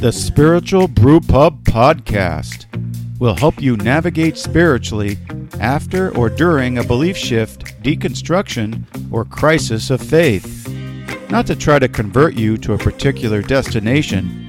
The 0.00 0.12
Spiritual 0.12 0.86
Brew 0.86 1.18
Pub 1.18 1.64
Podcast 1.64 2.66
will 3.18 3.34
help 3.34 3.60
you 3.60 3.76
navigate 3.76 4.38
spiritually 4.38 5.18
after 5.58 6.16
or 6.16 6.30
during 6.30 6.78
a 6.78 6.84
belief 6.84 7.16
shift, 7.16 7.82
deconstruction, 7.82 8.84
or 9.10 9.24
crisis 9.24 9.90
of 9.90 10.00
faith. 10.00 10.68
Not 11.30 11.48
to 11.48 11.56
try 11.56 11.80
to 11.80 11.88
convert 11.88 12.34
you 12.34 12.56
to 12.58 12.74
a 12.74 12.78
particular 12.78 13.42
destination, 13.42 14.48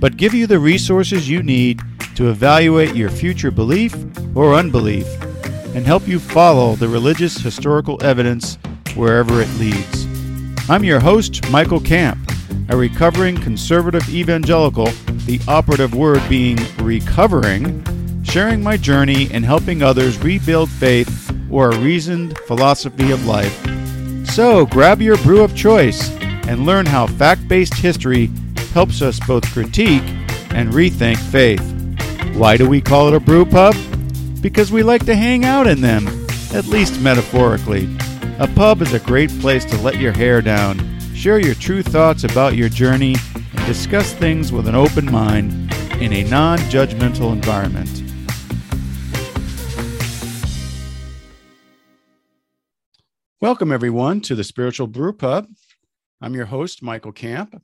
but 0.00 0.16
give 0.16 0.34
you 0.34 0.48
the 0.48 0.58
resources 0.58 1.30
you 1.30 1.44
need 1.44 1.80
to 2.16 2.28
evaluate 2.28 2.96
your 2.96 3.10
future 3.10 3.52
belief 3.52 3.94
or 4.34 4.56
unbelief 4.56 5.06
and 5.76 5.86
help 5.86 6.08
you 6.08 6.18
follow 6.18 6.74
the 6.74 6.88
religious 6.88 7.38
historical 7.38 8.02
evidence 8.02 8.58
wherever 8.96 9.40
it 9.40 9.50
leads. 9.50 10.04
I'm 10.68 10.82
your 10.82 10.98
host, 10.98 11.48
Michael 11.48 11.80
Camp, 11.80 12.18
a 12.70 12.76
recovering 12.76 13.36
conservative 13.36 14.08
evangelical, 14.08 14.86
the 15.26 15.40
operative 15.48 15.94
word 15.94 16.22
being 16.28 16.56
recovering, 16.78 17.84
sharing 18.22 18.62
my 18.62 18.76
journey 18.76 19.28
and 19.32 19.44
helping 19.44 19.82
others 19.82 20.16
rebuild 20.18 20.70
faith 20.70 21.34
or 21.50 21.70
a 21.70 21.78
reasoned 21.78 22.38
philosophy 22.46 23.10
of 23.10 23.26
life. 23.26 23.66
So 24.24 24.66
grab 24.66 25.02
your 25.02 25.16
brew 25.18 25.42
of 25.42 25.56
choice 25.56 26.10
and 26.46 26.64
learn 26.64 26.86
how 26.86 27.08
fact 27.08 27.48
based 27.48 27.74
history 27.74 28.30
helps 28.72 29.02
us 29.02 29.18
both 29.26 29.44
critique 29.52 30.04
and 30.50 30.72
rethink 30.72 31.18
faith. 31.18 31.60
Why 32.36 32.56
do 32.56 32.68
we 32.68 32.80
call 32.80 33.08
it 33.08 33.14
a 33.14 33.20
brew 33.20 33.44
pub? 33.44 33.74
Because 34.40 34.70
we 34.70 34.84
like 34.84 35.04
to 35.06 35.16
hang 35.16 35.44
out 35.44 35.66
in 35.66 35.80
them, 35.80 36.06
at 36.54 36.66
least 36.66 37.00
metaphorically. 37.00 37.88
A 38.38 38.46
pub 38.54 38.80
is 38.80 38.94
a 38.94 39.00
great 39.00 39.30
place 39.40 39.64
to 39.66 39.76
let 39.78 39.98
your 39.98 40.12
hair 40.12 40.40
down, 40.40 40.78
share 41.20 41.38
your 41.38 41.54
true 41.56 41.82
thoughts 41.82 42.24
about 42.24 42.56
your 42.56 42.70
journey, 42.70 43.14
and 43.34 43.66
discuss 43.66 44.14
things 44.14 44.50
with 44.52 44.66
an 44.66 44.74
open 44.74 45.04
mind 45.04 45.52
in 46.00 46.14
a 46.14 46.24
non 46.24 46.56
judgmental 46.70 47.30
environment. 47.34 48.02
Welcome, 53.38 53.70
everyone, 53.70 54.22
to 54.22 54.34
the 54.34 54.42
Spiritual 54.42 54.86
Brew 54.86 55.12
Pub. 55.12 55.46
I'm 56.22 56.32
your 56.32 56.46
host, 56.46 56.82
Michael 56.82 57.12
Camp. 57.12 57.62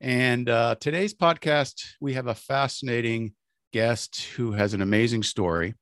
And 0.00 0.48
uh, 0.48 0.74
today's 0.80 1.14
podcast, 1.14 1.84
we 2.00 2.14
have 2.14 2.26
a 2.26 2.34
fascinating 2.34 3.34
guest 3.72 4.24
who 4.34 4.50
has 4.52 4.74
an 4.74 4.82
amazing 4.82 5.22
story. 5.22 5.74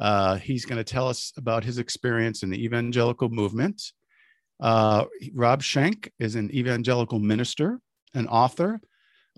Uh, 0.00 0.38
he's 0.38 0.64
going 0.64 0.78
to 0.78 0.82
tell 0.92 1.06
us 1.06 1.32
about 1.36 1.62
his 1.62 1.78
experience 1.78 2.42
in 2.42 2.50
the 2.50 2.64
evangelical 2.64 3.28
movement. 3.28 3.92
Uh, 4.60 5.06
Rob 5.32 5.62
Schenck 5.62 6.12
is 6.18 6.34
an 6.34 6.54
evangelical 6.54 7.18
minister, 7.18 7.80
an 8.14 8.28
author, 8.28 8.80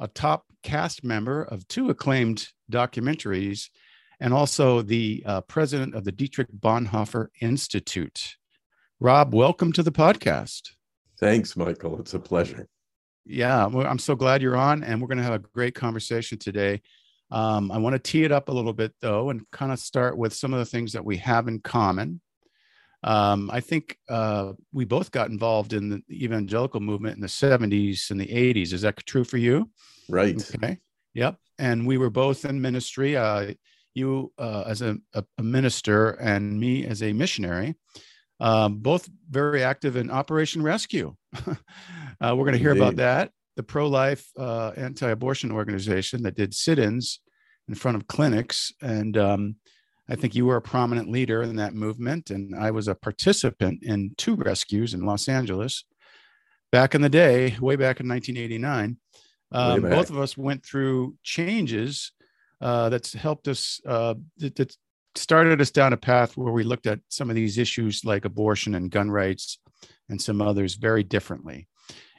a 0.00 0.08
top 0.08 0.46
cast 0.62 1.04
member 1.04 1.42
of 1.42 1.66
two 1.68 1.90
acclaimed 1.90 2.48
documentaries, 2.70 3.68
and 4.18 4.32
also 4.32 4.82
the 4.82 5.22
uh, 5.26 5.40
president 5.42 5.94
of 5.94 6.04
the 6.04 6.12
Dietrich 6.12 6.48
Bonhoeffer 6.52 7.28
Institute. 7.40 8.36
Rob, 8.98 9.34
welcome 9.34 9.72
to 9.72 9.82
the 9.82 9.92
podcast. 9.92 10.70
Thanks, 11.20 11.56
Michael. 11.56 12.00
It's 12.00 12.14
a 12.14 12.18
pleasure. 12.18 12.68
Yeah, 13.24 13.66
I'm 13.66 14.00
so 14.00 14.16
glad 14.16 14.42
you're 14.42 14.56
on, 14.56 14.82
and 14.82 15.00
we're 15.00 15.08
going 15.08 15.18
to 15.18 15.24
have 15.24 15.34
a 15.34 15.38
great 15.38 15.76
conversation 15.76 16.38
today. 16.38 16.82
Um, 17.30 17.70
I 17.70 17.78
want 17.78 17.94
to 17.94 18.00
tee 18.00 18.24
it 18.24 18.32
up 18.32 18.48
a 18.48 18.52
little 18.52 18.72
bit, 18.72 18.92
though, 19.00 19.30
and 19.30 19.48
kind 19.52 19.70
of 19.70 19.78
start 19.78 20.18
with 20.18 20.34
some 20.34 20.52
of 20.52 20.58
the 20.58 20.64
things 20.64 20.92
that 20.92 21.04
we 21.04 21.18
have 21.18 21.46
in 21.46 21.60
common. 21.60 22.20
Um, 23.04 23.50
I 23.52 23.60
think 23.60 23.96
uh, 24.08 24.52
we 24.72 24.84
both 24.84 25.10
got 25.10 25.30
involved 25.30 25.72
in 25.72 25.88
the 25.88 26.02
evangelical 26.10 26.80
movement 26.80 27.16
in 27.16 27.20
the 27.20 27.26
70s 27.26 28.10
and 28.10 28.20
the 28.20 28.26
80s. 28.26 28.72
Is 28.72 28.82
that 28.82 28.96
true 29.06 29.24
for 29.24 29.38
you? 29.38 29.70
Right. 30.08 30.36
Okay. 30.54 30.78
Yep. 31.14 31.36
And 31.58 31.86
we 31.86 31.98
were 31.98 32.10
both 32.10 32.44
in 32.44 32.60
ministry. 32.60 33.16
Uh, 33.16 33.54
you 33.94 34.32
uh, 34.38 34.64
as 34.66 34.80
a, 34.80 34.96
a, 35.14 35.42
minister 35.42 36.12
and 36.12 36.58
me 36.58 36.86
as 36.86 37.02
a 37.02 37.12
missionary 37.12 37.74
um, 38.42 38.78
both 38.78 39.08
very 39.30 39.62
active 39.62 39.96
in 39.96 40.10
Operation 40.10 40.62
Rescue. 40.62 41.14
uh, 41.46 41.54
we're 42.20 42.44
going 42.44 42.54
to 42.54 42.58
hear 42.58 42.72
about 42.72 42.96
that. 42.96 43.30
The 43.56 43.62
pro 43.62 43.86
life 43.86 44.28
uh, 44.36 44.72
anti 44.76 45.08
abortion 45.08 45.52
organization 45.52 46.22
that 46.24 46.34
did 46.34 46.52
sit 46.52 46.78
ins 46.78 47.20
in 47.68 47.74
front 47.76 47.96
of 47.96 48.08
clinics. 48.08 48.72
And 48.82 49.16
um, 49.16 49.56
I 50.12 50.14
think 50.14 50.34
you 50.34 50.44
were 50.44 50.56
a 50.56 50.62
prominent 50.62 51.08
leader 51.08 51.42
in 51.42 51.56
that 51.56 51.74
movement. 51.74 52.30
And 52.30 52.54
I 52.54 52.70
was 52.70 52.86
a 52.86 52.94
participant 52.94 53.82
in 53.82 54.12
two 54.18 54.34
rescues 54.34 54.92
in 54.92 55.06
Los 55.06 55.26
Angeles 55.26 55.84
back 56.70 56.94
in 56.94 57.00
the 57.00 57.08
day, 57.08 57.56
way 57.58 57.76
back 57.76 57.98
in 57.98 58.08
1989. 58.08 58.98
Um, 59.52 59.80
both 59.80 60.10
of 60.10 60.18
us 60.18 60.36
went 60.36 60.66
through 60.66 61.16
changes 61.22 62.12
uh, 62.60 62.90
that's 62.90 63.14
helped 63.14 63.48
us 63.48 63.80
uh, 63.86 64.14
that, 64.36 64.54
that, 64.56 64.76
started 65.14 65.60
us 65.60 65.70
down 65.70 65.92
a 65.92 65.96
path 65.96 66.38
where 66.38 66.54
we 66.54 66.64
looked 66.64 66.86
at 66.86 66.98
some 67.10 67.28
of 67.28 67.36
these 67.36 67.58
issues 67.58 68.02
like 68.02 68.24
abortion 68.24 68.74
and 68.74 68.90
gun 68.90 69.10
rights 69.10 69.58
and 70.08 70.22
some 70.22 70.40
others 70.40 70.76
very 70.76 71.02
differently. 71.02 71.68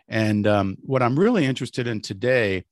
And 0.07 0.45
um, 0.45 0.77
what 0.83 1.01
I'm 1.01 1.17
really 1.17 1.43
interested 1.43 1.87
in 1.87 2.01
today, 2.01 2.65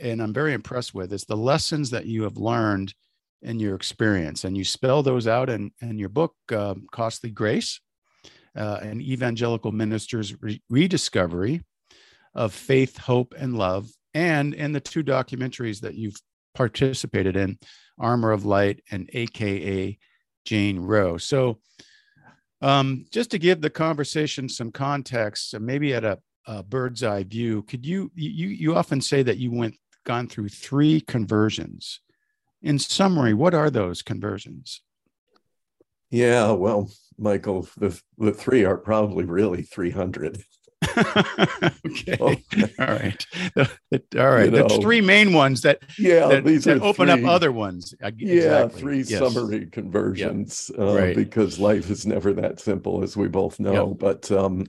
and 0.00 0.22
I'm 0.22 0.32
very 0.32 0.52
impressed 0.52 0.94
with, 0.94 1.12
is 1.12 1.24
the 1.24 1.36
lessons 1.36 1.90
that 1.90 2.06
you 2.06 2.22
have 2.22 2.36
learned 2.36 2.94
in 3.42 3.58
your 3.58 3.74
experience. 3.74 4.44
And 4.44 4.56
you 4.56 4.64
spell 4.64 5.02
those 5.02 5.26
out 5.26 5.48
in, 5.48 5.72
in 5.80 5.98
your 5.98 6.08
book, 6.08 6.34
uh, 6.52 6.74
Costly 6.90 7.30
Grace, 7.30 7.80
uh, 8.56 8.78
an 8.82 9.00
evangelical 9.00 9.72
minister's 9.72 10.40
re- 10.42 10.62
rediscovery 10.68 11.62
of 12.34 12.52
faith, 12.52 12.98
hope, 12.98 13.34
and 13.38 13.56
love, 13.56 13.90
and 14.14 14.54
in 14.54 14.72
the 14.72 14.80
two 14.80 15.02
documentaries 15.02 15.80
that 15.80 15.94
you've 15.94 16.16
participated 16.54 17.36
in 17.36 17.58
Armor 17.98 18.32
of 18.32 18.44
Light, 18.44 18.82
and 18.90 19.10
AKA 19.12 19.98
Jane 20.44 20.78
Roe. 20.80 21.18
So, 21.18 21.58
um, 22.60 23.04
just 23.12 23.30
to 23.32 23.38
give 23.38 23.60
the 23.60 23.70
conversation 23.70 24.48
some 24.48 24.72
context, 24.72 25.58
maybe 25.58 25.94
at 25.94 26.04
a, 26.04 26.18
a, 26.46 26.62
bird's 26.62 27.04
eye 27.04 27.22
view, 27.22 27.62
could 27.62 27.86
you 27.86 28.10
you 28.14 28.48
you 28.48 28.74
often 28.74 29.00
say 29.00 29.22
that 29.22 29.36
you 29.36 29.52
went 29.52 29.76
gone 30.08 30.26
through 30.26 30.48
three 30.48 31.00
conversions. 31.02 32.00
In 32.62 32.78
summary, 32.78 33.34
what 33.34 33.54
are 33.54 33.70
those 33.70 34.02
conversions? 34.02 34.82
Yeah, 36.10 36.52
well, 36.52 36.90
Michael, 37.18 37.68
the 37.76 38.00
the 38.16 38.32
three 38.32 38.64
are 38.64 38.76
probably 38.76 39.24
really 39.24 39.62
three 39.62 39.90
hundred. 39.90 40.42
okay. 41.86 42.16
Oh. 42.20 42.34
All 42.78 42.86
right. 42.86 43.26
The, 43.54 43.70
the, 43.90 44.02
all 44.20 44.30
right. 44.30 44.46
You 44.46 44.50
know, 44.50 44.68
three 44.68 45.00
main 45.00 45.32
ones 45.32 45.62
that 45.62 45.82
yeah 45.98 46.26
that, 46.28 46.44
these 46.44 46.64
that 46.64 46.80
open 46.80 47.08
three, 47.08 47.24
up 47.24 47.30
other 47.30 47.52
ones. 47.52 47.92
Exactly. 48.00 48.40
Yeah, 48.40 48.68
three 48.68 49.02
yes. 49.02 49.18
summary 49.18 49.66
conversions 49.66 50.70
yep. 50.70 50.80
uh, 50.80 50.94
right. 50.94 51.16
because 51.16 51.58
life 51.58 51.90
is 51.90 52.06
never 52.06 52.32
that 52.34 52.60
simple, 52.60 53.02
as 53.02 53.16
we 53.16 53.28
both 53.28 53.60
know. 53.60 53.88
Yep. 53.88 53.98
But 53.98 54.32
um, 54.32 54.66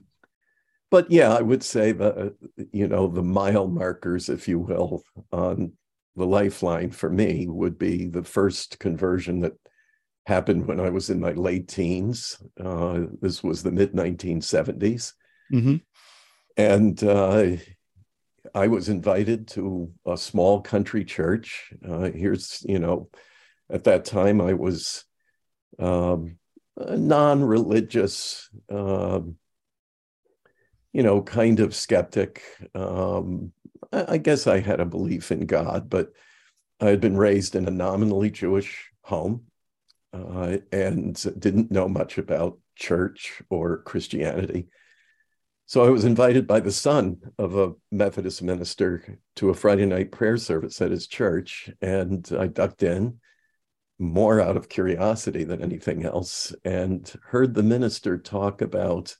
but 0.90 1.10
yeah, 1.10 1.32
I 1.32 1.40
would 1.40 1.62
say 1.62 1.92
the 1.92 2.34
you 2.72 2.88
know 2.88 3.08
the 3.08 3.22
mile 3.22 3.68
markers, 3.68 4.28
if 4.28 4.48
you 4.48 4.58
will, 4.58 5.02
on 5.32 5.72
the 6.16 6.26
lifeline 6.26 6.90
for 6.90 7.10
me 7.10 7.46
would 7.48 7.78
be 7.78 8.06
the 8.06 8.24
first 8.24 8.78
conversion 8.78 9.40
that 9.40 9.52
happened 10.26 10.66
when 10.66 10.80
I 10.80 10.90
was 10.90 11.10
in 11.10 11.20
my 11.20 11.32
late 11.32 11.68
teens. 11.68 12.42
Uh, 12.62 13.06
this 13.20 13.42
was 13.42 13.62
the 13.62 13.72
mid 13.72 13.92
1970s. 13.92 15.12
Mm-hmm. 15.52 15.76
And 16.56 17.02
uh, 17.04 17.56
I 18.54 18.68
was 18.68 18.88
invited 18.88 19.48
to 19.48 19.92
a 20.06 20.16
small 20.16 20.60
country 20.60 21.04
church. 21.04 21.72
Uh, 21.86 22.10
here's, 22.10 22.64
you 22.68 22.78
know, 22.78 23.08
at 23.70 23.84
that 23.84 24.04
time 24.04 24.40
I 24.40 24.54
was 24.54 25.04
um, 25.78 26.38
a 26.76 26.96
non 26.96 27.42
religious, 27.42 28.48
um, 28.70 29.36
you 30.92 31.02
know, 31.02 31.22
kind 31.22 31.60
of 31.60 31.74
skeptic. 31.74 32.42
Um, 32.74 33.52
I 33.92 34.18
guess 34.18 34.46
I 34.46 34.60
had 34.60 34.80
a 34.80 34.86
belief 34.86 35.32
in 35.32 35.46
God, 35.46 35.90
but 35.90 36.12
I 36.80 36.86
had 36.86 37.00
been 37.00 37.16
raised 37.16 37.56
in 37.56 37.66
a 37.66 37.72
nominally 37.72 38.30
Jewish 38.30 38.90
home 39.02 39.44
uh, 40.12 40.58
and 40.72 41.14
didn't 41.38 41.70
know 41.70 41.88
much 41.88 42.18
about 42.18 42.58
church 42.76 43.42
or 43.50 43.82
Christianity. 43.82 44.68
So 45.66 45.84
I 45.84 45.90
was 45.90 46.04
invited 46.04 46.46
by 46.46 46.60
the 46.60 46.72
son 46.72 47.18
of 47.38 47.56
a 47.56 47.74
Methodist 47.92 48.42
minister 48.42 49.18
to 49.36 49.50
a 49.50 49.54
Friday 49.54 49.86
night 49.86 50.10
prayer 50.10 50.36
service 50.36 50.80
at 50.80 50.90
his 50.90 51.06
church. 51.06 51.70
And 51.80 52.28
I 52.36 52.48
ducked 52.48 52.82
in 52.82 53.20
more 54.00 54.40
out 54.40 54.56
of 54.56 54.68
curiosity 54.68 55.44
than 55.44 55.62
anything 55.62 56.04
else 56.04 56.54
and 56.64 57.12
heard 57.22 57.54
the 57.54 57.62
minister 57.62 58.18
talk 58.18 58.62
about 58.62 59.14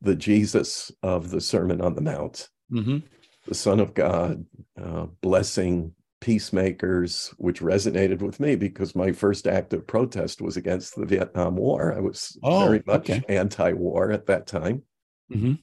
the 0.00 0.16
Jesus 0.16 0.90
of 1.02 1.30
the 1.30 1.40
Sermon 1.40 1.80
on 1.80 1.94
the 1.94 2.00
Mount, 2.00 2.48
mm-hmm. 2.72 2.98
The 3.46 3.54
Son 3.54 3.80
of 3.80 3.94
God, 3.94 4.44
uh, 4.80 5.06
blessing 5.20 5.94
peacemakers, 6.20 7.34
which 7.38 7.60
resonated 7.60 8.20
with 8.20 8.40
me 8.40 8.54
because 8.54 8.94
my 8.94 9.12
first 9.12 9.46
act 9.46 9.72
of 9.72 9.86
protest 9.86 10.40
was 10.40 10.56
against 10.56 10.94
the 10.94 11.06
Vietnam 11.06 11.56
War. 11.56 11.94
I 11.94 12.00
was 12.00 12.38
oh, 12.42 12.66
very 12.66 12.82
much 12.86 13.10
okay. 13.10 13.22
anti 13.28 13.72
war 13.72 14.12
at 14.12 14.26
that 14.26 14.46
time. 14.46 14.82
Mm-hmm. 15.32 15.54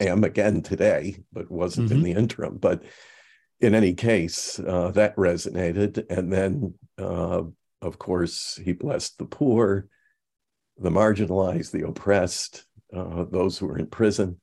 Am 0.00 0.24
again 0.24 0.62
today, 0.62 1.18
but 1.32 1.50
wasn't 1.50 1.88
mm-hmm. 1.88 1.98
in 1.98 2.02
the 2.02 2.12
interim. 2.12 2.58
But 2.58 2.82
in 3.60 3.74
any 3.74 3.94
case, 3.94 4.58
uh, 4.58 4.90
that 4.92 5.16
resonated. 5.16 6.04
And 6.10 6.32
then, 6.32 6.74
uh, 6.98 7.42
of 7.80 7.98
course, 7.98 8.58
he 8.62 8.72
blessed 8.72 9.18
the 9.18 9.24
poor, 9.24 9.86
the 10.78 10.90
marginalized, 10.90 11.70
the 11.70 11.86
oppressed, 11.86 12.64
uh, 12.94 13.24
those 13.30 13.58
who 13.58 13.66
were 13.66 13.78
in 13.78 13.86
prison. 13.86 14.40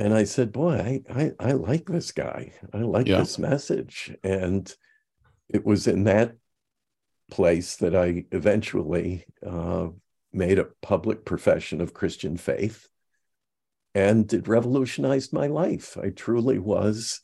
And 0.00 0.14
I 0.14 0.24
said, 0.24 0.50
Boy, 0.50 1.02
I, 1.10 1.14
I, 1.14 1.32
I 1.38 1.52
like 1.52 1.84
this 1.84 2.10
guy. 2.10 2.54
I 2.72 2.78
like 2.78 3.06
yeah. 3.06 3.18
this 3.18 3.38
message. 3.38 4.10
And 4.24 4.74
it 5.50 5.66
was 5.66 5.86
in 5.86 6.04
that 6.04 6.36
place 7.30 7.76
that 7.76 7.94
I 7.94 8.24
eventually 8.32 9.26
uh, 9.46 9.88
made 10.32 10.58
a 10.58 10.68
public 10.80 11.26
profession 11.26 11.82
of 11.82 11.92
Christian 11.92 12.38
faith. 12.38 12.88
And 13.94 14.32
it 14.32 14.48
revolutionized 14.48 15.34
my 15.34 15.48
life. 15.48 15.98
I 16.02 16.08
truly 16.08 16.58
was 16.58 17.20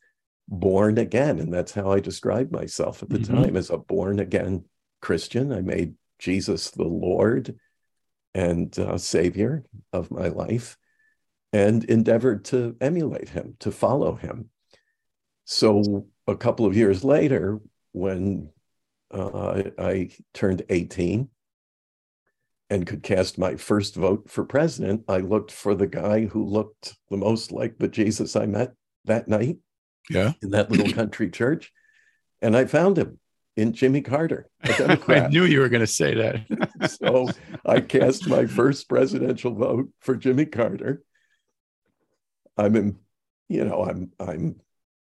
born 0.46 0.98
again. 0.98 1.38
And 1.38 1.50
that's 1.50 1.72
how 1.72 1.90
I 1.92 2.00
described 2.00 2.52
myself 2.52 3.02
at 3.02 3.08
the 3.08 3.20
mm-hmm. 3.20 3.42
time 3.42 3.56
as 3.56 3.70
a 3.70 3.78
born 3.78 4.20
again 4.20 4.66
Christian. 5.00 5.50
I 5.50 5.62
made 5.62 5.94
Jesus 6.18 6.72
the 6.72 6.84
Lord 6.84 7.56
and 8.34 8.78
uh, 8.78 8.98
Savior 8.98 9.64
of 9.94 10.10
my 10.10 10.28
life 10.28 10.76
and 11.52 11.84
endeavored 11.84 12.44
to 12.46 12.76
emulate 12.80 13.30
him, 13.30 13.56
to 13.60 13.70
follow 13.70 14.14
him. 14.14 14.50
So 15.44 16.06
a 16.26 16.36
couple 16.36 16.66
of 16.66 16.76
years 16.76 17.04
later, 17.04 17.60
when 17.92 18.50
uh, 19.12 19.62
I 19.78 20.10
turned 20.34 20.62
18 20.68 21.28
and 22.68 22.86
could 22.86 23.02
cast 23.02 23.38
my 23.38 23.54
first 23.56 23.94
vote 23.94 24.28
for 24.28 24.44
president, 24.44 25.04
I 25.08 25.18
looked 25.18 25.52
for 25.52 25.74
the 25.74 25.86
guy 25.86 26.26
who 26.26 26.44
looked 26.44 26.96
the 27.10 27.16
most 27.16 27.52
like 27.52 27.78
the 27.78 27.88
Jesus 27.88 28.34
I 28.34 28.46
met 28.46 28.74
that 29.04 29.28
night 29.28 29.58
yeah. 30.10 30.32
in 30.42 30.50
that 30.50 30.70
little 30.70 30.92
country 30.92 31.30
church. 31.30 31.72
And 32.42 32.56
I 32.56 32.64
found 32.64 32.98
him 32.98 33.18
in 33.56 33.72
Jimmy 33.72 34.02
Carter. 34.02 34.48
I 34.62 35.28
knew 35.30 35.44
you 35.44 35.60
were 35.60 35.68
going 35.68 35.80
to 35.80 35.86
say 35.86 36.14
that. 36.14 36.90
so 37.00 37.28
I 37.64 37.80
cast 37.80 38.28
my 38.28 38.46
first 38.46 38.88
presidential 38.88 39.54
vote 39.54 39.88
for 40.00 40.16
Jimmy 40.16 40.46
Carter. 40.46 41.02
I'm 42.56 42.76
in, 42.76 42.98
you 43.48 43.64
know, 43.64 43.84
I'm 43.84 44.12
I'm 44.18 44.56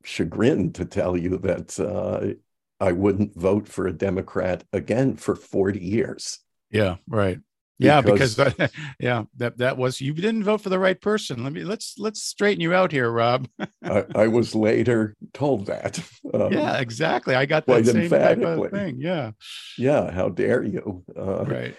chagrined 0.03 0.75
to 0.75 0.86
tell 0.86 1.15
you 1.15 1.38
that 1.39 1.80
uh, 1.80 2.33
I 2.83 2.92
wouldn't 2.92 3.36
vote 3.36 3.68
for 3.68 3.88
a 3.88 3.94
Democrat 3.94 4.63
again 4.74 5.15
for 5.15 5.36
40 5.36 5.80
years. 5.80 6.39
Yeah, 6.71 6.95
right. 7.07 7.39
Yeah 7.81 8.01
because, 8.01 8.36
because 8.36 8.69
yeah 9.00 9.24
that 9.38 9.57
that 9.57 9.75
was 9.75 10.00
you 10.00 10.13
didn't 10.13 10.44
vote 10.44 10.62
for 10.62 10.69
the 10.69 10.77
right 10.77 11.00
person. 11.01 11.44
Let 11.44 11.51
me 11.51 11.63
let's 11.63 11.95
let's 11.98 12.21
straighten 12.21 12.62
you 12.62 12.75
out 12.75 12.92
here 12.92 13.09
rob. 13.09 13.48
I, 13.83 14.06
I, 14.13 14.27
was 14.27 14.53
later 14.53 15.15
told 15.33 15.65
that 15.65 16.00
um, 16.31 16.53
yeah 16.53 16.77
exactly. 16.77 17.33
I 17.33 17.48
got 17.48 17.65
that 17.65 17.88
same 17.88 18.09
type 18.12 18.39
of 18.39 18.69
thing. 18.69 19.01
Yeah. 19.01 19.31
Yeah 19.80 20.12
how 20.12 20.30
dare 20.30 20.62
you 20.62 21.03
uh, 21.18 21.45
right 21.45 21.75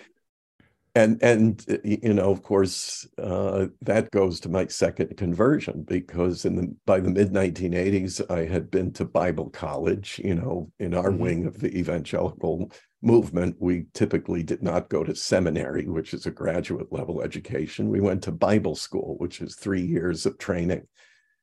and 0.95 1.23
and 1.23 1.65
you 1.85 2.13
know 2.13 2.31
of 2.31 2.43
course 2.43 3.09
uh, 3.19 3.67
that 3.81 4.11
goes 4.11 4.41
to 4.41 4.49
my 4.49 4.67
second 4.67 5.17
conversion 5.17 5.85
because 5.89 6.45
in 6.45 6.55
the 6.57 6.75
by 6.85 7.01
the 7.01 7.11
mid 7.11 7.33
1980s 7.33 8.21
i 8.31 8.45
had 8.45 8.71
been 8.71 8.93
to 8.93 9.05
bible 9.05 9.49
college 9.51 10.21
you 10.23 10.35
know 10.35 10.71
in 10.79 10.93
our 10.95 11.11
mm-hmm. 11.11 11.23
wing 11.23 11.47
of 11.47 11.59
the 11.61 11.75
evangelical 11.79 12.71
movement, 13.03 13.57
we 13.59 13.87
typically 13.93 14.43
did 14.43 14.63
not 14.63 14.89
go 14.89 15.03
to 15.03 15.15
seminary, 15.15 15.87
which 15.87 16.15
is 16.15 16.27
a 16.27 16.31
graduate 16.31 16.93
level 16.93 17.21
education. 17.21 17.91
We 17.91 18.01
went 18.01 18.23
to 18.25 18.33
Bible 18.33 18.77
school, 18.77 19.17
which 19.19 19.41
is 19.41 19.57
three 19.57 19.83
years 19.83 20.25
of 20.25 20.39
training 20.39 20.87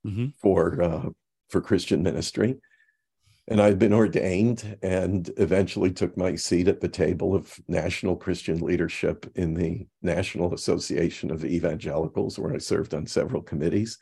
mm-hmm. 0.06 0.28
for 0.42 0.82
uh, 0.82 1.10
for 1.50 1.62
Christian 1.62 2.02
ministry. 2.02 2.56
And 3.50 3.60
I'd 3.60 3.80
been 3.80 3.94
ordained 3.94 4.78
and 4.84 5.30
eventually 5.38 5.92
took 5.92 6.16
my 6.16 6.36
seat 6.36 6.68
at 6.68 6.82
the 6.82 6.88
table 6.88 7.36
of 7.36 7.60
national 7.68 8.16
Christian 8.16 8.60
leadership 8.60 9.30
in 9.36 9.56
the 9.56 9.88
National 10.02 10.54
Association 10.54 11.32
of 11.32 11.44
Evangelicals, 11.44 12.38
where 12.38 12.54
I 12.54 12.60
served 12.60 12.94
on 12.94 13.08
several 13.08 13.42
committees. 13.42 13.98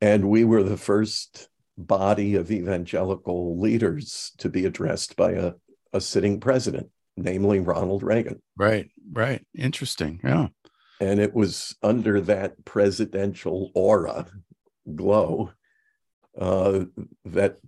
And 0.00 0.28
we 0.28 0.44
were 0.44 0.62
the 0.62 0.76
first 0.76 1.48
body 1.78 2.34
of 2.34 2.50
evangelical 2.50 3.58
leaders 3.58 4.32
to 4.38 4.50
be 4.50 4.66
addressed 4.66 5.16
by 5.16 5.32
a 5.32 5.52
a 5.92 6.00
sitting 6.00 6.40
president, 6.40 6.88
namely 7.16 7.60
Ronald 7.60 8.02
Reagan. 8.02 8.40
Right, 8.56 8.90
right. 9.12 9.44
Interesting. 9.56 10.20
Yeah. 10.24 10.48
And 11.00 11.20
it 11.20 11.34
was 11.34 11.76
under 11.82 12.20
that 12.22 12.64
presidential 12.64 13.70
aura 13.74 14.26
glow 14.94 15.50
uh, 16.38 16.84
that 17.24 17.58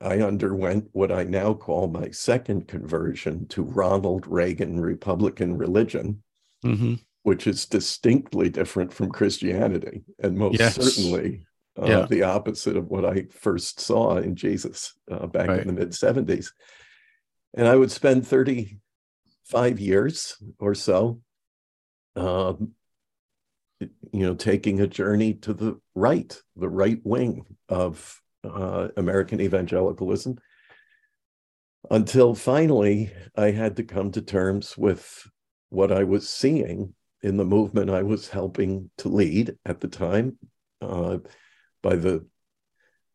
I 0.00 0.20
underwent 0.20 0.88
what 0.92 1.12
I 1.12 1.24
now 1.24 1.54
call 1.54 1.88
my 1.88 2.10
second 2.10 2.68
conversion 2.68 3.46
to 3.48 3.62
Ronald 3.62 4.26
Reagan 4.26 4.80
Republican 4.80 5.56
religion, 5.56 6.22
mm-hmm. 6.64 6.94
which 7.22 7.46
is 7.46 7.66
distinctly 7.66 8.48
different 8.48 8.92
from 8.92 9.10
Christianity 9.10 10.04
and 10.18 10.36
most 10.36 10.58
yes. 10.58 10.74
certainly 10.74 11.46
uh, 11.80 11.86
yeah. 11.86 12.06
the 12.08 12.22
opposite 12.22 12.76
of 12.76 12.88
what 12.88 13.04
I 13.04 13.26
first 13.30 13.80
saw 13.80 14.16
in 14.16 14.36
Jesus 14.36 14.94
uh, 15.10 15.26
back 15.26 15.48
right. 15.48 15.60
in 15.60 15.66
the 15.66 15.72
mid 15.72 15.90
70s. 15.90 16.52
And 17.54 17.66
I 17.66 17.76
would 17.76 17.90
spend 17.90 18.26
35 18.26 19.80
years 19.80 20.36
or 20.58 20.74
so, 20.74 21.20
um, 22.14 22.72
you 23.80 23.90
know, 24.12 24.34
taking 24.34 24.80
a 24.80 24.86
journey 24.86 25.34
to 25.34 25.52
the 25.52 25.80
right, 25.94 26.38
the 26.54 26.68
right 26.68 27.00
wing 27.04 27.44
of 27.68 28.22
uh, 28.46 28.88
American 28.96 29.40
evangelicalism, 29.40 30.38
until 31.90 32.34
finally 32.34 33.12
I 33.36 33.50
had 33.50 33.76
to 33.76 33.84
come 33.84 34.12
to 34.12 34.22
terms 34.22 34.76
with 34.76 35.26
what 35.68 35.92
I 35.92 36.04
was 36.04 36.28
seeing 36.28 36.94
in 37.22 37.36
the 37.36 37.44
movement 37.44 37.90
I 37.90 38.02
was 38.02 38.28
helping 38.28 38.90
to 38.98 39.08
lead 39.08 39.56
at 39.64 39.80
the 39.80 39.88
time. 39.88 40.38
Uh, 40.80 41.18
by 41.82 41.96
the 41.96 42.26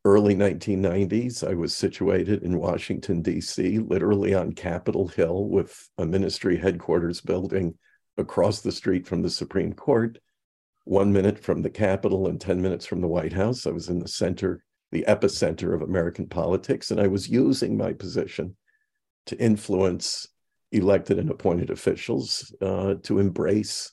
early 0.04 0.36
1990s, 0.36 1.48
I 1.48 1.54
was 1.54 1.76
situated 1.76 2.44
in 2.44 2.58
Washington, 2.58 3.22
D.C., 3.22 3.80
literally 3.80 4.34
on 4.34 4.54
Capitol 4.54 5.08
Hill 5.08 5.46
with 5.46 5.90
a 5.98 6.06
ministry 6.06 6.58
headquarters 6.58 7.22
building 7.22 7.76
across 8.18 8.62
the 8.62 8.72
street 8.72 9.08
from 9.08 9.22
the 9.22 9.30
Supreme 9.30 9.74
Court, 9.74 10.18
one 10.86 11.14
minute 11.14 11.38
from 11.38 11.62
the 11.62 11.70
Capitol 11.70 12.28
and 12.28 12.42
10 12.42 12.62
minutes 12.62 12.86
from 12.86 13.02
the 13.02 13.08
White 13.08 13.34
House. 13.34 13.68
I 13.68 13.72
was 13.72 13.90
in 13.90 14.00
the 14.00 14.08
center, 14.08 14.64
the 14.92 15.06
epicenter 15.08 15.74
of 15.74 15.82
American 15.82 16.28
politics, 16.28 16.92
and 16.92 17.00
I 17.00 17.08
was 17.08 17.30
using 17.30 17.78
my 17.78 17.94
position 17.94 18.56
to 19.28 19.38
influence 19.38 20.28
elected 20.72 21.20
and 21.20 21.30
appointed 21.30 21.70
officials 21.70 22.54
uh, 22.62 22.96
to 23.04 23.20
embrace 23.20 23.92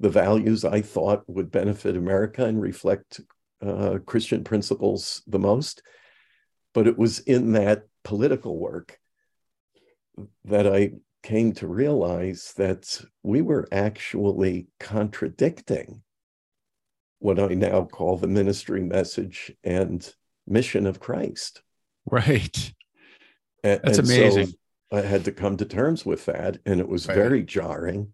the 0.00 0.08
values 0.08 0.64
I 0.64 0.80
thought 0.80 1.24
would 1.28 1.50
benefit 1.50 1.96
America 1.96 2.44
and 2.44 2.60
reflect 2.60 3.20
uh, 3.60 3.98
Christian 4.06 4.44
principles 4.44 5.22
the 5.26 5.38
most. 5.38 5.82
But 6.72 6.86
it 6.86 6.96
was 6.96 7.20
in 7.20 7.52
that 7.52 7.84
political 8.04 8.58
work 8.58 8.98
that 10.44 10.66
I 10.66 10.92
came 11.22 11.52
to 11.54 11.66
realize 11.66 12.52
that 12.56 13.00
we 13.22 13.42
were 13.42 13.66
actually 13.72 14.68
contradicting 14.78 16.02
what 17.18 17.40
I 17.40 17.48
now 17.48 17.84
call 17.84 18.16
the 18.16 18.28
ministry 18.28 18.82
message 18.82 19.52
and 19.64 20.08
mission 20.48 20.86
of 20.86 21.00
Christ. 21.00 21.62
Right. 22.10 22.72
And, 23.62 23.80
That's 23.82 23.98
and 23.98 24.08
amazing. 24.08 24.46
So 24.46 24.98
I 24.98 25.02
had 25.02 25.24
to 25.26 25.32
come 25.32 25.56
to 25.58 25.64
terms 25.64 26.06
with 26.06 26.24
that, 26.26 26.58
and 26.64 26.80
it 26.80 26.88
was 26.88 27.06
right. 27.06 27.14
very 27.14 27.42
jarring. 27.42 28.12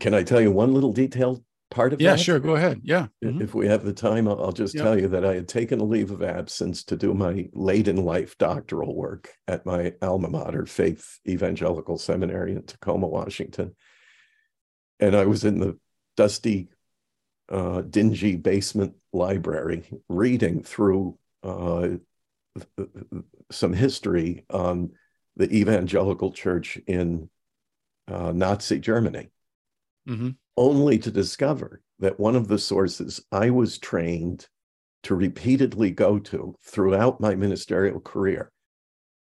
Can 0.00 0.14
I 0.14 0.22
tell 0.22 0.40
you 0.40 0.50
one 0.50 0.74
little 0.74 0.92
detail 0.92 1.42
part 1.70 1.92
of 1.92 2.00
yeah, 2.00 2.10
that? 2.10 2.18
Yeah, 2.18 2.24
sure. 2.24 2.38
Go 2.38 2.56
ahead. 2.56 2.80
Yeah. 2.82 3.06
Mm-hmm. 3.24 3.40
If 3.42 3.54
we 3.54 3.66
have 3.68 3.84
the 3.84 3.92
time, 3.92 4.28
I'll, 4.28 4.52
just 4.52 4.76
tell 4.76 4.98
you 4.98 5.08
that 5.08 5.24
I 5.24 5.34
had 5.34 5.48
taken 5.48 5.80
a 5.80 5.84
leave 5.84 6.10
of 6.10 6.22
absence 6.22 6.84
to 6.84 6.96
do 6.96 7.14
my 7.14 7.48
late 7.52 7.88
in 7.88 8.04
life 8.04 8.36
doctoral 8.36 8.94
work 8.94 9.30
at 9.48 9.64
my 9.64 9.94
alma 10.02 10.28
mater, 10.28 10.66
Faith 10.66 11.18
Evangelical 11.26 11.98
Seminary 11.98 12.52
in 12.52 12.62
Tacoma, 12.64 13.06
Washington. 13.06 13.74
And 15.00 15.16
I 15.16 15.24
was 15.26 15.44
in 15.44 15.60
the 15.60 15.78
dusty, 16.16 16.68
uh, 17.48 17.82
dingy 17.82 18.36
basement 18.36 18.94
library 19.12 19.84
reading 20.08 20.62
through 20.62 21.18
uh, 21.42 21.88
some 23.50 23.72
history 23.72 24.44
on 24.50 24.90
the 25.36 25.52
evangelical 25.54 26.32
church 26.32 26.78
in 26.86 27.28
uh, 28.08 28.32
Nazi 28.32 28.78
Germany. 28.78 29.30
Mm-hmm 30.08 30.30
only 30.56 30.98
to 30.98 31.10
discover 31.10 31.82
that 31.98 32.18
one 32.18 32.36
of 32.36 32.48
the 32.48 32.58
sources 32.58 33.24
I 33.30 33.50
was 33.50 33.78
trained 33.78 34.46
to 35.02 35.14
repeatedly 35.14 35.90
go 35.90 36.18
to 36.18 36.56
throughout 36.62 37.20
my 37.20 37.34
ministerial 37.34 38.00
career, 38.00 38.50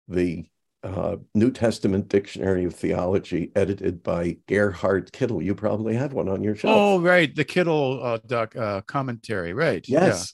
the 0.07 0.45
uh, 0.83 1.15
New 1.33 1.49
Testament 1.49 2.09
Dictionary 2.09 2.65
of 2.65 2.75
Theology, 2.75 3.51
edited 3.55 4.03
by 4.03 4.37
Gerhard 4.47 5.11
Kittel. 5.13 5.43
You 5.43 5.55
probably 5.55 5.95
have 5.95 6.13
one 6.13 6.27
on 6.27 6.43
your 6.43 6.55
shelf. 6.55 6.75
Oh, 6.75 6.99
right, 6.99 7.33
the 7.33 7.45
Kittel 7.45 8.03
uh, 8.03 8.19
doc, 8.27 8.55
uh, 8.55 8.81
commentary, 8.81 9.53
right? 9.53 9.87
Yes, 9.87 10.33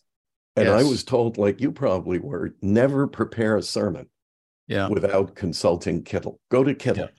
And 0.55 0.65
yes. 0.65 0.81
I 0.81 0.83
was 0.83 1.03
told, 1.03 1.37
like 1.37 1.61
you 1.61 1.71
probably 1.71 2.17
were, 2.17 2.55
never 2.61 3.05
prepare 3.07 3.57
a 3.57 3.61
sermon 3.61 4.09
yeah. 4.67 4.87
without 4.87 5.35
consulting 5.35 6.03
Kittel. 6.03 6.39
Go 6.49 6.63
to 6.63 6.73
Kittel. 6.73 7.09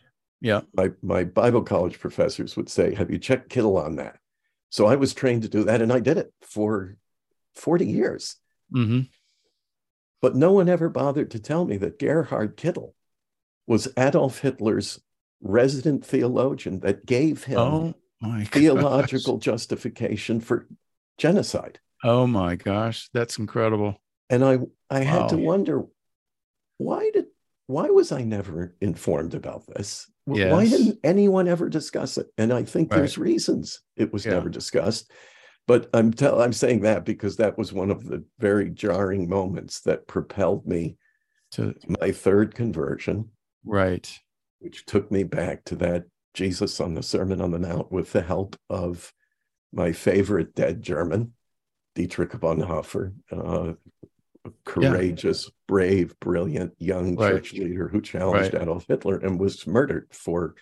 Yeah. 0.41 0.61
yeah. 0.61 0.61
My 0.75 0.91
my 1.03 1.25
Bible 1.25 1.63
college 1.63 2.01
professors 2.01 2.57
would 2.57 2.69
say, 2.69 2.95
Have 2.95 3.11
you 3.11 3.19
checked 3.19 3.53
Kittel 3.53 3.81
on 3.83 3.97
that? 3.97 4.19
So 4.71 4.87
I 4.87 4.97
was 4.97 5.15
trained 5.15 5.43
to 5.43 5.49
do 5.49 5.65
that, 5.65 5.83
and 5.83 5.93
I 5.93 6.01
did 6.01 6.17
it 6.17 6.33
for 6.43 6.97
40 7.55 7.87
years. 7.87 8.37
Mm-hmm. 8.75 9.03
But 10.23 10.37
no 10.37 10.53
one 10.53 10.69
ever 10.69 10.89
bothered 10.89 11.31
to 11.33 11.39
tell 11.39 11.65
me 11.65 11.77
that 11.79 11.99
Gerhard 11.99 12.57
Kittel 12.57 12.93
was 13.71 13.87
Adolf 13.97 14.41
Hitler's 14.41 15.01
resident 15.41 16.05
theologian 16.05 16.81
that 16.81 17.07
gave 17.07 17.45
him 17.45 17.59
oh 17.59 17.95
theological 18.47 19.39
justification 19.39 20.41
for 20.41 20.67
genocide. 21.19 21.79
Oh 22.03 22.27
my 22.27 22.57
gosh, 22.57 23.09
that's 23.15 23.39
incredible. 23.39 24.03
And 24.29 24.45
I 24.45 24.59
I 24.91 25.01
had 25.01 25.21
wow. 25.23 25.29
to 25.29 25.37
wonder 25.37 25.85
why 26.79 27.11
did 27.15 27.27
why 27.69 27.91
was 27.91 28.11
I 28.11 28.23
never 28.23 28.75
informed 28.81 29.35
about 29.35 29.69
this? 29.69 30.11
Yes. 30.27 30.51
Why 30.51 30.67
didn't 30.67 30.99
anyone 31.05 31.47
ever 31.47 31.69
discuss 31.69 32.19
it? 32.19 32.27
And 32.37 32.53
I 32.53 32.65
think 32.65 32.91
right. 32.91 32.99
there's 32.99 33.19
reasons 33.19 33.83
it 33.97 34.13
was 34.13 34.27
yeah. 34.27 34.33
never 34.33 34.49
discussed. 34.49 35.13
But 35.69 35.89
I'm 35.95 36.13
tell 36.13 36.43
I'm 36.43 36.53
saying 36.53 36.81
that 36.81 37.05
because 37.05 37.37
that 37.37 37.57
was 37.57 37.73
one 37.73 37.93
of 37.93 38.05
the 38.05 38.25
very 38.41 38.69
jarring 38.69 39.29
moments 39.29 39.83
that 39.83 40.09
propelled 40.09 40.67
me 40.67 40.97
to 41.53 41.77
my 42.01 42.11
third 42.11 42.57
conversion. 42.57 43.31
Right. 43.65 44.19
Which 44.59 44.87
took 44.87 45.11
me 45.11 45.25
back 45.25 45.65
to 45.65 45.77
that 45.77 46.05
Jesus 46.35 46.81
on 46.81 46.95
the 46.95 47.03
Sermon 47.03 47.41
on 47.41 47.51
the 47.51 47.59
Mount 47.59 47.91
with 47.91 48.13
the 48.13 48.23
help 48.23 48.57
of 48.69 49.13
my 49.73 49.93
favorite 49.93 50.55
dead 50.55 50.83
German, 50.83 51.33
Dietrich 51.95 52.33
Bonhoeffer, 52.33 53.13
uh, 53.33 53.73
a 54.45 54.51
courageous, 54.65 55.47
yeah. 55.47 55.51
brave, 55.67 56.19
brilliant 56.21 56.73
young 56.79 57.17
right. 57.17 57.33
church 57.33 57.53
leader 57.53 57.89
who 57.89 58.01
challenged 58.01 58.55
right. 58.55 58.63
Adolf 58.63 58.87
Hitler 58.89 59.19
and 59.19 59.39
was 59.39 59.67
murdered 59.67 60.09
for 60.13 60.55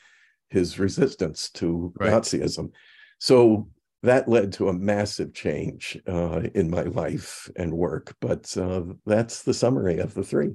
his 0.51 0.79
resistance 0.79 1.51
to 1.51 1.93
right. 1.99 2.13
Nazism. 2.13 2.73
So 3.19 3.69
that 4.03 4.29
led 4.29 4.53
to 4.55 4.69
a 4.69 4.73
massive 4.73 5.35
change 5.35 5.99
uh, 6.07 6.43
in 6.55 6.71
my 6.71 6.83
life 6.83 7.51
and 7.57 7.73
work. 7.73 8.17
But 8.21 8.57
uh, 8.57 8.83
that's 9.07 9.43
the 9.43 9.55
summary 9.55 9.99
of 9.99 10.15
the 10.15 10.23
three. 10.23 10.55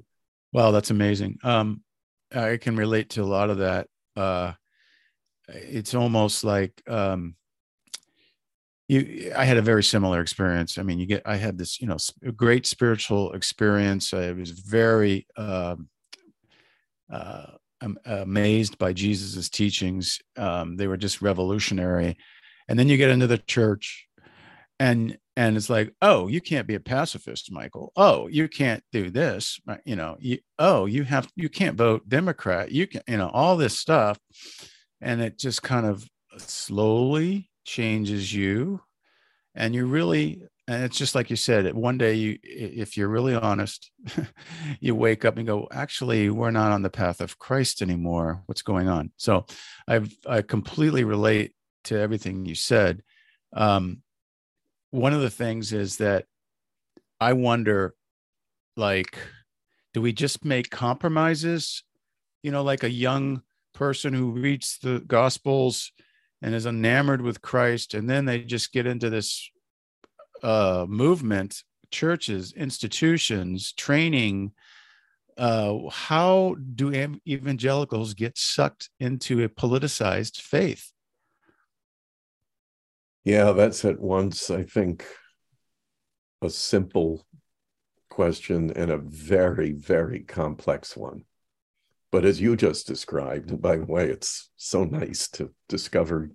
Wow, 0.52 0.72
that's 0.72 0.92
amazing. 0.92 1.38
Um, 1.44 1.82
I 2.34 2.58
can 2.58 2.76
relate 2.76 3.10
to 3.12 3.24
a 3.24 3.26
lot 3.26 3.50
of 3.50 3.60
that. 3.60 3.88
Uh, 4.16 4.54
it's 5.48 5.94
almost 5.94 6.44
like 6.44 6.82
um, 6.88 7.36
you. 8.88 9.32
I 9.36 9.46
had 9.46 9.58
a 9.58 9.62
very 9.62 9.84
similar 9.84 10.22
experience. 10.22 10.78
I 10.78 10.84
mean, 10.84 11.00
you 11.00 11.06
get. 11.06 11.24
I 11.26 11.36
had 11.36 11.58
this, 11.58 11.82
you 11.82 11.88
know, 11.88 11.98
great 12.36 12.66
spiritual 12.66 13.34
experience. 13.34 14.14
I 14.14 14.32
was 14.32 14.52
very 14.52 15.28
um, 15.38 15.90
uh, 17.12 17.46
amazed 18.06 18.78
by 18.78 18.94
Jesus's 18.94 19.50
teachings. 19.50 20.20
Um, 20.38 20.78
they 20.78 20.88
were 20.88 20.98
just 20.98 21.22
revolutionary 21.22 22.18
and 22.68 22.80
then 22.80 22.88
you 22.88 22.98
get 22.98 23.10
into 23.10 23.28
the 23.28 23.38
church 23.38 24.08
and 24.84 25.18
and 25.38 25.56
it's 25.56 25.70
like 25.70 25.94
oh 26.02 26.28
you 26.28 26.42
can't 26.42 26.68
be 26.68 26.76
a 26.76 26.80
pacifist 26.80 27.52
michael. 27.52 27.92
Oh 27.96 28.28
you 28.28 28.48
can't 28.50 28.84
do 28.92 29.10
this 29.10 29.60
you 29.86 29.96
know 29.96 30.18
you, 30.20 30.40
oh 30.60 30.86
you 30.86 31.04
have 31.04 31.28
you 31.36 31.50
can't 31.50 31.78
vote 31.78 32.08
democrat. 32.08 32.72
You 32.72 32.86
can 32.88 33.02
you 33.08 33.18
know 33.18 33.30
all 33.30 33.56
this 33.56 33.80
stuff. 33.80 34.20
And 35.00 35.22
it 35.22 35.40
just 35.40 35.64
kind 35.64 35.86
of 35.86 36.06
slowly 36.38 37.50
changes 37.66 38.34
you. 38.34 38.82
And 39.56 39.74
you 39.74 39.86
really 39.86 40.44
and 40.68 40.84
it's 40.84 40.98
just 40.98 41.16
like 41.16 41.30
you 41.30 41.36
said 41.38 41.74
one 41.74 41.98
day 41.98 42.14
you 42.16 42.40
if 42.44 42.98
you're 42.98 43.10
really 43.10 43.36
honest 43.36 43.90
you 44.82 44.96
wake 44.96 45.24
up 45.26 45.38
and 45.38 45.48
go 45.48 45.68
actually 45.72 46.30
we're 46.30 46.52
not 46.52 46.72
on 46.72 46.82
the 46.82 46.90
path 46.90 47.22
of 47.22 47.40
christ 47.40 47.82
anymore. 47.82 48.44
What's 48.48 48.64
going 48.64 48.90
on? 48.90 49.12
So 49.16 49.46
i've 49.88 50.14
i 50.28 50.42
completely 50.42 51.06
relate 51.06 51.54
to 51.86 51.98
everything 51.98 52.46
you 52.46 52.56
said. 52.56 53.02
Um, 53.56 54.03
one 54.94 55.12
of 55.12 55.22
the 55.22 55.30
things 55.30 55.74
is 55.74 55.98
that 55.98 56.26
I 57.20 57.34
wonder, 57.34 57.96
like, 58.78 59.18
do 59.96 60.02
we 60.02 60.14
just 60.14 60.46
make 60.46 60.70
compromises? 60.70 61.84
You 62.44 62.52
know, 62.52 62.62
like 62.62 62.84
a 62.84 62.92
young 62.92 63.42
person 63.74 64.14
who 64.14 64.30
reads 64.30 64.78
the 64.84 65.00
Gospels 65.00 65.92
and 66.44 66.54
is 66.54 66.68
enamored 66.68 67.24
with 67.24 67.42
Christ, 67.42 67.96
and 67.96 68.08
then 68.08 68.26
they 68.26 68.42
just 68.42 68.72
get 68.72 68.86
into 68.86 69.10
this 69.10 69.50
uh, 70.44 70.86
movement, 70.88 71.64
churches, 71.90 72.54
institutions, 72.54 73.74
training. 73.74 74.52
Uh, 75.40 75.90
how 75.90 76.56
do 76.76 77.18
evangelicals 77.28 78.14
get 78.14 78.38
sucked 78.38 78.92
into 79.00 79.44
a 79.44 79.50
politicized 79.50 80.40
faith? 80.40 80.92
Yeah, 83.24 83.52
that's 83.54 83.86
at 83.86 84.00
once, 84.00 84.50
I 84.50 84.64
think, 84.64 85.06
a 86.42 86.50
simple 86.50 87.26
question 88.10 88.72
and 88.76 88.92
a 88.92 88.98
very, 88.98 89.72
very 89.72 90.20
complex 90.20 90.96
one. 90.98 91.24
But 92.12 92.26
as 92.26 92.40
you 92.40 92.56
just 92.56 92.86
described, 92.86 93.50
and 93.50 93.62
by 93.62 93.78
the 93.78 93.86
way, 93.86 94.10
it's 94.10 94.52
so 94.56 94.84
nice 94.84 95.28
to 95.30 95.52
discover 95.68 96.30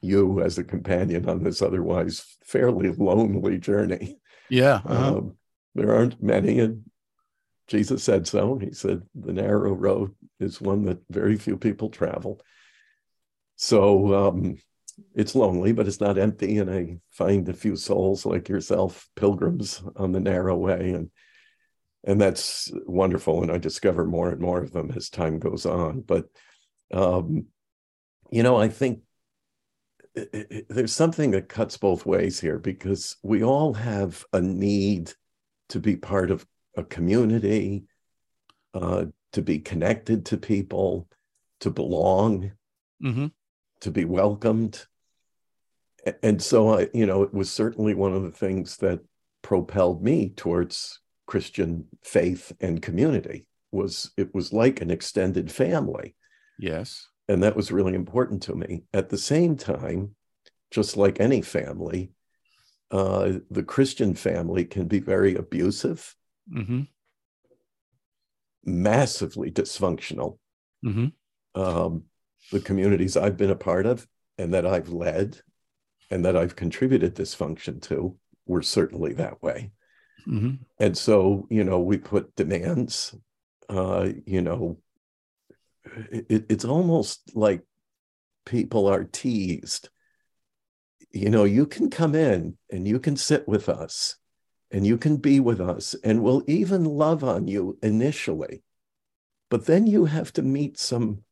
you 0.00 0.40
as 0.40 0.58
a 0.58 0.64
companion 0.64 1.28
on 1.28 1.42
this 1.42 1.62
otherwise 1.62 2.36
fairly 2.44 2.90
lonely 2.90 3.58
journey. 3.58 4.18
Yeah. 4.48 4.80
Uh-huh. 4.84 5.18
Um, 5.18 5.36
there 5.74 5.94
aren't 5.94 6.22
many, 6.22 6.58
and 6.60 6.90
Jesus 7.68 8.02
said 8.02 8.26
so. 8.26 8.58
He 8.58 8.72
said 8.72 9.02
the 9.14 9.32
narrow 9.32 9.72
road 9.74 10.14
is 10.40 10.60
one 10.60 10.84
that 10.86 10.98
very 11.10 11.36
few 11.36 11.56
people 11.56 11.90
travel. 11.90 12.40
So, 13.56 14.28
um, 14.28 14.58
it's 15.14 15.34
lonely, 15.34 15.72
but 15.72 15.86
it's 15.86 16.00
not 16.00 16.18
empty. 16.18 16.58
And 16.58 16.70
I 16.70 16.98
find 17.10 17.48
a 17.48 17.54
few 17.54 17.76
souls 17.76 18.24
like 18.24 18.48
yourself, 18.48 19.08
pilgrims 19.16 19.82
on 19.96 20.12
the 20.12 20.20
narrow 20.20 20.56
way. 20.56 20.92
And 20.92 21.10
and 22.04 22.20
that's 22.20 22.70
wonderful. 22.86 23.42
And 23.42 23.50
I 23.50 23.58
discover 23.58 24.04
more 24.04 24.30
and 24.30 24.40
more 24.40 24.62
of 24.62 24.72
them 24.72 24.92
as 24.94 25.10
time 25.10 25.38
goes 25.38 25.66
on. 25.66 26.02
But 26.02 26.26
um, 26.92 27.46
you 28.30 28.42
know, 28.42 28.56
I 28.56 28.68
think 28.68 29.00
it, 30.14 30.28
it, 30.32 30.66
there's 30.68 30.92
something 30.92 31.32
that 31.32 31.48
cuts 31.48 31.76
both 31.76 32.06
ways 32.06 32.38
here 32.38 32.58
because 32.58 33.16
we 33.22 33.42
all 33.42 33.74
have 33.74 34.24
a 34.32 34.40
need 34.40 35.12
to 35.70 35.80
be 35.80 35.96
part 35.96 36.30
of 36.30 36.46
a 36.76 36.84
community, 36.84 37.84
uh, 38.72 39.06
to 39.32 39.42
be 39.42 39.58
connected 39.58 40.26
to 40.26 40.36
people, 40.36 41.08
to 41.60 41.70
belong. 41.70 42.52
Mm-hmm 43.02 43.26
to 43.80 43.90
be 43.90 44.04
welcomed. 44.04 44.84
And 46.22 46.40
so 46.40 46.78
I, 46.78 46.88
you 46.94 47.06
know, 47.06 47.22
it 47.22 47.34
was 47.34 47.50
certainly 47.50 47.94
one 47.94 48.14
of 48.14 48.22
the 48.22 48.30
things 48.30 48.76
that 48.78 49.00
propelled 49.42 50.02
me 50.02 50.30
towards 50.30 51.00
Christian 51.26 51.86
faith 52.02 52.52
and 52.60 52.80
community 52.80 53.46
was 53.72 54.12
it 54.16 54.34
was 54.34 54.52
like 54.52 54.80
an 54.80 54.90
extended 54.90 55.50
family. 55.50 56.14
Yes. 56.58 57.08
And 57.28 57.42
that 57.42 57.56
was 57.56 57.72
really 57.72 57.94
important 57.94 58.42
to 58.44 58.54
me. 58.54 58.84
At 58.94 59.08
the 59.08 59.18
same 59.18 59.56
time, 59.56 60.14
just 60.70 60.96
like 60.96 61.20
any 61.20 61.42
family, 61.42 62.12
uh, 62.90 63.32
the 63.50 63.64
Christian 63.64 64.14
family 64.14 64.64
can 64.64 64.86
be 64.86 65.00
very 65.00 65.34
abusive, 65.34 66.14
mm-hmm. 66.52 66.82
massively 68.64 69.50
dysfunctional. 69.50 70.38
Mm-hmm. 70.84 71.60
Um, 71.60 72.04
the 72.52 72.60
communities 72.60 73.16
I've 73.16 73.36
been 73.36 73.50
a 73.50 73.56
part 73.56 73.86
of 73.86 74.06
and 74.38 74.54
that 74.54 74.66
I've 74.66 74.88
led 74.88 75.40
and 76.10 76.24
that 76.24 76.36
I've 76.36 76.56
contributed 76.56 77.14
this 77.14 77.34
function 77.34 77.80
to 77.80 78.16
were 78.46 78.62
certainly 78.62 79.14
that 79.14 79.42
way. 79.42 79.72
Mm-hmm. 80.26 80.54
And 80.78 80.96
so, 80.96 81.46
you 81.50 81.64
know, 81.64 81.80
we 81.80 81.98
put 81.98 82.34
demands, 82.36 83.14
uh, 83.68 84.08
you 84.26 84.42
know, 84.42 84.78
it, 86.10 86.46
it's 86.48 86.64
almost 86.64 87.34
like 87.34 87.62
people 88.44 88.86
are 88.86 89.04
teased. 89.04 89.88
You 91.12 91.30
know, 91.30 91.44
you 91.44 91.66
can 91.66 91.90
come 91.90 92.14
in 92.14 92.56
and 92.70 92.86
you 92.86 92.98
can 92.98 93.16
sit 93.16 93.46
with 93.48 93.68
us 93.68 94.16
and 94.70 94.86
you 94.86 94.98
can 94.98 95.16
be 95.16 95.40
with 95.40 95.60
us 95.60 95.94
and 96.04 96.22
we'll 96.22 96.42
even 96.46 96.84
love 96.84 97.24
on 97.24 97.46
you 97.48 97.78
initially. 97.82 98.62
But 99.48 99.66
then 99.66 99.86
you 99.86 100.06
have 100.06 100.32
to 100.34 100.42
meet 100.42 100.78
some 100.78 101.22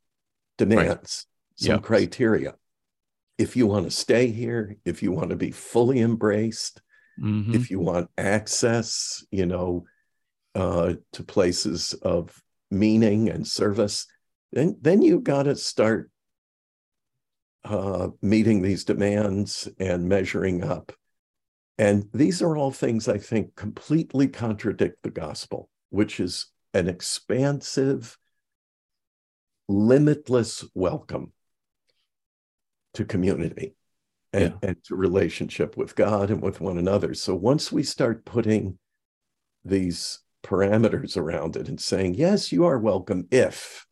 demands, 0.58 1.26
right. 1.58 1.66
some 1.66 1.74
yep. 1.76 1.82
criteria. 1.82 2.54
If 3.38 3.56
you 3.56 3.66
want 3.66 3.84
to 3.86 3.90
stay 3.90 4.28
here, 4.28 4.76
if 4.84 5.02
you 5.02 5.12
want 5.12 5.30
to 5.30 5.36
be 5.36 5.50
fully 5.50 6.00
embraced, 6.00 6.80
mm-hmm. 7.20 7.54
if 7.54 7.70
you 7.70 7.80
want 7.80 8.10
access, 8.16 9.24
you 9.30 9.46
know, 9.46 9.84
uh, 10.54 10.94
to 11.12 11.24
places 11.24 11.94
of 12.02 12.40
meaning 12.70 13.28
and 13.28 13.46
service, 13.46 14.06
then 14.52 14.76
then 14.80 15.02
you 15.02 15.20
got 15.20 15.44
to 15.44 15.56
start 15.56 16.10
uh, 17.64 18.08
meeting 18.22 18.62
these 18.62 18.84
demands 18.84 19.68
and 19.78 20.08
measuring 20.08 20.62
up. 20.62 20.92
And 21.78 22.08
these 22.14 22.40
are 22.40 22.56
all 22.56 22.70
things 22.70 23.08
I 23.08 23.18
think 23.18 23.56
completely 23.56 24.28
contradict 24.28 25.02
the 25.02 25.10
gospel, 25.10 25.68
which 25.90 26.20
is 26.20 26.46
an 26.72 26.88
expansive, 26.88 28.16
limitless 29.68 30.64
welcome 30.74 31.32
to 32.94 33.04
community 33.04 33.74
and, 34.32 34.54
yeah. 34.62 34.68
and 34.68 34.84
to 34.84 34.96
relationship 34.96 35.76
with 35.76 35.94
God 35.96 36.30
and 36.30 36.42
with 36.42 36.60
one 36.60 36.78
another. 36.78 37.14
So 37.14 37.34
once 37.34 37.72
we 37.72 37.82
start 37.82 38.24
putting 38.24 38.78
these 39.64 40.20
parameters 40.44 41.16
around 41.16 41.56
it 41.56 41.68
and 41.68 41.80
saying, 41.80 42.14
yes, 42.14 42.52
you 42.52 42.66
are 42.66 42.78
welcome 42.78 43.26
if 43.30 43.86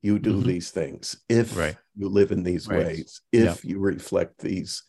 you 0.00 0.18
do 0.18 0.34
mm-hmm. 0.34 0.48
these 0.48 0.70
things, 0.70 1.16
if 1.28 1.56
right. 1.56 1.76
you 1.96 2.08
live 2.08 2.32
in 2.32 2.42
these 2.42 2.68
right. 2.68 2.86
ways, 2.86 3.20
if 3.32 3.64
you 3.64 3.78
reflect 3.78 4.38
these 4.38 4.82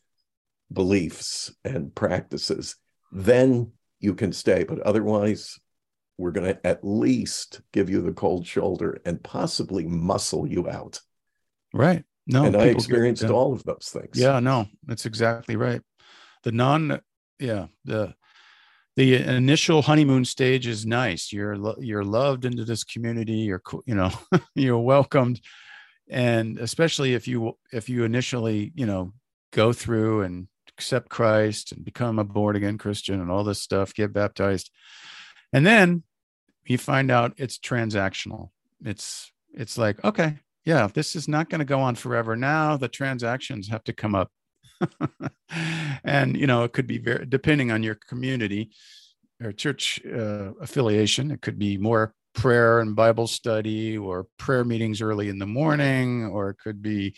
beliefs 0.71 1.53
and 1.63 1.93
practices, 1.93 2.75
then 3.11 3.71
you 3.99 4.15
can 4.15 4.33
stay. 4.33 4.63
But 4.63 4.79
otherwise, 4.81 5.59
we're 6.17 6.31
going 6.31 6.53
to 6.53 6.67
at 6.67 6.83
least 6.83 7.61
give 7.71 7.89
you 7.89 8.01
the 8.01 8.13
cold 8.13 8.45
shoulder 8.45 9.01
and 9.05 9.23
possibly 9.23 9.85
muscle 9.85 10.47
you 10.47 10.69
out. 10.69 10.99
Right. 11.73 12.03
No, 12.25 12.45
and 12.45 12.55
I 12.55 12.65
experienced 12.65 13.25
all 13.25 13.51
of 13.51 13.63
those 13.63 13.89
things. 13.91 14.17
Yeah, 14.17 14.39
no, 14.39 14.67
that's 14.85 15.05
exactly 15.05 15.55
right. 15.55 15.81
The 16.43 16.53
non, 16.53 17.01
yeah, 17.39 17.67
the 17.83 18.13
the 18.95 19.15
initial 19.15 19.81
honeymoon 19.81 20.23
stage 20.23 20.67
is 20.67 20.85
nice. 20.85 21.33
You're 21.33 21.57
you're 21.79 22.05
loved 22.05 22.45
into 22.45 22.63
this 22.63 22.83
community. 22.83 23.33
You're 23.33 23.61
you 23.85 23.95
know 23.95 24.11
you're 24.55 24.79
welcomed, 24.79 25.41
and 26.09 26.57
especially 26.59 27.13
if 27.13 27.27
you 27.27 27.57
if 27.73 27.89
you 27.89 28.05
initially 28.05 28.71
you 28.75 28.85
know 28.85 29.13
go 29.51 29.73
through 29.73 30.21
and 30.21 30.47
accept 30.77 31.09
Christ 31.09 31.71
and 31.71 31.83
become 31.83 32.19
a 32.19 32.23
born 32.23 32.55
again 32.55 32.77
Christian 32.77 33.19
and 33.19 33.29
all 33.29 33.43
this 33.43 33.61
stuff, 33.61 33.93
get 33.93 34.13
baptized, 34.13 34.71
and 35.53 35.65
then 35.65 36.03
you 36.65 36.77
find 36.77 37.09
out 37.09 37.33
it's 37.37 37.57
transactional. 37.57 38.49
It's 38.83 39.31
it's 39.53 39.77
like 39.77 40.03
okay, 40.03 40.39
yeah, 40.65 40.87
this 40.87 41.15
is 41.15 41.27
not 41.27 41.49
going 41.49 41.59
to 41.59 41.65
go 41.65 41.79
on 41.79 41.95
forever. 41.95 42.35
Now 42.35 42.77
the 42.77 42.87
transactions 42.87 43.67
have 43.69 43.83
to 43.85 43.93
come 43.93 44.15
up. 44.15 44.31
and, 46.03 46.37
you 46.37 46.47
know, 46.47 46.63
it 46.63 46.73
could 46.73 46.87
be 46.87 46.97
very, 46.97 47.25
depending 47.25 47.71
on 47.71 47.83
your 47.83 47.95
community 47.95 48.71
or 49.41 49.51
church 49.51 50.01
uh, 50.05 50.53
affiliation, 50.61 51.31
it 51.31 51.41
could 51.41 51.59
be 51.59 51.77
more 51.77 52.13
prayer 52.33 52.79
and 52.79 52.95
Bible 52.95 53.27
study 53.27 53.97
or 53.97 54.27
prayer 54.37 54.63
meetings 54.63 55.01
early 55.01 55.29
in 55.29 55.37
the 55.37 55.45
morning, 55.45 56.25
or 56.25 56.49
it 56.49 56.57
could 56.57 56.81
be, 56.81 57.15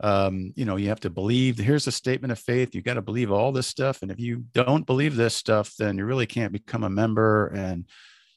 um, 0.00 0.52
you 0.56 0.64
know, 0.64 0.76
you 0.76 0.88
have 0.88 1.00
to 1.00 1.10
believe. 1.10 1.58
Here's 1.58 1.86
a 1.86 1.92
statement 1.92 2.32
of 2.32 2.38
faith. 2.38 2.74
You 2.74 2.82
got 2.82 2.94
to 2.94 3.02
believe 3.02 3.30
all 3.30 3.52
this 3.52 3.66
stuff. 3.66 4.02
And 4.02 4.10
if 4.10 4.18
you 4.18 4.44
don't 4.52 4.86
believe 4.86 5.16
this 5.16 5.34
stuff, 5.34 5.74
then 5.78 5.98
you 5.98 6.04
really 6.04 6.26
can't 6.26 6.52
become 6.52 6.82
a 6.84 6.90
member. 6.90 7.46
And, 7.48 7.86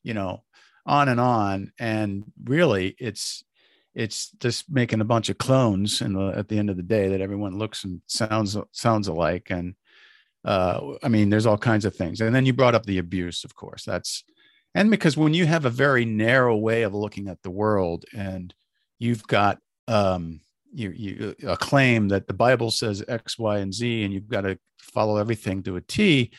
you 0.04 0.14
know, 0.14 0.44
on 0.86 1.10
and 1.10 1.20
on. 1.20 1.72
And 1.80 2.24
really, 2.44 2.96
it's 3.00 3.44
it's 3.98 4.30
just 4.40 4.70
making 4.70 5.02
a 5.02 5.06
bunch 5.06 5.28
of 5.28 5.40
clones 5.40 6.02
and 6.02 6.16
at 6.36 6.48
the 6.48 6.60
end 6.60 6.70
of 6.70 6.78
the 6.78 6.84
day 6.84 7.10
that 7.10 7.20
everyone 7.20 7.58
looks 7.58 7.84
and 7.84 8.00
sounds 8.06 8.56
sounds 8.72 9.08
alike 9.08 9.48
and 9.50 9.74
uh, 10.46 10.94
i 11.02 11.10
mean 11.10 11.32
there's 11.32 11.48
all 11.48 11.58
kinds 11.58 11.84
of 11.84 11.96
things 11.96 12.22
and 12.22 12.34
then 12.34 12.46
you 12.46 12.54
brought 12.54 12.76
up 12.76 12.86
the 12.86 13.00
abuse 13.00 13.44
of 13.44 13.56
course 13.56 13.84
that's 13.84 14.24
and 14.76 14.92
because 14.92 15.18
when 15.18 15.34
you 15.34 15.48
have 15.48 15.66
a 15.66 15.72
very 15.72 16.06
narrow 16.06 16.56
way 16.56 16.84
of 16.84 16.94
looking 16.94 17.28
at 17.28 17.42
the 17.42 17.50
world 17.50 18.06
and 18.16 18.54
you've 19.00 19.26
got 19.26 19.58
um, 19.88 20.42
you, 20.78 20.92
you 20.92 21.36
a 21.48 21.58
claim 21.58 22.08
that 22.08 22.28
the 22.28 22.34
bible 22.34 22.72
says 22.72 23.04
x 23.08 23.38
y 23.38 23.58
and 23.58 23.74
z 23.74 24.04
and 24.04 24.14
you've 24.14 24.28
got 24.28 24.42
to 24.42 24.58
follow 24.80 25.18
everything 25.18 25.64
to 25.64 25.76
a 25.76 25.82
t 25.82 26.32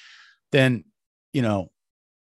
then 0.52 0.84
you 1.32 1.42
know 1.42 1.70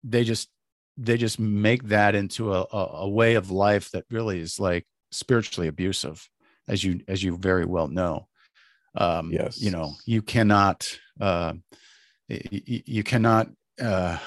they 0.04 0.24
just 0.24 0.50
they 0.98 1.18
just 1.18 1.40
make 1.40 1.84
that 1.86 2.16
into 2.16 2.54
a, 2.54 2.66
a, 2.72 3.10
way 3.10 3.34
of 3.34 3.50
life 3.50 3.90
that 3.92 4.06
really 4.12 4.40
is 4.40 4.60
like 4.60 4.86
spiritually 5.12 5.68
abusive, 5.68 6.28
as 6.68 6.84
you 6.84 7.02
as 7.08 7.24
you 7.24 7.38
very 7.38 7.66
well 7.66 7.88
know. 7.88 8.28
Um, 8.96 9.32
yes, 9.32 9.60
you 9.60 9.72
know 9.72 9.94
you 10.06 10.22
cannot 10.22 10.88
uh, 11.20 11.54
you, 12.28 12.82
you 12.86 13.04
cannot 13.04 13.50
uh, 13.82 14.18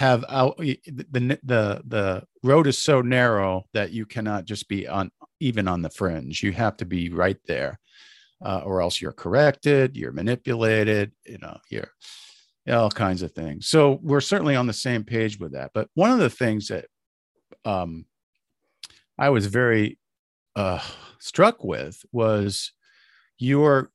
have 0.00 0.24
out 0.30 0.56
the, 0.56 1.38
the 1.44 1.82
the 1.86 2.22
road 2.42 2.66
is 2.66 2.78
so 2.78 3.02
narrow 3.02 3.64
that 3.74 3.92
you 3.92 4.06
cannot 4.06 4.46
just 4.46 4.66
be 4.66 4.88
on 4.88 5.10
even 5.40 5.68
on 5.68 5.82
the 5.82 5.90
fringe. 5.90 6.42
You 6.42 6.52
have 6.52 6.78
to 6.78 6.86
be 6.86 7.10
right 7.10 7.36
there, 7.46 7.78
uh, 8.42 8.62
or 8.64 8.80
else 8.80 9.02
you're 9.02 9.12
corrected, 9.12 9.98
you're 9.98 10.12
manipulated. 10.12 11.12
You 11.26 11.36
know, 11.42 11.58
you're 11.68 11.90
all 12.66 12.90
kinds 12.90 13.20
of 13.20 13.32
things. 13.32 13.66
So 13.66 14.00
we're 14.02 14.22
certainly 14.22 14.56
on 14.56 14.66
the 14.66 14.72
same 14.72 15.04
page 15.04 15.38
with 15.38 15.52
that. 15.52 15.72
But 15.74 15.88
one 15.92 16.10
of 16.10 16.18
the 16.18 16.30
things 16.30 16.68
that 16.68 16.86
um, 17.66 18.06
I 19.18 19.28
was 19.28 19.48
very 19.48 19.98
uh, 20.56 20.80
struck 21.18 21.62
with 21.62 22.02
was 22.10 22.72
your 23.38 23.90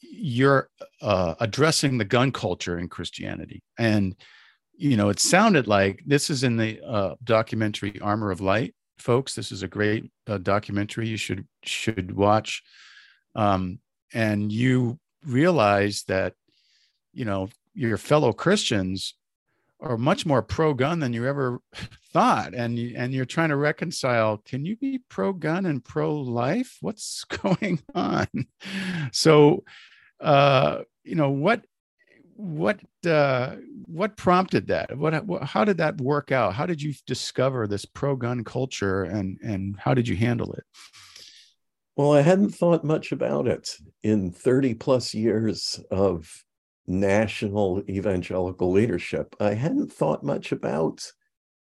you're 0.00 0.70
uh, 1.00 1.36
addressing 1.38 1.98
the 1.98 2.04
gun 2.04 2.32
culture 2.32 2.80
in 2.80 2.88
Christianity, 2.88 3.62
and 3.78 4.16
you 4.76 4.96
know 4.96 5.08
it 5.08 5.20
sounded 5.20 5.66
like 5.66 6.02
this 6.06 6.30
is 6.30 6.44
in 6.44 6.56
the 6.56 6.80
uh, 6.82 7.14
documentary 7.24 7.98
Armor 8.00 8.30
of 8.30 8.40
Light, 8.40 8.74
folks. 8.98 9.34
This 9.34 9.52
is 9.52 9.62
a 9.62 9.68
great 9.68 10.10
uh, 10.26 10.38
documentary. 10.38 11.08
You 11.08 11.16
should 11.16 11.46
should 11.62 12.14
watch, 12.14 12.62
um, 13.34 13.80
and 14.12 14.52
you 14.52 14.98
realize 15.24 16.04
that 16.04 16.34
you 17.12 17.24
know 17.24 17.48
your 17.74 17.96
fellow 17.96 18.32
Christians 18.32 19.14
are 19.80 19.98
much 19.98 20.24
more 20.24 20.42
pro 20.42 20.72
gun 20.72 21.00
than 21.00 21.12
you 21.12 21.26
ever 21.26 21.60
thought. 22.12 22.54
And 22.54 22.78
and 22.78 23.12
you're 23.12 23.24
trying 23.24 23.50
to 23.50 23.56
reconcile 23.56 24.38
can 24.38 24.64
you 24.64 24.76
be 24.76 25.00
pro 25.08 25.32
gun 25.32 25.66
and 25.66 25.84
pro 25.84 26.14
life 26.14 26.78
what's 26.80 27.24
going 27.42 27.80
on? 27.94 28.28
So 29.12 29.64
uh 30.20 30.80
you 31.04 31.14
know 31.14 31.30
what 31.30 31.64
what 32.36 32.80
uh 33.06 33.56
what 33.86 34.16
prompted 34.16 34.66
that 34.66 34.96
what, 34.96 35.24
what 35.24 35.42
how 35.42 35.64
did 35.64 35.78
that 35.78 35.98
work 36.00 36.32
out 36.32 36.54
how 36.54 36.66
did 36.66 36.82
you 36.82 36.92
discover 37.06 37.66
this 37.66 37.84
pro 37.84 38.14
gun 38.14 38.44
culture 38.44 39.04
and 39.04 39.38
and 39.42 39.76
how 39.78 39.94
did 39.94 40.06
you 40.06 40.16
handle 40.16 40.52
it 40.52 40.64
well 41.96 42.12
i 42.12 42.20
hadn't 42.20 42.50
thought 42.50 42.84
much 42.84 43.10
about 43.10 43.48
it 43.48 43.70
in 44.02 44.30
30 44.30 44.74
plus 44.74 45.14
years 45.14 45.80
of 45.90 46.44
national 46.86 47.82
evangelical 47.88 48.70
leadership, 48.70 49.34
I 49.40 49.54
hadn't 49.54 49.92
thought 49.92 50.22
much 50.22 50.52
about 50.52 51.00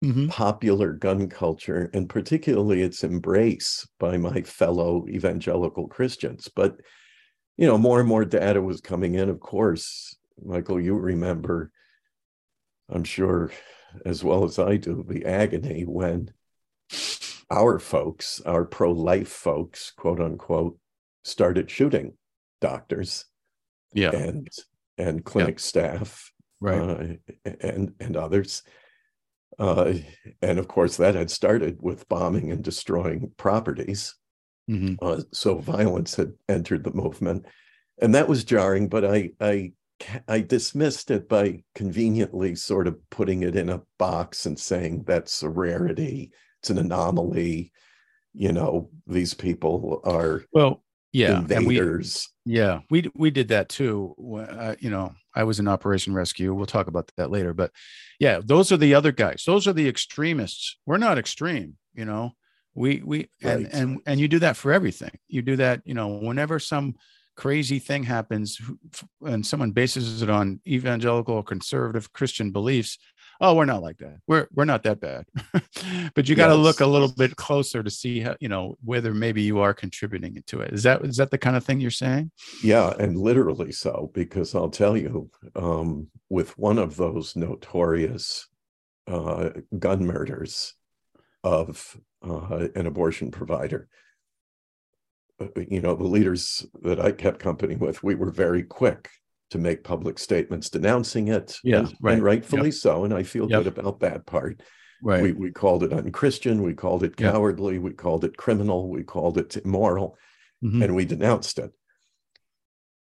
mm-hmm. 0.05 0.29
popular 0.29 0.93
gun 0.93 1.29
culture 1.29 1.91
and 1.95 2.09
particularly 2.09 2.83
its 2.83 3.05
embrace 3.05 3.87
by 3.99 4.17
my 4.17 4.43
fellow 4.43 5.07
evangelical 5.09 5.89
Christians. 5.89 6.49
But, 6.55 6.77
you 7.57 7.67
know, 7.67 7.79
more 7.79 8.01
and 8.01 8.09
more 8.09 8.25
data 8.25 8.61
was 8.61 8.81
coming 8.81 9.15
in, 9.15 9.29
of 9.29 9.41
course. 9.41 10.17
Michael, 10.45 10.81
you 10.81 10.95
remember, 10.97 11.71
I'm 12.89 13.05
sure 13.05 13.51
as 14.05 14.23
well 14.23 14.45
as 14.45 14.59
I 14.59 14.77
do, 14.77 15.05
the 15.09 15.25
agony 15.25 15.85
when 15.85 16.31
our 17.51 17.79
folks, 17.79 18.41
our 18.45 18.65
pro 18.65 18.93
life 18.93 19.29
folks, 19.29 19.93
quote 19.97 20.21
unquote, 20.21 20.79
started 21.25 21.71
shooting 21.71 22.15
doctors. 22.61 23.25
Yeah. 23.93 24.11
And 24.11 24.49
and 24.99 25.25
clinic 25.25 25.55
yep. 25.55 25.61
staff 25.61 26.33
right. 26.61 26.79
Uh, 26.79 27.51
and 27.61 27.93
and 28.01 28.17
others. 28.17 28.63
Uh, 29.59 29.95
and 30.43 30.59
of 30.59 30.69
course, 30.69 30.99
that 30.99 31.15
had 31.15 31.31
started 31.31 31.79
with 31.81 32.09
bombing 32.09 32.51
and 32.51 32.63
destroying 32.63 33.33
properties. 33.37 34.15
Mm-hmm. 34.71 34.95
Uh, 35.01 35.23
so 35.33 35.59
violence 35.59 36.17
had 36.17 36.33
entered 36.49 36.85
the 36.85 36.93
movement, 36.93 37.47
and 38.01 38.15
that 38.15 38.29
was 38.29 38.45
jarring. 38.45 38.89
But 38.89 39.05
I 39.05 39.31
I 39.41 39.73
I 40.29 40.41
dismissed 40.41 41.11
it 41.11 41.29
by 41.29 41.63
conveniently 41.75 42.55
sort 42.55 42.87
of 42.87 42.99
putting 43.11 43.43
it 43.43 43.57
in 43.57 43.71
a 43.71 43.83
box 43.99 44.47
and 44.47 44.59
saying 44.59 45.05
that's 45.07 45.43
a 45.43 45.49
rarity. 45.49 46.33
It's 46.61 46.71
an 46.71 46.79
anomaly. 46.79 47.73
You 48.35 48.53
know, 48.53 48.91
these 49.07 49.33
people 49.35 50.01
are 50.05 50.45
well 50.53 50.83
yeah 51.17 51.39
invaders. 51.39 52.29
We, 52.45 52.55
yeah 52.57 52.81
we 52.91 53.11
we 53.15 53.31
did 53.31 53.49
that 53.49 53.71
too 53.71 54.15
uh, 54.51 54.75
you 54.79 54.91
know 54.91 55.15
i 55.35 55.45
was 55.45 55.59
in 55.59 55.67
operation 55.67 56.13
rescue 56.13 56.53
we'll 56.53 56.67
talk 56.67 56.89
about 56.89 57.11
that 57.17 57.31
later 57.31 57.55
but 57.55 57.71
yeah 58.21 58.41
those 58.45 58.71
are 58.71 58.77
the 58.77 58.95
other 58.95 59.13
guys 59.13 59.45
those 59.47 59.67
are 59.67 59.73
the 59.73 59.89
extremists 59.89 60.77
we're 60.85 60.99
not 60.99 61.17
extreme 61.17 61.77
you 61.95 62.05
know 62.05 62.33
we 62.75 63.03
we 63.03 63.31
right. 63.43 63.57
and 63.57 63.67
and 63.73 64.01
and 64.05 64.21
you 64.21 64.29
do 64.29 64.41
that 64.41 64.57
for 64.57 64.73
everything 64.73 65.11
you 65.29 65.41
do 65.41 65.57
that 65.57 65.81
you 65.87 65.95
know 65.95 66.09
whenever 66.09 66.59
some 66.59 66.95
crazy 67.37 67.79
thing 67.79 68.03
happens 68.03 68.61
and 69.27 69.47
someone 69.47 69.71
bases 69.71 70.23
it 70.23 70.31
on 70.31 70.61
evangelical 70.67 71.35
or 71.35 71.43
conservative 71.43 72.13
christian 72.13 72.51
beliefs 72.51 72.99
oh 73.41 73.55
we're 73.55 73.65
not 73.65 73.83
like 73.83 73.99
that. 73.99 74.19
We're 74.27 74.49
we're 74.55 74.65
not 74.65 74.83
that 74.85 75.01
bad. 75.01 75.27
But 76.15 76.29
you 76.29 76.35
got 76.35 76.49
to 76.49 76.55
yes. 76.55 76.63
look 76.63 76.81
a 76.81 76.87
little 76.87 77.13
bit 77.13 77.37
closer 77.37 77.83
to 77.83 77.91
see 77.91 78.21
how 78.21 78.37
you 78.41 78.49
know 78.49 78.77
whether 78.83 79.13
maybe 79.13 79.43
you 79.43 79.61
are 79.61 79.75
contributing 79.75 80.43
to 80.47 80.61
it. 80.61 80.73
Is 80.73 80.83
that 80.85 81.05
is 81.05 81.17
that 81.19 81.31
the 81.31 81.39
kind 81.39 81.57
of 81.57 81.65
thing 81.65 81.81
you're 81.81 81.91
saying? 81.91 82.31
Yeah 82.63 82.95
and 82.99 83.19
literally 83.19 83.73
so 83.73 84.11
because 84.15 84.55
i'll 84.55 84.71
tell 84.71 84.97
you 84.97 85.31
um, 85.55 86.09
with 86.29 86.57
one 86.59 86.79
of 86.79 86.97
those 86.97 87.37
notorious 87.37 88.49
uh, 89.07 89.51
gun 89.79 90.07
murders 90.07 90.75
of 91.45 91.97
uh, 92.23 92.69
an 92.75 92.87
abortion 92.87 93.31
provider 93.31 93.89
you 95.69 95.81
know 95.81 95.95
the 95.95 96.05
leaders 96.05 96.65
that 96.83 96.99
i 96.99 97.13
kept 97.13 97.39
company 97.39 97.77
with 97.77 98.03
we 98.03 98.15
were 98.15 98.31
very 98.31 98.63
quick 98.63 99.11
to 99.51 99.59
make 99.59 99.85
public 99.85 100.19
statements 100.19 100.71
denouncing 100.71 101.29
it. 101.29 101.59
Yeah, 101.63 101.81
and, 101.81 101.95
right. 102.01 102.15
and 102.15 102.23
rightfully 102.23 102.67
yep. 102.69 102.75
so. 102.75 103.05
And 103.05 103.15
I 103.15 103.23
feel 103.23 103.49
yep. 103.49 103.65
good 103.65 103.79
about 103.79 104.01
that 104.01 104.27
part. 104.27 104.61
Right. 105.03 105.23
We, 105.23 105.33
we 105.33 105.51
called 105.53 105.83
it 105.83 105.93
unchristian. 105.93 106.63
We 106.63 106.75
called 106.75 107.05
it 107.05 107.17
cowardly. 107.17 107.75
Yep. 107.75 107.83
We 107.83 107.91
called 107.93 108.25
it 108.25 108.37
criminal. 108.37 108.89
We 108.89 109.05
called 109.05 109.39
it 109.39 109.57
immoral. 109.57 110.17
Mm-hmm. 110.65 110.83
And 110.83 110.97
we 110.97 111.05
denounced 111.05 111.59
it 111.59 111.73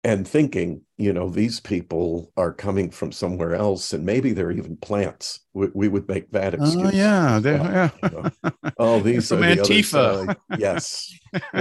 and 0.07 0.27
thinking, 0.27 0.83
you 0.99 1.13
know, 1.13 1.29
these 1.29 1.59
people 1.59 2.33
are 2.37 2.53
coming 2.53 2.93
from 2.93 3.11
somewhere 3.11 3.57
else, 3.57 3.93
and 3.93 4.07
maybe 4.07 4.33
they're 4.33 4.53
even 4.53 4.77
plants. 4.77 5.41
We, 5.53 5.67
we 5.75 5.89
would 5.89 6.07
make 6.07 6.31
that 6.31 6.55
excuse. 6.55 6.77
Oh 6.77 6.91
yeah, 6.97 7.41
well, 7.41 7.65
yeah. 7.65 7.91
You 8.05 8.11
know? 8.11 8.53
Oh, 8.79 9.01
these 9.09 9.33
are 9.33 9.39
Antifa. 9.39 10.37
The 10.49 10.59
yes, 10.59 11.13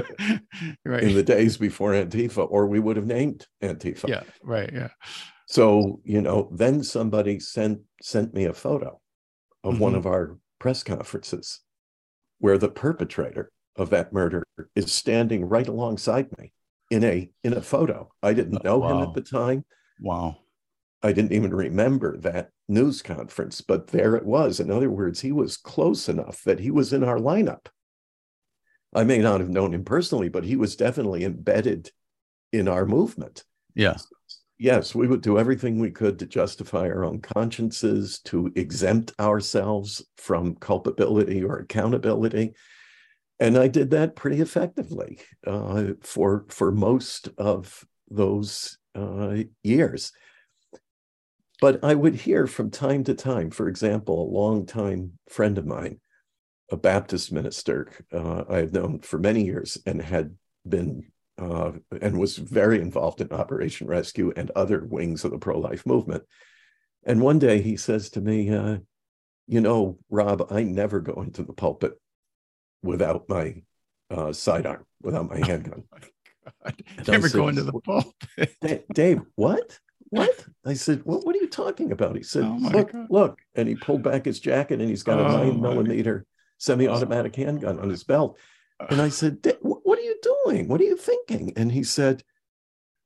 right. 0.86 1.04
In 1.04 1.16
the 1.16 1.24
days 1.24 1.58
before 1.58 1.94
Antifa, 1.94 2.46
or 2.48 2.68
we 2.68 2.80
would 2.80 2.98
have 2.98 3.08
named 3.08 3.48
Antifa. 3.64 4.08
Yeah, 4.08 4.22
right. 4.44 4.70
Yeah. 4.72 4.90
So 5.48 6.02
you 6.04 6.22
know, 6.22 6.48
then 6.54 6.84
somebody 6.84 7.40
sent 7.40 7.80
sent 8.00 8.36
me 8.36 8.46
a 8.46 8.54
photo 8.54 9.02
of 9.64 9.74
mm-hmm. 9.74 9.82
one 9.82 9.96
of 9.96 10.06
our 10.06 10.38
press 10.60 10.84
conferences 10.84 11.62
where 12.38 12.60
the 12.60 12.70
perpetrator 12.70 13.52
of 13.76 13.90
that 13.90 14.14
murder 14.14 14.44
is 14.76 14.94
standing 14.94 15.46
right 15.46 15.68
alongside 15.68 16.28
me 16.38 16.54
in 16.90 17.04
a 17.04 17.30
in 17.44 17.54
a 17.54 17.62
photo. 17.62 18.12
I 18.22 18.34
didn't 18.34 18.64
know 18.64 18.80
wow. 18.80 18.90
him 18.90 19.08
at 19.08 19.14
the 19.14 19.22
time. 19.22 19.66
Wow. 20.00 20.38
I 21.04 21.12
didn't 21.12 21.34
even 21.34 21.54
remember 21.54 22.18
that 22.18 22.50
news 22.68 23.02
conference, 23.02 23.62
but 23.62 23.88
there 23.88 24.16
it 24.16 24.26
was. 24.26 24.60
In 24.60 24.72
other 24.72 24.90
words, 24.90 25.22
he 25.22 25.32
was 25.32 25.58
close 25.58 26.10
enough 26.10 26.42
that 26.44 26.60
he 26.60 26.72
was 26.72 26.94
in 26.94 27.04
our 27.04 27.18
lineup. 27.18 27.68
I 28.94 29.04
may 29.04 29.20
not 29.20 29.40
have 29.40 29.50
known 29.50 29.74
him 29.74 29.84
personally, 29.84 30.30
but 30.30 30.46
he 30.46 30.56
was 30.56 30.76
definitely 30.76 31.24
embedded 31.24 31.92
in 32.52 32.68
our 32.68 32.86
movement. 32.86 33.44
Yeah. 33.76 33.98
Yes, 34.58 34.96
we 34.96 35.08
would 35.08 35.22
do 35.22 35.38
everything 35.38 35.80
we 35.80 35.92
could 35.92 36.18
to 36.20 36.26
justify 36.26 36.88
our 36.88 37.04
own 37.04 37.20
consciences, 37.20 38.20
to 38.22 38.52
exempt 38.56 39.14
ourselves 39.20 40.04
from 40.18 40.56
culpability 40.56 41.44
or 41.44 41.60
accountability 41.60 42.54
and 43.40 43.58
I 43.58 43.68
did 43.68 43.92
that 43.92 44.16
pretty 44.16 44.42
effectively 44.42 45.20
uh, 45.46 45.94
for 46.02 46.46
for 46.50 46.72
most 46.72 47.30
of 47.38 47.86
those 48.10 48.78
uh, 48.96 49.38
years. 49.64 50.12
But 51.62 51.84
I 51.84 51.96
would 51.96 52.16
hear 52.16 52.48
from 52.48 52.70
time 52.70 53.04
to 53.06 53.14
time, 53.14 53.50
for 53.50 53.68
example, 53.68 54.22
a 54.22 54.32
longtime 54.32 55.14
friend 55.30 55.58
of 55.58 55.66
mine, 55.66 56.00
a 56.70 56.78
Baptist 56.78 57.32
minister 57.32 57.90
uh, 58.14 58.44
I 58.50 58.58
had 58.58 58.74
known 58.74 59.00
for 59.00 59.18
many 59.18 59.46
years 59.46 59.78
and 59.86 60.02
had 60.02 60.36
been 60.68 61.12
uh, 61.38 61.74
and 62.02 62.18
was 62.18 62.38
very 62.38 62.80
involved 62.80 63.20
in 63.20 63.32
Operation 63.32 63.88
Rescue 63.88 64.32
and 64.36 64.52
other 64.52 64.86
wings 64.86 65.26
of 65.26 65.32
the 65.32 65.38
pro 65.38 65.60
life 65.60 65.86
movement. 65.86 66.24
And 67.06 67.22
one 67.22 67.40
day 67.40 67.62
he 67.62 67.76
says 67.76 68.10
to 68.12 68.22
me, 68.22 68.50
uh, 68.50 68.78
You 69.48 69.62
know, 69.62 69.98
Rob, 70.10 70.48
I 70.50 70.64
never 70.64 71.02
go 71.02 71.22
into 71.22 71.44
the 71.44 71.54
pulpit 71.54 72.00
without 72.84 73.28
my 73.30 73.62
uh, 74.10 74.32
sidearm, 74.34 74.86
without 75.02 75.30
my 75.30 75.38
handgun. 75.46 75.84
Oh 75.94 75.98
my 76.64 76.72
Never 77.08 77.28
said, 77.28 77.38
go 77.38 77.48
into 77.48 77.64
the 77.64 77.74
pulpit. 77.74 78.86
Dave, 78.94 79.22
what? 79.36 79.80
What? 80.10 80.46
I 80.66 80.76
said, 80.76 81.02
well, 81.04 81.20
what 81.22 81.36
are 81.36 81.40
you 81.40 81.50
talking 81.50 81.92
about? 81.92 82.16
He 82.16 82.22
said, 82.22 82.44
oh 82.44 82.58
look, 82.62 82.92
God. 82.92 83.08
look. 83.10 83.40
And 83.56 83.68
he 83.68 83.76
pulled 83.76 84.04
back 84.04 84.24
his 84.24 84.40
jacket 84.40 84.80
and 84.80 84.88
he's 84.88 85.04
got 85.04 85.20
a 85.20 85.24
nine 85.24 85.60
millimeter 85.60 86.26
semi-automatic 86.58 87.36
handgun 87.36 87.80
on 87.80 87.90
his 87.90 88.04
belt. 88.04 88.38
And 88.90 89.02
I 89.02 89.10
said, 89.10 89.40
what 89.62 90.00
are 90.00 90.04
you 90.04 90.16
doing? 90.46 90.68
What 90.68 90.80
are 90.80 90.86
you 90.86 90.96
thinking? 90.96 91.54
And 91.58 91.72
he 91.72 91.84
said, 91.84 92.24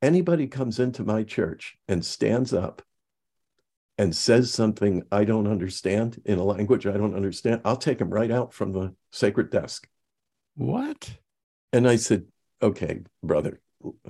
anybody 0.01 0.45
comes 0.47 0.77
into 0.77 1.03
my 1.03 1.23
church 1.23 1.77
and 1.87 2.05
stands 2.05 2.53
up 2.53 2.81
and 3.99 4.15
says 4.15 4.49
something 4.53 5.03
I 5.11 5.25
don't 5.25 5.45
understand 5.45 6.21
in 6.23 6.39
a 6.39 6.43
language 6.43 6.87
I 6.87 6.93
don't 6.93 7.15
understand, 7.15 7.59
I'll 7.65 7.75
take 7.75 7.99
him 7.99 8.09
right 8.09 8.31
out 8.31 8.53
from 8.53 8.71
the 8.71 8.95
sacred 9.11 9.51
desk. 9.51 9.89
What? 10.55 11.11
And 11.73 11.85
I 11.85 11.97
said, 11.97 12.23
okay, 12.61 13.01
brother, 13.21 13.59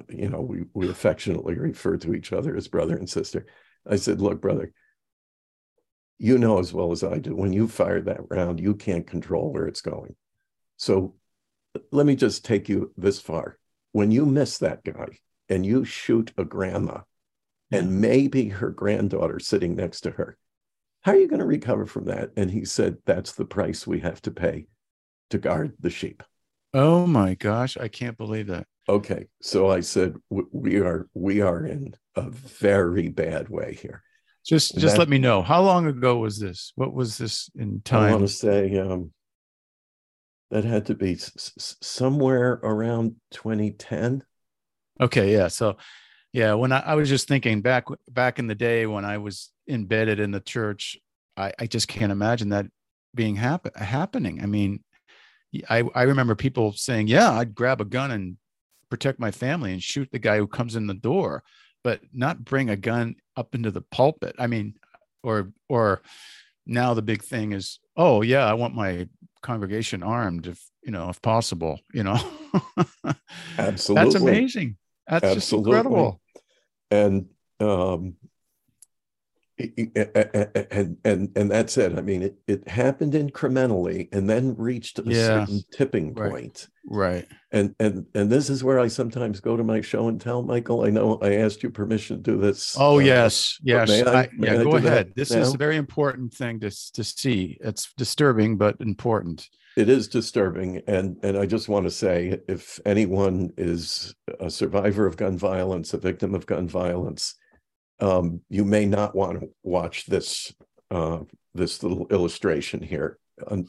you 0.07 0.29
know, 0.29 0.41
we, 0.41 0.65
we 0.75 0.89
affectionately 0.89 1.55
refer 1.55 1.97
to 1.97 2.13
each 2.13 2.31
other 2.31 2.55
as 2.55 2.67
brother 2.67 2.97
and 2.97 3.09
sister. 3.09 3.47
I 3.89 3.95
said, 3.95 4.21
look, 4.21 4.39
brother, 4.39 4.71
you 6.19 6.37
know 6.37 6.59
as 6.59 6.71
well 6.71 6.91
as 6.91 7.03
I 7.03 7.17
do, 7.17 7.35
when 7.35 7.51
you 7.51 7.67
fire 7.67 8.01
that 8.01 8.29
round, 8.29 8.59
you 8.59 8.75
can't 8.75 9.07
control 9.07 9.51
where 9.51 9.65
it's 9.65 9.81
going. 9.81 10.15
So 10.77 11.15
let 11.91 12.05
me 12.05 12.15
just 12.15 12.45
take 12.45 12.69
you 12.69 12.93
this 12.95 13.19
far. 13.19 13.57
When 13.93 14.11
you 14.11 14.27
miss 14.27 14.59
that 14.59 14.83
guy 14.83 15.17
and 15.49 15.65
you 15.65 15.83
shoot 15.83 16.31
a 16.37 16.45
grandma 16.45 16.99
and 17.71 18.01
maybe 18.01 18.49
her 18.49 18.69
granddaughter 18.71 19.39
sitting 19.39 19.75
next 19.75 20.01
to 20.01 20.11
her. 20.11 20.37
How 21.01 21.13
are 21.13 21.17
you 21.17 21.27
going 21.27 21.39
to 21.39 21.45
recover 21.45 21.85
from 21.85 22.05
that? 22.05 22.31
And 22.35 22.51
he 22.51 22.65
said, 22.65 22.97
That's 23.05 23.33
the 23.33 23.45
price 23.45 23.87
we 23.87 23.99
have 23.99 24.21
to 24.23 24.31
pay 24.31 24.67
to 25.29 25.37
guard 25.37 25.73
the 25.79 25.89
sheep. 25.89 26.23
Oh 26.73 27.07
my 27.07 27.35
gosh, 27.35 27.77
I 27.77 27.87
can't 27.87 28.17
believe 28.17 28.47
that. 28.47 28.67
Okay, 28.87 29.27
so 29.41 29.69
I 29.69 29.81
said 29.81 30.15
we 30.29 30.77
are 30.77 31.07
we 31.13 31.41
are 31.41 31.65
in 31.65 31.95
a 32.15 32.29
very 32.29 33.07
bad 33.07 33.49
way 33.49 33.77
here. 33.79 34.03
Just 34.45 34.73
and 34.73 34.81
just 34.81 34.95
that, 34.95 34.99
let 34.99 35.09
me 35.09 35.19
know 35.19 35.41
how 35.41 35.61
long 35.61 35.85
ago 35.85 36.17
was 36.17 36.39
this? 36.39 36.73
What 36.75 36.93
was 36.93 37.17
this 37.17 37.49
in 37.55 37.81
time? 37.81 38.09
I 38.09 38.11
want 38.15 38.27
to 38.27 38.33
say 38.33 38.77
um, 38.79 39.11
that 40.49 40.63
had 40.63 40.87
to 40.87 40.95
be 40.95 41.13
s- 41.13 41.77
somewhere 41.81 42.59
around 42.63 43.15
2010. 43.31 44.23
Okay, 44.99 45.33
yeah. 45.33 45.47
So 45.47 45.77
yeah, 46.31 46.53
when 46.53 46.71
I, 46.71 46.79
I, 46.79 46.95
was 46.95 47.09
just 47.09 47.27
thinking 47.27 47.61
back 47.61 47.85
back 48.09 48.37
in 48.37 48.47
the 48.47 48.55
day 48.55 48.85
when 48.85 49.03
I 49.03 49.17
was 49.17 49.51
embedded 49.67 50.19
in 50.19 50.31
the 50.31 50.39
church, 50.39 50.97
I, 51.35 51.53
I 51.57 51.65
just 51.65 51.87
can't 51.87 52.11
imagine 52.11 52.49
that 52.49 52.67
being 53.15 53.35
happen, 53.35 53.71
happening. 53.75 54.41
I 54.41 54.45
mean, 54.45 54.83
I, 55.69 55.83
I 55.95 56.03
remember 56.03 56.35
people 56.35 56.73
saying, 56.73 57.07
"Yeah, 57.07 57.31
I'd 57.31 57.55
grab 57.55 57.81
a 57.81 57.85
gun 57.85 58.11
and 58.11 58.37
protect 58.89 59.19
my 59.19 59.31
family 59.31 59.73
and 59.73 59.81
shoot 59.81 60.09
the 60.11 60.19
guy 60.19 60.37
who 60.37 60.47
comes 60.47 60.75
in 60.75 60.87
the 60.87 60.93
door, 60.93 61.43
but 61.83 62.01
not 62.13 62.45
bring 62.45 62.69
a 62.69 62.75
gun 62.75 63.15
up 63.35 63.55
into 63.55 63.71
the 63.71 63.81
pulpit." 63.81 64.35
I 64.37 64.45
mean, 64.45 64.75
or 65.23 65.51
or 65.67 66.03
now 66.67 66.93
the 66.93 67.01
big 67.01 67.23
thing 67.23 67.53
is, 67.53 67.79
"Oh 67.97 68.21
yeah, 68.21 68.45
I 68.45 68.53
want 68.53 68.75
my 68.75 69.07
congregation 69.41 70.03
armed 70.03 70.45
if 70.45 70.63
you 70.83 70.91
know 70.91 71.09
if 71.09 71.19
possible." 71.23 71.79
You 71.91 72.03
know, 72.03 72.19
absolutely, 73.57 74.11
that's 74.11 74.21
amazing. 74.21 74.77
That's 75.09 75.25
Absolutely. 75.25 75.37
just 75.37 75.53
incredible. 75.53 76.21
And 76.91 77.25
um, 77.59 78.15
and 79.59 80.97
and 81.03 81.29
and 81.35 81.51
that's 81.51 81.77
it. 81.77 81.97
I 81.97 82.01
mean, 82.01 82.23
it 82.23 82.35
it 82.47 82.67
happened 82.67 83.13
incrementally, 83.13 84.07
and 84.13 84.29
then 84.29 84.55
reached 84.55 84.99
a 84.99 85.03
yeah. 85.05 85.45
certain 85.45 85.61
tipping 85.71 86.15
point. 86.15 86.67
Right. 86.85 87.27
And 87.51 87.75
and 87.79 88.05
and 88.15 88.29
this 88.29 88.49
is 88.49 88.63
where 88.63 88.79
I 88.79 88.87
sometimes 88.87 89.39
go 89.41 89.57
to 89.57 89.63
my 89.63 89.81
show 89.81 90.07
and 90.07 90.19
tell 90.19 90.43
Michael. 90.43 90.85
I 90.85 90.89
know 90.89 91.19
I 91.21 91.35
asked 91.35 91.63
you 91.63 91.69
permission 91.69 92.17
to 92.17 92.31
do 92.31 92.37
this. 92.39 92.75
Oh 92.79 92.95
uh, 92.95 92.99
yes, 92.99 93.57
yes. 93.61 93.89
I, 93.89 94.21
I, 94.21 94.29
yeah, 94.39 94.63
go 94.63 94.75
ahead. 94.75 95.13
This 95.15 95.31
now? 95.31 95.39
is 95.39 95.53
a 95.53 95.57
very 95.57 95.75
important 95.75 96.33
thing 96.33 96.59
to 96.61 96.71
to 96.93 97.03
see. 97.03 97.57
It's 97.61 97.91
disturbing, 97.97 98.57
but 98.57 98.77
important 98.79 99.49
it 99.79 99.89
is 99.89 100.07
disturbing 100.07 100.81
and 100.87 101.17
and 101.23 101.37
i 101.37 101.45
just 101.45 101.69
want 101.69 101.85
to 101.85 101.91
say 101.91 102.39
if 102.47 102.79
anyone 102.85 103.49
is 103.57 104.13
a 104.39 104.49
survivor 104.49 105.05
of 105.05 105.17
gun 105.17 105.37
violence 105.37 105.93
a 105.93 105.97
victim 105.97 106.35
of 106.35 106.45
gun 106.45 106.67
violence 106.67 107.35
um, 107.99 108.41
you 108.49 108.63
may 108.63 108.85
not 108.85 109.15
want 109.15 109.39
to 109.39 109.49
watch 109.63 110.05
this 110.05 110.53
uh, 110.91 111.19
this 111.53 111.83
little 111.83 112.07
illustration 112.07 112.81
here. 112.81 113.19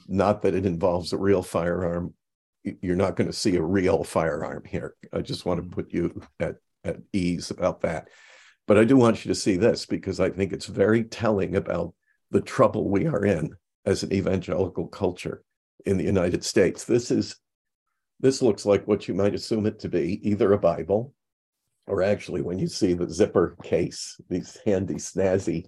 Not 0.09 0.43
that 0.43 0.55
it 0.55 0.67
involves 0.67 1.13
a 1.13 1.19
real 1.19 1.43
firearm. 1.43 2.15
You're 2.65 2.97
not 2.97 3.17
going 3.17 3.29
to 3.29 3.37
see 3.37 3.57
a 3.57 3.63
real 3.63 4.05
firearm 4.05 4.65
here. 4.65 4.95
I 5.13 5.21
just 5.21 5.47
want 5.47 5.63
to 5.63 5.69
mm. 5.69 5.73
put 5.73 5.93
you 5.93 6.23
at 6.39 6.57
at 6.85 6.97
ease 7.13 7.51
about 7.51 7.83
that. 7.83 8.09
But 8.67 8.79
i 8.79 8.85
do 8.85 8.97
want 8.97 9.25
you 9.25 9.31
to 9.31 9.35
see 9.35 9.57
this 9.57 9.85
because 9.85 10.21
i 10.21 10.31
think 10.31 10.53
it's 10.53 10.67
very 10.67 11.03
telling 11.03 11.57
about 11.57 11.93
the 12.31 12.41
trouble 12.41 12.89
we 12.89 13.07
are 13.07 13.25
in 13.25 13.51
as 13.85 14.05
an 14.05 14.13
evangelical 14.13 14.87
culture 14.87 15.43
in 15.87 15.97
the 15.97 16.05
United 16.05 16.45
States. 16.45 16.85
This 16.85 17.11
is 17.11 17.37
this 18.21 18.43
looks 18.43 18.67
like 18.67 18.87
what 18.87 19.09
you 19.09 19.15
might 19.15 19.35
assume 19.35 19.65
it 19.67 19.79
to 19.81 19.89
be, 19.89 20.21
either 20.29 20.53
a 20.53 20.59
Bible, 20.59 21.15
or 21.87 22.03
actually 22.03 22.43
when 22.43 22.59
you 22.59 22.67
see 22.67 22.93
the 22.93 23.09
zipper 23.09 23.57
case, 23.63 24.21
these 24.29 24.59
handy 24.65 24.97
snazzy 24.97 25.67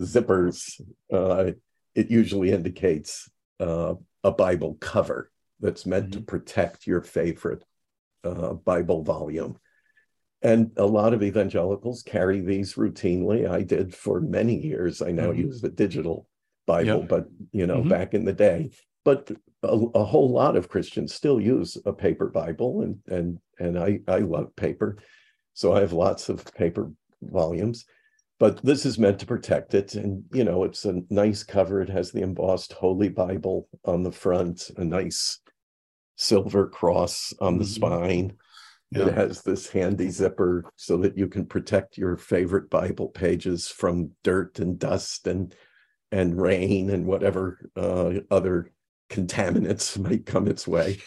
zippers, 0.00 0.80
uh, 1.12 1.52
it 1.94 2.10
usually 2.10 2.50
indicates 2.50 3.30
uh, 3.60 3.94
a 4.24 4.32
Bible 4.32 4.76
cover 4.80 5.30
that's 5.60 5.86
meant 5.86 6.10
mm-hmm. 6.10 6.20
to 6.20 6.26
protect 6.26 6.86
your 6.86 7.02
favorite 7.02 7.64
uh, 8.24 8.54
Bible 8.54 9.02
volume. 9.02 9.56
And 10.42 10.70
a 10.76 10.86
lot 10.86 11.14
of 11.14 11.22
evangelicals 11.22 12.02
carry 12.02 12.40
these 12.40 12.74
routinely. 12.74 13.50
I 13.50 13.62
did 13.62 13.94
for 13.94 14.20
many 14.20 14.60
years. 14.60 15.00
I 15.00 15.12
now 15.12 15.30
mm-hmm. 15.30 15.40
use 15.40 15.60
the 15.60 15.70
digital 15.70 16.28
Bible, 16.66 17.00
yep. 17.00 17.08
but 17.08 17.26
you 17.52 17.66
know, 17.66 17.78
mm-hmm. 17.78 17.88
back 17.88 18.14
in 18.14 18.24
the 18.24 18.32
day. 18.32 18.70
But 19.06 19.30
a, 19.62 19.68
a, 19.68 20.04
whole 20.04 20.28
lot 20.28 20.56
of 20.56 20.68
Christians 20.68 21.14
still 21.14 21.40
use 21.40 21.78
a 21.86 21.92
paper 21.92 22.26
Bible, 22.26 22.82
and 22.82 22.98
and 23.06 23.38
and 23.60 23.78
I 23.78 24.00
I 24.08 24.18
love 24.18 24.56
paper, 24.56 24.98
so 25.54 25.72
I 25.76 25.80
have 25.80 25.92
lots 25.92 26.28
of 26.28 26.44
paper 26.54 26.90
volumes. 27.22 27.84
But 28.40 28.60
this 28.64 28.84
is 28.84 28.98
meant 28.98 29.20
to 29.20 29.26
protect 29.26 29.74
it, 29.74 29.94
and 29.94 30.24
you 30.32 30.42
know, 30.42 30.64
it's 30.64 30.84
a 30.86 31.02
nice 31.08 31.44
cover. 31.44 31.80
It 31.80 31.88
has 31.88 32.10
the 32.10 32.22
embossed 32.22 32.72
Holy 32.72 33.08
Bible 33.08 33.68
on 33.84 34.02
the 34.02 34.10
front, 34.10 34.72
a 34.76 34.84
nice 34.84 35.38
silver 36.16 36.66
cross 36.66 37.32
on 37.40 37.52
mm-hmm. 37.52 37.58
the 37.60 37.64
spine. 37.64 38.36
Yeah. 38.90 39.06
It 39.06 39.14
has 39.14 39.42
this 39.42 39.68
handy 39.68 40.10
zipper 40.10 40.64
so 40.74 40.96
that 40.96 41.16
you 41.16 41.28
can 41.28 41.46
protect 41.46 41.96
your 41.96 42.16
favorite 42.16 42.70
Bible 42.70 43.10
pages 43.10 43.68
from 43.68 44.10
dirt 44.24 44.58
and 44.58 44.80
dust 44.80 45.28
and 45.28 45.54
and 46.10 46.40
rain 46.40 46.90
and 46.90 47.06
whatever 47.06 47.70
uh, 47.76 48.14
other 48.30 48.72
contaminants 49.10 49.98
might 50.02 50.26
come 50.26 50.48
its 50.48 50.66
way. 50.66 50.98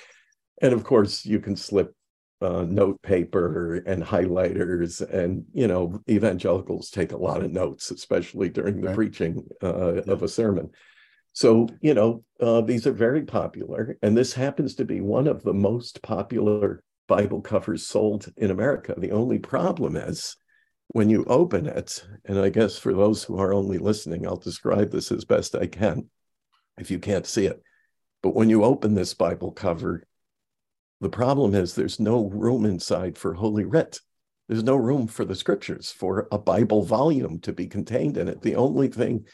And 0.61 0.73
of 0.73 0.83
course, 0.83 1.25
you 1.25 1.39
can 1.39 1.55
slip 1.55 1.93
uh, 2.41 2.63
note 2.67 3.01
paper 3.01 3.75
and 3.85 4.03
highlighters, 4.03 5.01
and 5.01 5.43
you 5.53 5.67
know, 5.67 6.01
evangelicals 6.09 6.89
take 6.89 7.11
a 7.11 7.17
lot 7.17 7.43
of 7.43 7.51
notes, 7.51 7.91
especially 7.91 8.49
during 8.49 8.79
the 8.79 8.87
right. 8.87 8.95
preaching 8.95 9.45
uh, 9.61 9.95
yeah. 9.95 10.01
of 10.07 10.23
a 10.23 10.27
sermon. 10.27 10.69
So, 11.33 11.67
you 11.81 11.93
know, 11.93 12.23
uh, 12.39 12.61
these 12.61 12.87
are 12.87 12.93
very 12.93 13.23
popular, 13.23 13.97
and 14.01 14.17
this 14.17 14.33
happens 14.33 14.75
to 14.75 14.85
be 14.85 15.01
one 15.01 15.27
of 15.27 15.43
the 15.43 15.53
most 15.53 16.01
popular 16.01 16.83
Bible 17.07 17.41
covers 17.41 17.87
sold 17.87 18.27
in 18.37 18.51
America. 18.51 18.95
The 18.97 19.11
only 19.11 19.39
problem 19.39 19.95
is 19.95 20.37
when 20.89 21.09
you 21.09 21.25
open 21.25 21.67
it, 21.67 22.03
and 22.25 22.39
I 22.39 22.49
guess 22.49 22.77
for 22.77 22.93
those 22.93 23.23
who 23.23 23.37
are 23.37 23.53
only 23.53 23.77
listening, 23.77 24.25
I'll 24.25 24.37
describe 24.37 24.91
this 24.91 25.11
as 25.11 25.25
best 25.25 25.55
I 25.55 25.67
can 25.67 26.09
if 26.77 26.89
you 26.89 26.99
can't 26.99 27.27
see 27.27 27.45
it. 27.45 27.61
But 28.21 28.35
when 28.35 28.49
you 28.49 28.63
open 28.63 28.95
this 28.95 29.13
Bible 29.13 29.51
cover, 29.51 30.03
the 31.01 31.09
problem 31.09 31.55
is 31.55 31.73
there's 31.73 31.99
no 31.99 32.25
room 32.25 32.65
inside 32.65 33.17
for 33.17 33.33
Holy 33.33 33.63
Writ. 33.63 33.99
There's 34.47 34.63
no 34.63 34.75
room 34.75 35.07
for 35.07 35.23
the 35.25 35.35
scriptures, 35.35 35.91
for 35.91 36.27
a 36.31 36.37
Bible 36.37 36.83
volume 36.83 37.39
to 37.41 37.53
be 37.53 37.67
contained 37.67 38.17
in 38.17 38.27
it. 38.27 38.41
The 38.41 38.55
only 38.55 38.87
thing 38.87 39.25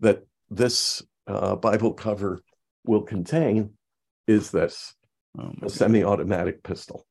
that 0.00 0.24
this 0.50 1.02
uh, 1.26 1.56
Bible 1.56 1.94
cover 1.94 2.40
will 2.84 3.02
contain 3.02 3.74
is 4.26 4.50
this 4.50 4.94
oh 5.38 5.52
a 5.62 5.70
semi 5.70 6.04
automatic 6.04 6.62
pistol. 6.62 7.06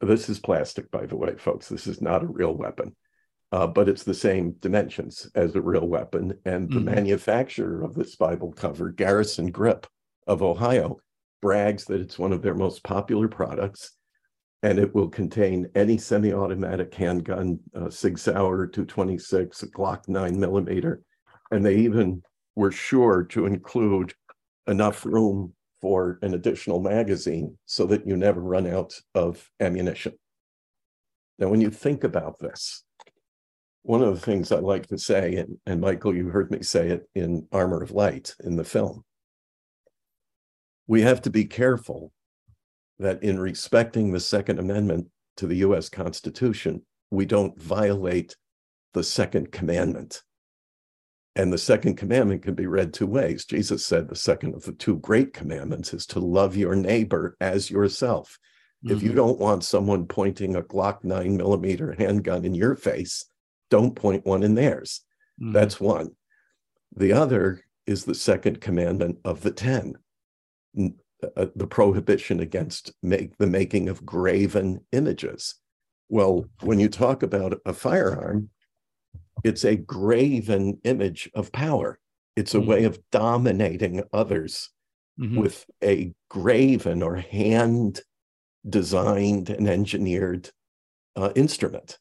This 0.00 0.28
is 0.28 0.38
plastic, 0.38 0.90
by 0.90 1.06
the 1.06 1.16
way, 1.16 1.34
folks. 1.36 1.68
This 1.68 1.86
is 1.86 2.00
not 2.00 2.22
a 2.22 2.26
real 2.26 2.54
weapon, 2.54 2.94
uh, 3.52 3.66
but 3.66 3.88
it's 3.88 4.04
the 4.04 4.14
same 4.14 4.52
dimensions 4.60 5.30
as 5.34 5.54
a 5.54 5.60
real 5.60 5.86
weapon. 5.86 6.38
And 6.44 6.70
the 6.70 6.76
mm-hmm. 6.76 6.94
manufacturer 6.94 7.82
of 7.82 7.94
this 7.94 8.16
Bible 8.16 8.52
cover, 8.52 8.90
Garrison 8.90 9.50
Grip 9.50 9.86
of 10.30 10.42
Ohio, 10.42 10.96
brags 11.42 11.84
that 11.86 12.00
it's 12.00 12.18
one 12.18 12.32
of 12.32 12.40
their 12.40 12.54
most 12.54 12.84
popular 12.84 13.26
products. 13.26 13.92
And 14.62 14.78
it 14.78 14.94
will 14.94 15.08
contain 15.08 15.68
any 15.74 15.98
semi 15.98 16.32
automatic 16.32 16.94
handgun, 16.94 17.58
uh, 17.74 17.90
Sig 17.90 18.18
Sauer 18.18 18.66
226, 18.66 19.62
a 19.62 19.66
Glock 19.68 20.06
9 20.06 20.38
millimeter. 20.38 21.02
And 21.50 21.64
they 21.64 21.76
even 21.76 22.22
were 22.54 22.70
sure 22.70 23.24
to 23.24 23.46
include 23.46 24.14
enough 24.66 25.04
room 25.04 25.54
for 25.80 26.18
an 26.22 26.34
additional 26.34 26.78
magazine 26.78 27.56
so 27.64 27.86
that 27.86 28.06
you 28.06 28.16
never 28.16 28.40
run 28.40 28.66
out 28.66 28.94
of 29.14 29.50
ammunition. 29.60 30.12
Now, 31.38 31.48
when 31.48 31.62
you 31.62 31.70
think 31.70 32.04
about 32.04 32.38
this, 32.38 32.84
one 33.82 34.02
of 34.02 34.14
the 34.14 34.20
things 34.20 34.52
I 34.52 34.56
like 34.56 34.86
to 34.88 34.98
say, 34.98 35.36
and, 35.36 35.56
and 35.64 35.80
Michael, 35.80 36.14
you 36.14 36.28
heard 36.28 36.50
me 36.50 36.62
say 36.62 36.90
it 36.90 37.08
in 37.14 37.48
Armor 37.50 37.82
of 37.82 37.92
Light 37.92 38.34
in 38.44 38.56
the 38.56 38.64
film, 38.64 39.04
we 40.90 41.02
have 41.02 41.22
to 41.22 41.30
be 41.30 41.44
careful 41.44 42.10
that 42.98 43.22
in 43.22 43.38
respecting 43.38 44.10
the 44.10 44.18
Second 44.18 44.58
Amendment 44.58 45.06
to 45.36 45.46
the 45.46 45.58
US 45.58 45.88
Constitution, 45.88 46.82
we 47.12 47.24
don't 47.24 47.56
violate 47.56 48.36
the 48.92 49.04
Second 49.04 49.52
Commandment. 49.52 50.24
And 51.36 51.52
the 51.52 51.58
second 51.58 51.94
commandment 51.94 52.42
can 52.42 52.54
be 52.54 52.66
read 52.66 52.92
two 52.92 53.06
ways. 53.06 53.44
Jesus 53.44 53.86
said 53.86 54.08
the 54.08 54.16
second 54.16 54.56
of 54.56 54.64
the 54.64 54.72
two 54.72 54.98
great 54.98 55.32
commandments 55.32 55.94
is 55.94 56.06
to 56.06 56.18
love 56.18 56.56
your 56.56 56.74
neighbor 56.74 57.36
as 57.40 57.70
yourself. 57.70 58.36
Mm-hmm. 58.84 58.96
If 58.96 59.02
you 59.04 59.10
mm-hmm. 59.10 59.18
don't 59.18 59.38
want 59.38 59.62
someone 59.62 60.06
pointing 60.06 60.56
a 60.56 60.62
Glock 60.62 61.04
9 61.04 61.36
millimeter 61.36 61.94
handgun 61.96 62.44
in 62.44 62.52
your 62.52 62.74
face, 62.74 63.26
don't 63.70 63.94
point 63.94 64.26
one 64.26 64.42
in 64.42 64.56
theirs. 64.56 65.02
Mm-hmm. 65.40 65.52
That's 65.52 65.78
one. 65.80 66.16
The 66.96 67.12
other 67.12 67.62
is 67.86 68.04
the 68.04 68.14
second 68.16 68.60
commandment 68.60 69.18
of 69.24 69.42
the 69.42 69.52
10, 69.52 69.94
uh, 70.76 71.46
the 71.54 71.66
prohibition 71.66 72.40
against 72.40 72.92
make, 73.02 73.36
the 73.38 73.46
making 73.46 73.88
of 73.88 74.04
graven 74.04 74.80
images. 74.92 75.56
Well, 76.08 76.46
when 76.62 76.80
you 76.80 76.88
talk 76.88 77.22
about 77.22 77.60
a 77.64 77.72
firearm, 77.72 78.50
it's 79.44 79.64
a 79.64 79.76
graven 79.76 80.78
image 80.84 81.30
of 81.34 81.52
power. 81.52 81.98
It's 82.36 82.54
a 82.54 82.58
mm-hmm. 82.58 82.68
way 82.68 82.84
of 82.84 83.00
dominating 83.10 84.02
others 84.12 84.70
mm-hmm. 85.18 85.40
with 85.40 85.64
a 85.82 86.12
graven 86.28 87.02
or 87.02 87.16
hand 87.16 88.00
designed 88.68 89.50
and 89.50 89.68
engineered 89.68 90.50
uh, 91.16 91.32
instrument. 91.34 91.98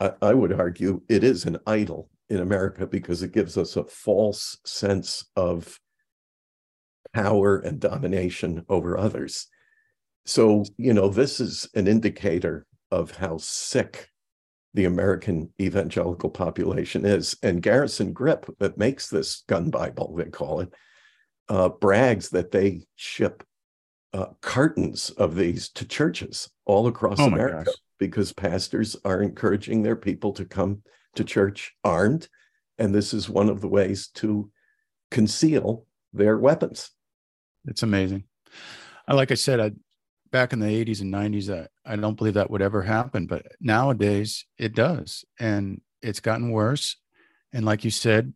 I, 0.00 0.12
I 0.22 0.34
would 0.34 0.52
argue 0.52 1.02
it 1.08 1.24
is 1.24 1.44
an 1.44 1.58
idol 1.66 2.10
in 2.28 2.38
America 2.38 2.86
because 2.86 3.22
it 3.22 3.32
gives 3.32 3.56
us 3.56 3.76
a 3.76 3.84
false 3.84 4.58
sense 4.64 5.24
of 5.36 5.78
power 7.22 7.58
and 7.58 7.80
domination 7.80 8.64
over 8.68 8.96
others. 8.96 9.48
So, 10.26 10.64
you 10.76 10.92
know, 10.92 11.08
this 11.08 11.40
is 11.40 11.68
an 11.74 11.88
indicator 11.88 12.66
of 12.90 13.10
how 13.10 13.38
sick 13.38 14.08
the 14.74 14.84
American 14.84 15.52
evangelical 15.60 16.30
population 16.30 17.04
is. 17.04 17.36
And 17.42 17.62
Garrison 17.62 18.12
Grip, 18.12 18.46
that 18.58 18.78
makes 18.78 19.08
this 19.08 19.42
gun 19.48 19.70
Bible, 19.70 20.14
they 20.16 20.26
call 20.26 20.60
it, 20.60 20.72
uh, 21.48 21.70
brags 21.70 22.28
that 22.30 22.50
they 22.50 22.86
ship 22.96 23.42
uh, 24.12 24.26
cartons 24.40 25.10
of 25.10 25.34
these 25.34 25.70
to 25.70 25.86
churches 25.86 26.50
all 26.66 26.86
across 26.86 27.18
oh 27.20 27.26
America 27.26 27.64
gosh. 27.64 27.74
because 27.98 28.32
pastors 28.32 28.96
are 29.04 29.22
encouraging 29.22 29.82
their 29.82 29.96
people 29.96 30.32
to 30.34 30.44
come 30.44 30.82
to 31.14 31.24
church 31.24 31.74
armed. 31.82 32.28
And 32.78 32.94
this 32.94 33.12
is 33.12 33.28
one 33.28 33.48
of 33.48 33.60
the 33.60 33.68
ways 33.68 34.08
to 34.16 34.50
conceal 35.10 35.86
their 36.12 36.38
weapons. 36.38 36.90
It's 37.66 37.82
amazing. 37.82 38.24
Like 39.08 39.30
I 39.30 39.34
said, 39.34 39.60
I, 39.60 39.72
back 40.30 40.52
in 40.52 40.60
the 40.60 40.66
80s 40.66 41.00
and 41.00 41.12
90s 41.12 41.50
I, 41.50 41.68
I 41.90 41.96
don't 41.96 42.16
believe 42.16 42.34
that 42.34 42.50
would 42.50 42.62
ever 42.62 42.82
happen 42.82 43.26
but 43.26 43.46
nowadays 43.60 44.44
it 44.58 44.74
does. 44.74 45.24
And 45.40 45.80
it's 46.02 46.20
gotten 46.20 46.50
worse. 46.50 46.96
And 47.52 47.64
like 47.64 47.84
you 47.84 47.90
said 47.90 48.32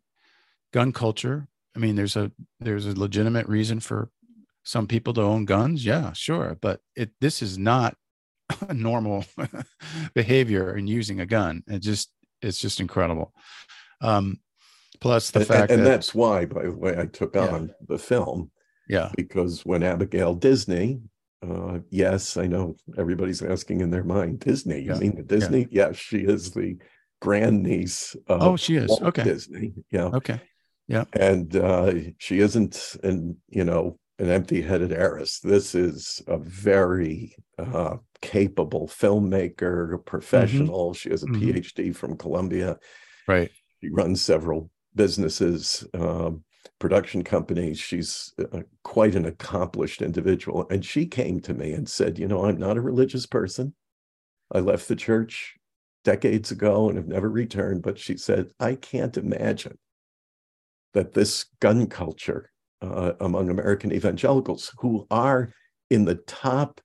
gun 0.72 0.90
culture 0.90 1.46
i 1.76 1.78
mean 1.78 1.96
there's 1.96 2.16
a 2.16 2.32
there's 2.58 2.86
a 2.86 2.98
legitimate 2.98 3.46
reason 3.46 3.78
for 3.78 4.10
some 4.64 4.86
people 4.86 5.12
to 5.12 5.20
own 5.20 5.44
guns. 5.44 5.84
Yeah 5.84 6.12
sure. 6.12 6.56
But 6.60 6.80
it 6.96 7.10
this 7.20 7.42
is 7.42 7.58
not 7.58 7.96
a 8.68 8.74
normal 8.74 9.24
behavior 10.14 10.76
in 10.76 10.86
using 10.86 11.20
a 11.20 11.26
gun. 11.26 11.62
It 11.66 11.80
just 11.80 12.10
it's 12.40 12.58
just 12.58 12.80
incredible. 12.80 13.34
Um 14.00 14.40
plus 15.00 15.30
the 15.30 15.40
and, 15.40 15.48
fact 15.48 15.72
and, 15.72 15.84
that, 15.84 15.90
that's 15.90 16.14
why 16.14 16.44
by 16.46 16.62
the 16.62 16.72
way 16.72 16.96
i 16.96 17.04
took 17.06 17.34
yeah. 17.34 17.48
on 17.48 17.74
the 17.88 17.98
film 17.98 18.52
yeah 18.88 19.10
because 19.16 19.64
when 19.64 19.82
abigail 19.82 20.34
disney 20.34 21.00
uh, 21.42 21.80
yes, 21.90 22.36
I 22.36 22.46
know 22.46 22.76
everybody's 22.96 23.42
asking 23.42 23.80
in 23.80 23.90
their 23.90 24.04
mind, 24.04 24.40
Disney. 24.40 24.80
You 24.82 24.92
yeah. 24.92 24.98
mean 24.98 25.16
the 25.16 25.22
Disney? 25.22 25.66
Yeah. 25.70 25.88
Yes, 25.88 25.96
she 25.96 26.18
is 26.18 26.52
the 26.52 26.76
grandniece 27.20 28.14
of 28.28 28.42
Oh, 28.42 28.56
she 28.56 28.76
is. 28.76 28.88
Walt 28.88 29.02
okay. 29.02 29.24
Disney. 29.24 29.72
Yeah. 29.90 30.06
Okay. 30.06 30.40
Yeah. 30.86 31.04
And 31.14 31.54
uh, 31.56 31.94
she 32.18 32.40
isn't 32.40 32.96
an, 33.02 33.36
you 33.48 33.64
know, 33.64 33.98
an 34.18 34.30
empty-headed 34.30 34.92
heiress. 34.92 35.40
This 35.40 35.74
is 35.74 36.22
a 36.28 36.38
very 36.38 37.34
uh, 37.58 37.96
capable 38.20 38.86
filmmaker, 38.86 40.04
professional. 40.04 40.90
Mm-hmm. 40.90 40.96
She 40.96 41.10
has 41.10 41.22
a 41.22 41.26
mm-hmm. 41.26 41.50
PhD 41.50 41.96
from 41.96 42.16
Columbia. 42.16 42.78
Right. 43.26 43.50
She 43.80 43.88
runs 43.90 44.22
several 44.22 44.70
businesses. 44.94 45.84
Um, 45.94 46.44
production 46.82 47.22
companies. 47.22 47.78
She's 47.78 48.34
quite 48.82 49.14
an 49.14 49.24
accomplished 49.24 50.02
individual. 50.02 50.66
And 50.68 50.84
she 50.84 51.06
came 51.06 51.38
to 51.42 51.54
me 51.54 51.72
and 51.74 51.88
said, 51.88 52.18
You 52.18 52.26
know, 52.26 52.44
I'm 52.44 52.56
not 52.56 52.76
a 52.76 52.80
religious 52.80 53.24
person. 53.24 53.72
I 54.50 54.58
left 54.58 54.88
the 54.88 54.96
church 54.96 55.54
decades 56.02 56.50
ago 56.50 56.88
and 56.88 56.98
have 56.98 57.06
never 57.06 57.30
returned, 57.30 57.82
but 57.82 58.00
she 58.00 58.16
said, 58.16 58.50
I 58.58 58.74
can't 58.74 59.16
imagine 59.16 59.78
that 60.92 61.14
this 61.14 61.46
gun 61.60 61.86
culture 61.86 62.50
uh, 62.82 63.12
among 63.20 63.48
American 63.48 63.92
evangelicals, 63.92 64.74
who 64.80 65.06
are 65.08 65.54
in 65.88 66.04
the 66.04 66.16
top 66.16 66.80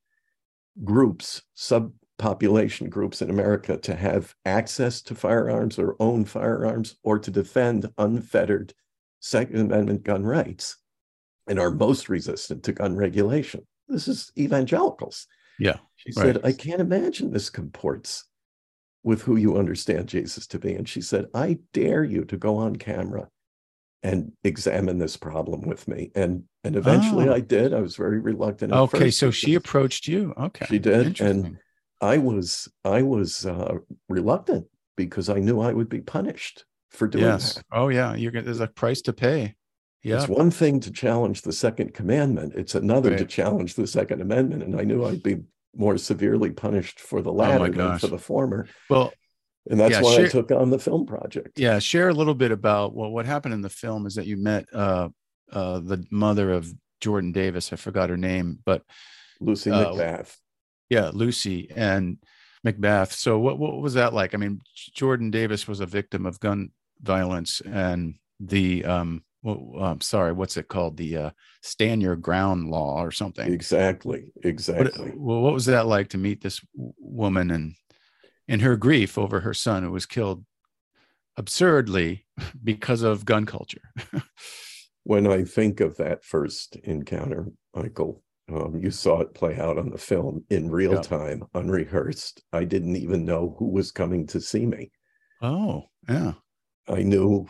groups, 0.84 1.42
subpopulation 1.58 2.88
groups 2.88 3.24
in 3.24 3.32
America, 3.32 3.78
to 3.78 3.96
have 3.96 4.36
access 4.46 5.02
to 5.02 5.16
firearms 5.16 5.80
or 5.80 5.96
own 6.00 6.24
firearms 6.24 6.98
or 7.02 7.18
to 7.18 7.32
defend 7.32 7.90
unfettered 7.98 8.76
Second 9.20 9.60
Amendment 9.60 10.04
gun 10.04 10.24
rights 10.24 10.78
and 11.48 11.60
are 11.60 11.72
most 11.72 12.10
resistant 12.10 12.64
to 12.64 12.74
gun 12.74 12.96
regulation. 12.96 13.66
This 13.88 14.08
is 14.08 14.32
evangelicals. 14.38 15.28
Yeah. 15.60 15.78
She 15.96 16.12
right. 16.16 16.26
said, 16.36 16.42
I 16.44 16.52
can't 16.52 16.82
imagine 16.82 17.32
this 17.32 17.50
comports 17.50 18.26
with 19.04 19.22
who 19.22 19.38
you 19.38 19.58
understand 19.58 20.08
Jesus 20.08 20.48
to 20.48 20.60
be. 20.60 20.76
And 20.76 20.88
she 20.88 21.02
said, 21.02 21.28
I 21.34 21.60
dare 21.74 22.04
you 22.04 22.26
to 22.26 22.38
go 22.38 22.58
on 22.58 22.76
camera 22.76 23.30
and 24.04 24.32
examine 24.44 25.00
this 25.00 25.18
problem 25.18 25.62
with 25.62 25.88
me. 25.88 26.12
And 26.14 26.44
and 26.64 26.76
eventually 26.76 27.30
oh. 27.30 27.34
I 27.34 27.40
did. 27.40 27.74
I 27.74 27.80
was 27.80 27.96
very 27.96 28.20
reluctant. 28.20 28.74
Okay, 28.74 29.10
so 29.10 29.32
she 29.32 29.56
approached 29.56 30.08
you. 30.08 30.34
Okay. 30.38 30.66
She 30.68 30.80
did. 30.80 31.20
And 31.22 31.58
I 32.02 32.18
was 32.18 32.68
I 32.84 33.02
was 33.02 33.46
uh, 33.46 33.76
reluctant 34.10 34.68
because 34.96 35.30
I 35.30 35.40
knew 35.40 35.62
I 35.62 35.74
would 35.74 35.90
be 35.90 36.02
punished 36.02 36.66
for 36.92 37.08
doing 37.08 37.26
yes. 37.26 37.56
that. 37.56 37.66
Oh 37.72 37.90
yeah, 37.90 38.16
you're 38.16 38.32
gonna, 38.32 38.46
there's 38.46 38.60
a 38.60 38.68
price 38.68 39.02
to 39.04 39.14
pay. 39.14 39.56
Yeah. 40.04 40.18
It's 40.18 40.28
one 40.28 40.52
thing 40.52 40.80
to 40.82 40.92
challenge 40.92 41.42
the 41.42 41.52
second 41.52 41.94
commandment. 41.94 42.54
It's 42.56 42.76
another 42.76 43.10
right. 43.10 43.20
to 43.20 43.26
challenge 43.26 43.76
the 43.76 43.88
second 43.88 44.22
amendment. 44.22 44.64
And 44.64 44.80
I 44.80 44.84
knew 44.84 45.06
I'd 45.06 45.24
be 45.24 45.42
more 45.76 45.98
severely 45.98 46.52
punished 46.52 47.00
for 47.00 47.22
the 47.22 47.32
oh 47.32 47.36
latter 47.36 47.66
oh 47.66 47.72
than 47.72 48.00
for 48.00 48.08
the 48.08 48.18
former. 48.18 48.68
Well, 48.90 49.12
and 49.70 49.80
that's 49.80 49.94
yeah, 49.94 50.02
why 50.02 50.16
share, 50.16 50.26
I 50.26 50.30
took 50.30 50.52
on 50.52 50.70
the 50.70 50.80
film 50.80 51.06
project. 51.06 51.60
Yeah, 51.60 51.80
share 51.80 52.10
a 52.10 52.14
little 52.14 52.36
bit 52.36 52.52
about 52.52 52.96
well, 52.96 53.10
what 53.10 53.26
happened 53.26 53.54
in 53.54 53.62
the 53.62 53.70
film 53.70 54.06
is 54.06 54.16
that 54.16 54.26
you 54.26 54.38
met 54.38 54.66
uh, 54.74 55.10
uh, 55.52 55.80
the 55.80 56.06
mother 56.10 56.54
of 56.54 56.74
Jordan 57.02 57.32
Davis. 57.32 57.74
I 57.74 57.76
forgot 57.76 58.10
her 58.10 58.18
name, 58.18 58.60
but 58.66 58.84
Lucy 59.42 59.72
uh, 59.72 59.86
McBath. 59.92 60.36
Yeah, 60.90 61.12
Lucy 61.14 61.70
and 61.76 62.18
McBath. 62.66 63.12
So 63.12 63.40
what 63.40 63.60
what 63.60 63.82
was 63.82 63.96
that 63.96 64.14
like? 64.14 64.34
I 64.34 64.38
mean, 64.38 64.62
Jordan 64.96 65.32
Davis 65.32 65.68
was 65.68 65.80
a 65.80 65.86
victim 65.86 66.26
of 66.26 66.40
gun 66.40 66.70
violence, 67.02 67.62
and 67.62 68.16
the 68.40 68.86
um, 68.86 69.24
well, 69.44 69.84
I'm 69.84 70.02
sorry, 70.02 70.34
what's 70.34 70.58
it 70.58 70.68
called? 70.68 70.98
The 70.98 71.18
uh, 71.18 71.30
stand 71.62 72.02
your 72.02 72.16
ground 72.16 72.70
law 72.70 73.02
or 73.02 73.12
something. 73.12 73.52
Exactly, 73.52 74.32
exactly. 74.44 75.12
What, 75.12 75.20
well, 75.20 75.42
what 75.42 75.54
was 75.54 75.66
that 75.66 75.88
like 75.88 76.10
to 76.10 76.18
meet 76.18 76.42
this 76.42 76.60
woman 76.74 77.52
and 77.52 77.76
in 78.48 78.62
her 78.62 78.76
grief 78.76 79.18
over 79.18 79.42
her 79.42 79.54
son 79.54 79.84
who 79.84 79.92
was 79.92 80.06
killed 80.06 80.44
absurdly 81.38 82.26
because 82.64 83.04
of 83.04 83.26
gun 83.26 83.46
culture? 83.46 83.94
when 85.04 85.28
I 85.28 85.44
think 85.44 85.80
of 85.80 85.98
that 85.98 86.26
first 86.26 86.76
encounter, 86.84 87.48
Michael, 87.74 88.24
um, 88.52 88.80
you 88.82 88.92
saw 88.92 89.22
it 89.22 89.34
play 89.34 89.58
out 89.58 89.78
on 89.78 89.90
the 89.90 89.98
film 89.98 90.44
in 90.50 90.70
real 90.72 90.96
yeah. 90.96 91.02
time, 91.02 91.44
unrehearsed. 91.54 92.44
I 92.54 92.64
didn't 92.64 92.96
even 92.96 93.26
know 93.26 93.56
who 93.60 93.70
was 93.70 93.92
coming 93.92 94.26
to 94.28 94.42
see 94.42 94.66
me. 94.66 94.92
Oh, 95.42 95.86
yeah. 96.10 96.34
I 96.88 97.04
knew 97.04 97.48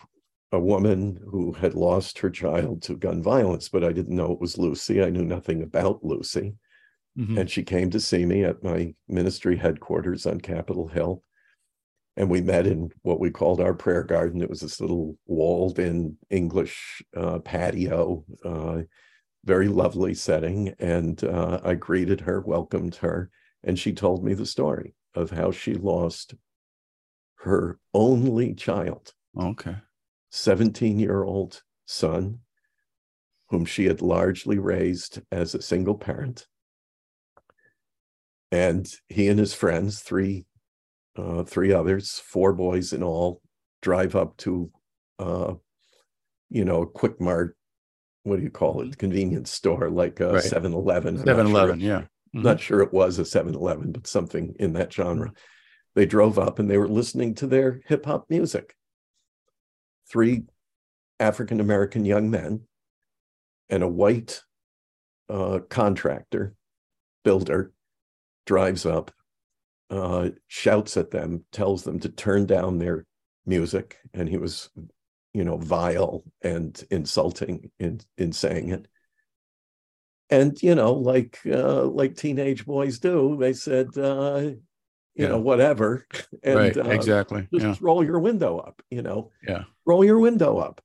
a 0.51 0.59
woman 0.59 1.19
who 1.29 1.51
had 1.53 1.73
lost 1.75 2.19
her 2.19 2.29
child 2.29 2.81
to 2.83 2.95
gun 2.95 3.21
violence, 3.21 3.69
but 3.69 3.83
I 3.83 3.91
didn't 3.91 4.15
know 4.15 4.31
it 4.31 4.39
was 4.39 4.57
Lucy. 4.57 5.03
I 5.03 5.09
knew 5.09 5.25
nothing 5.25 5.61
about 5.61 6.03
Lucy. 6.03 6.55
Mm-hmm. 7.17 7.37
And 7.37 7.49
she 7.49 7.63
came 7.63 7.89
to 7.91 7.99
see 7.99 8.25
me 8.25 8.43
at 8.43 8.63
my 8.63 8.93
ministry 9.07 9.57
headquarters 9.57 10.25
on 10.25 10.39
Capitol 10.39 10.87
Hill. 10.87 11.23
And 12.15 12.29
we 12.29 12.41
met 12.41 12.65
in 12.65 12.91
what 13.01 13.19
we 13.19 13.29
called 13.29 13.59
our 13.59 13.73
prayer 13.73 14.03
garden. 14.03 14.41
It 14.41 14.49
was 14.49 14.61
this 14.61 14.79
little 14.79 15.17
walled 15.25 15.79
in 15.79 16.17
English 16.29 17.03
uh, 17.15 17.39
patio, 17.39 18.23
uh, 18.43 18.81
very 19.45 19.67
lovely 19.67 20.13
setting. 20.13 20.73
And 20.79 21.23
uh, 21.23 21.59
I 21.63 21.75
greeted 21.75 22.21
her, 22.21 22.41
welcomed 22.41 22.95
her, 22.97 23.29
and 23.63 23.77
she 23.77 23.93
told 23.93 24.23
me 24.23 24.33
the 24.33 24.45
story 24.45 24.95
of 25.13 25.31
how 25.31 25.51
she 25.51 25.73
lost 25.73 26.35
her 27.39 27.79
only 27.93 28.53
child. 28.53 29.13
Okay 29.39 29.75
17 30.31 30.99
year 30.99 31.23
old 31.23 31.61
son, 31.85 32.39
whom 33.49 33.65
she 33.65 33.85
had 33.85 34.01
largely 34.01 34.59
raised 34.59 35.21
as 35.31 35.55
a 35.55 35.61
single 35.61 35.95
parent. 35.95 36.47
And 38.51 38.89
he 39.09 39.27
and 39.27 39.39
his 39.39 39.53
friends, 39.53 39.99
three, 40.01 40.45
uh, 41.17 41.43
three 41.43 41.73
others, 41.73 42.21
four 42.25 42.53
boys 42.53 42.93
in 42.93 43.03
all, 43.03 43.41
drive 43.81 44.15
up 44.15 44.37
to, 44.37 44.71
uh, 45.19 45.55
you 46.49 46.63
know, 46.63 46.83
a 46.83 46.87
quick 46.87 47.19
mart. 47.19 47.57
What 48.23 48.37
do 48.37 48.43
you 48.43 48.49
call 48.49 48.81
it? 48.81 48.97
Convenience 48.97 49.51
store 49.51 49.89
like 49.89 50.19
a 50.19 50.41
7 50.41 50.73
Eleven. 50.73 51.17
7 51.17 51.47
Eleven, 51.47 51.79
yeah. 51.79 52.01
Mm-hmm. 52.01 52.43
Not 52.43 52.59
sure 52.59 52.81
it 52.81 52.93
was 52.93 53.19
a 53.19 53.25
7 53.25 53.55
Eleven, 53.55 53.91
but 53.91 54.07
something 54.07 54.55
in 54.59 54.73
that 54.73 54.93
genre. 54.93 55.31
They 55.95 56.05
drove 56.05 56.37
up 56.37 56.59
and 56.59 56.69
they 56.69 56.77
were 56.77 56.89
listening 56.89 57.35
to 57.35 57.47
their 57.47 57.81
hip 57.85 58.05
hop 58.05 58.29
music 58.29 58.76
three 60.09 60.43
African 61.19 61.59
American 61.59 62.05
young 62.05 62.29
men 62.29 62.61
and 63.69 63.83
a 63.83 63.87
white 63.87 64.41
uh, 65.29 65.59
contractor, 65.69 66.55
builder, 67.23 67.73
drives 68.45 68.85
up, 68.85 69.11
uh, 69.89 70.29
shouts 70.47 70.97
at 70.97 71.11
them, 71.11 71.43
tells 71.51 71.83
them 71.83 71.99
to 71.99 72.09
turn 72.09 72.45
down 72.45 72.77
their 72.77 73.05
music, 73.45 73.97
and 74.13 74.27
he 74.29 74.37
was, 74.37 74.69
you 75.33 75.43
know, 75.43 75.57
vile 75.57 76.23
and 76.41 76.83
insulting 76.91 77.71
in 77.79 77.99
in 78.17 78.31
saying 78.31 78.69
it. 78.69 78.87
And 80.29 80.61
you 80.61 80.75
know, 80.75 80.93
like 80.93 81.39
uh, 81.45 81.83
like 81.85 82.15
teenage 82.15 82.65
boys 82.65 82.99
do, 82.99 83.37
they 83.39 83.53
said, 83.53 83.97
uh, 83.97 84.51
you 85.17 85.25
yeah. 85.25 85.29
know, 85.29 85.39
whatever. 85.39 86.05
And 86.43 86.55
right, 86.55 86.77
uh, 86.77 86.89
exactly. 86.89 87.47
Just 87.51 87.65
yeah. 87.65 87.75
roll 87.81 88.03
your 88.03 88.19
window 88.19 88.59
up, 88.59 88.81
you 88.91 89.01
know. 89.01 89.31
Yeah. 89.45 89.63
Roll 89.85 90.05
your 90.05 90.19
window 90.19 90.57
up. 90.59 90.79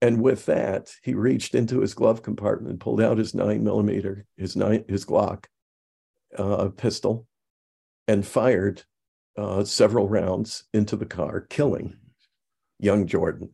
And 0.00 0.22
with 0.22 0.46
that, 0.46 0.90
he 1.02 1.14
reached 1.14 1.56
into 1.56 1.80
his 1.80 1.94
glove 1.94 2.22
compartment, 2.22 2.70
and 2.70 2.80
pulled 2.80 3.00
out 3.00 3.18
his 3.18 3.34
nine 3.34 3.64
millimeter, 3.64 4.24
his 4.36 4.54
nine, 4.54 4.84
his 4.88 5.04
Glock 5.04 5.46
uh, 6.36 6.68
pistol, 6.68 7.26
and 8.06 8.24
fired 8.24 8.84
uh, 9.36 9.64
several 9.64 10.08
rounds 10.08 10.64
into 10.72 10.94
the 10.94 11.06
car, 11.06 11.40
killing 11.40 11.96
young 12.78 13.08
Jordan. 13.08 13.50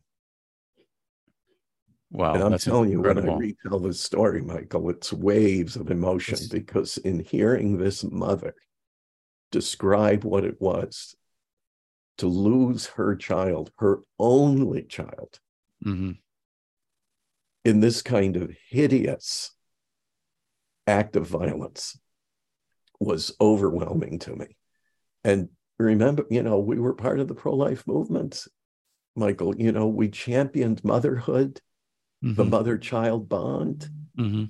Wow. 2.11 2.35
And 2.35 2.43
I'm 2.43 2.57
telling 2.59 2.91
incredible. 2.91 3.23
you, 3.23 3.35
when 3.37 3.43
I 3.43 3.53
retell 3.69 3.79
this 3.79 3.99
story, 3.99 4.41
Michael, 4.41 4.91
it's 4.91 5.11
waves 5.11 5.75
of 5.75 5.89
emotion 5.89 6.37
because 6.51 6.97
in 6.97 7.19
hearing 7.19 7.77
this 7.77 8.03
mother 8.03 8.53
describe 9.55 10.25
what 10.25 10.43
it 10.43 10.59
was 10.59 11.15
to 12.17 12.27
lose 12.27 12.87
her 12.87 13.15
child, 13.15 13.71
her 13.77 14.01
only 14.19 14.83
child, 14.83 15.39
mm-hmm. 15.81 16.11
in 17.63 17.79
this 17.79 18.01
kind 18.01 18.35
of 18.35 18.51
hideous 18.69 19.51
act 20.85 21.15
of 21.15 21.25
violence 21.25 21.97
was 22.99 23.33
overwhelming 23.39 24.19
to 24.19 24.35
me. 24.35 24.57
And 25.23 25.47
remember, 25.79 26.25
you 26.29 26.43
know, 26.43 26.59
we 26.59 26.77
were 26.77 26.93
part 26.93 27.21
of 27.21 27.29
the 27.29 27.33
pro 27.33 27.55
life 27.55 27.87
movement, 27.87 28.45
Michael. 29.15 29.55
You 29.55 29.71
know, 29.71 29.87
we 29.87 30.09
championed 30.09 30.83
motherhood, 30.83 31.61
mm-hmm. 32.21 32.35
the 32.35 32.43
mother 32.43 32.77
child 32.77 33.29
bond. 33.29 33.87
Mm-hmm. 34.19 34.45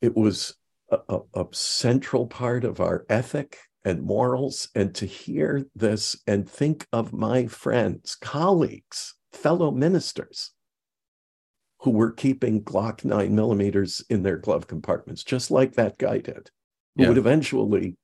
It 0.00 0.16
was 0.16 0.54
a, 0.90 0.98
a, 1.10 1.42
a 1.42 1.46
central 1.52 2.26
part 2.26 2.64
of 2.64 2.80
our 2.80 3.04
ethic 3.10 3.58
and 3.84 4.02
morals, 4.02 4.68
and 4.74 4.94
to 4.96 5.06
hear 5.06 5.66
this 5.74 6.16
and 6.26 6.48
think 6.48 6.86
of 6.92 7.12
my 7.12 7.46
friends, 7.46 8.16
colleagues, 8.20 9.14
fellow 9.32 9.70
ministers 9.70 10.52
who 11.80 11.90
were 11.90 12.12
keeping 12.12 12.62
Glock 12.62 13.04
9 13.04 13.34
millimeters 13.34 14.04
in 14.10 14.22
their 14.22 14.36
glove 14.36 14.66
compartments, 14.66 15.24
just 15.24 15.50
like 15.50 15.74
that 15.74 15.96
guy 15.98 16.18
did, 16.18 16.50
who 16.96 17.02
yeah. 17.02 17.08
would 17.08 17.18
eventually 17.18 17.96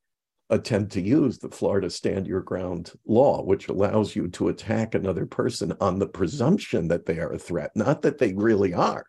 attempt 0.49 0.93
to 0.93 1.01
use 1.01 1.39
the 1.39 1.51
Florida 1.51 1.91
Stand 1.91 2.27
Your 2.27 2.41
Ground 2.41 2.93
law, 3.07 3.43
which 3.43 3.69
allows 3.69 4.17
you 4.17 4.29
to 4.29 4.49
attack 4.49 4.95
another 4.95 5.27
person 5.27 5.75
on 5.81 5.99
the 5.99 6.07
presumption 6.07 6.89
that 6.89 7.05
they 7.05 7.19
are 7.19 7.33
a 7.33 7.39
threat, 7.39 7.73
not 7.75 8.03
that 8.03 8.19
they 8.19 8.33
really 8.33 8.73
are 8.73 9.05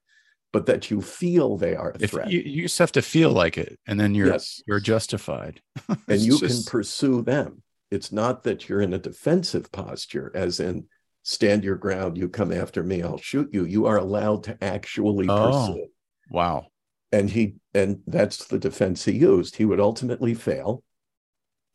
but 0.53 0.65
that 0.67 0.89
you 0.89 1.01
feel 1.01 1.57
they 1.57 1.75
are 1.75 1.91
a 1.91 2.07
threat. 2.07 2.31
You, 2.31 2.39
you, 2.39 2.61
just 2.63 2.79
have 2.79 2.91
to 2.93 3.01
feel 3.01 3.31
like 3.31 3.57
it, 3.57 3.79
and 3.85 3.99
then 3.99 4.15
you're 4.15 4.27
yes. 4.27 4.61
you're 4.67 4.79
justified. 4.79 5.61
and 6.07 6.21
you 6.21 6.37
just... 6.39 6.65
can 6.65 6.71
pursue 6.71 7.21
them. 7.21 7.61
It's 7.91 8.11
not 8.11 8.43
that 8.43 8.67
you're 8.67 8.81
in 8.81 8.93
a 8.93 8.99
defensive 8.99 9.71
posture, 9.71 10.31
as 10.33 10.59
in 10.59 10.87
stand 11.27 11.61
your 11.61 11.75
ground, 11.75 12.17
you 12.17 12.29
come 12.29 12.53
after 12.53 12.81
me, 12.81 13.03
I'll 13.03 13.17
shoot 13.17 13.49
you. 13.51 13.65
You 13.65 13.85
are 13.85 13.97
allowed 13.97 14.45
to 14.45 14.57
actually 14.63 15.27
oh, 15.27 15.51
pursue. 15.51 15.87
Wow. 16.31 16.67
And 17.11 17.29
he 17.29 17.55
and 17.73 17.99
that's 18.07 18.45
the 18.45 18.57
defense 18.57 19.03
he 19.03 19.11
used. 19.11 19.57
He 19.57 19.65
would 19.65 19.81
ultimately 19.81 20.33
fail. 20.33 20.83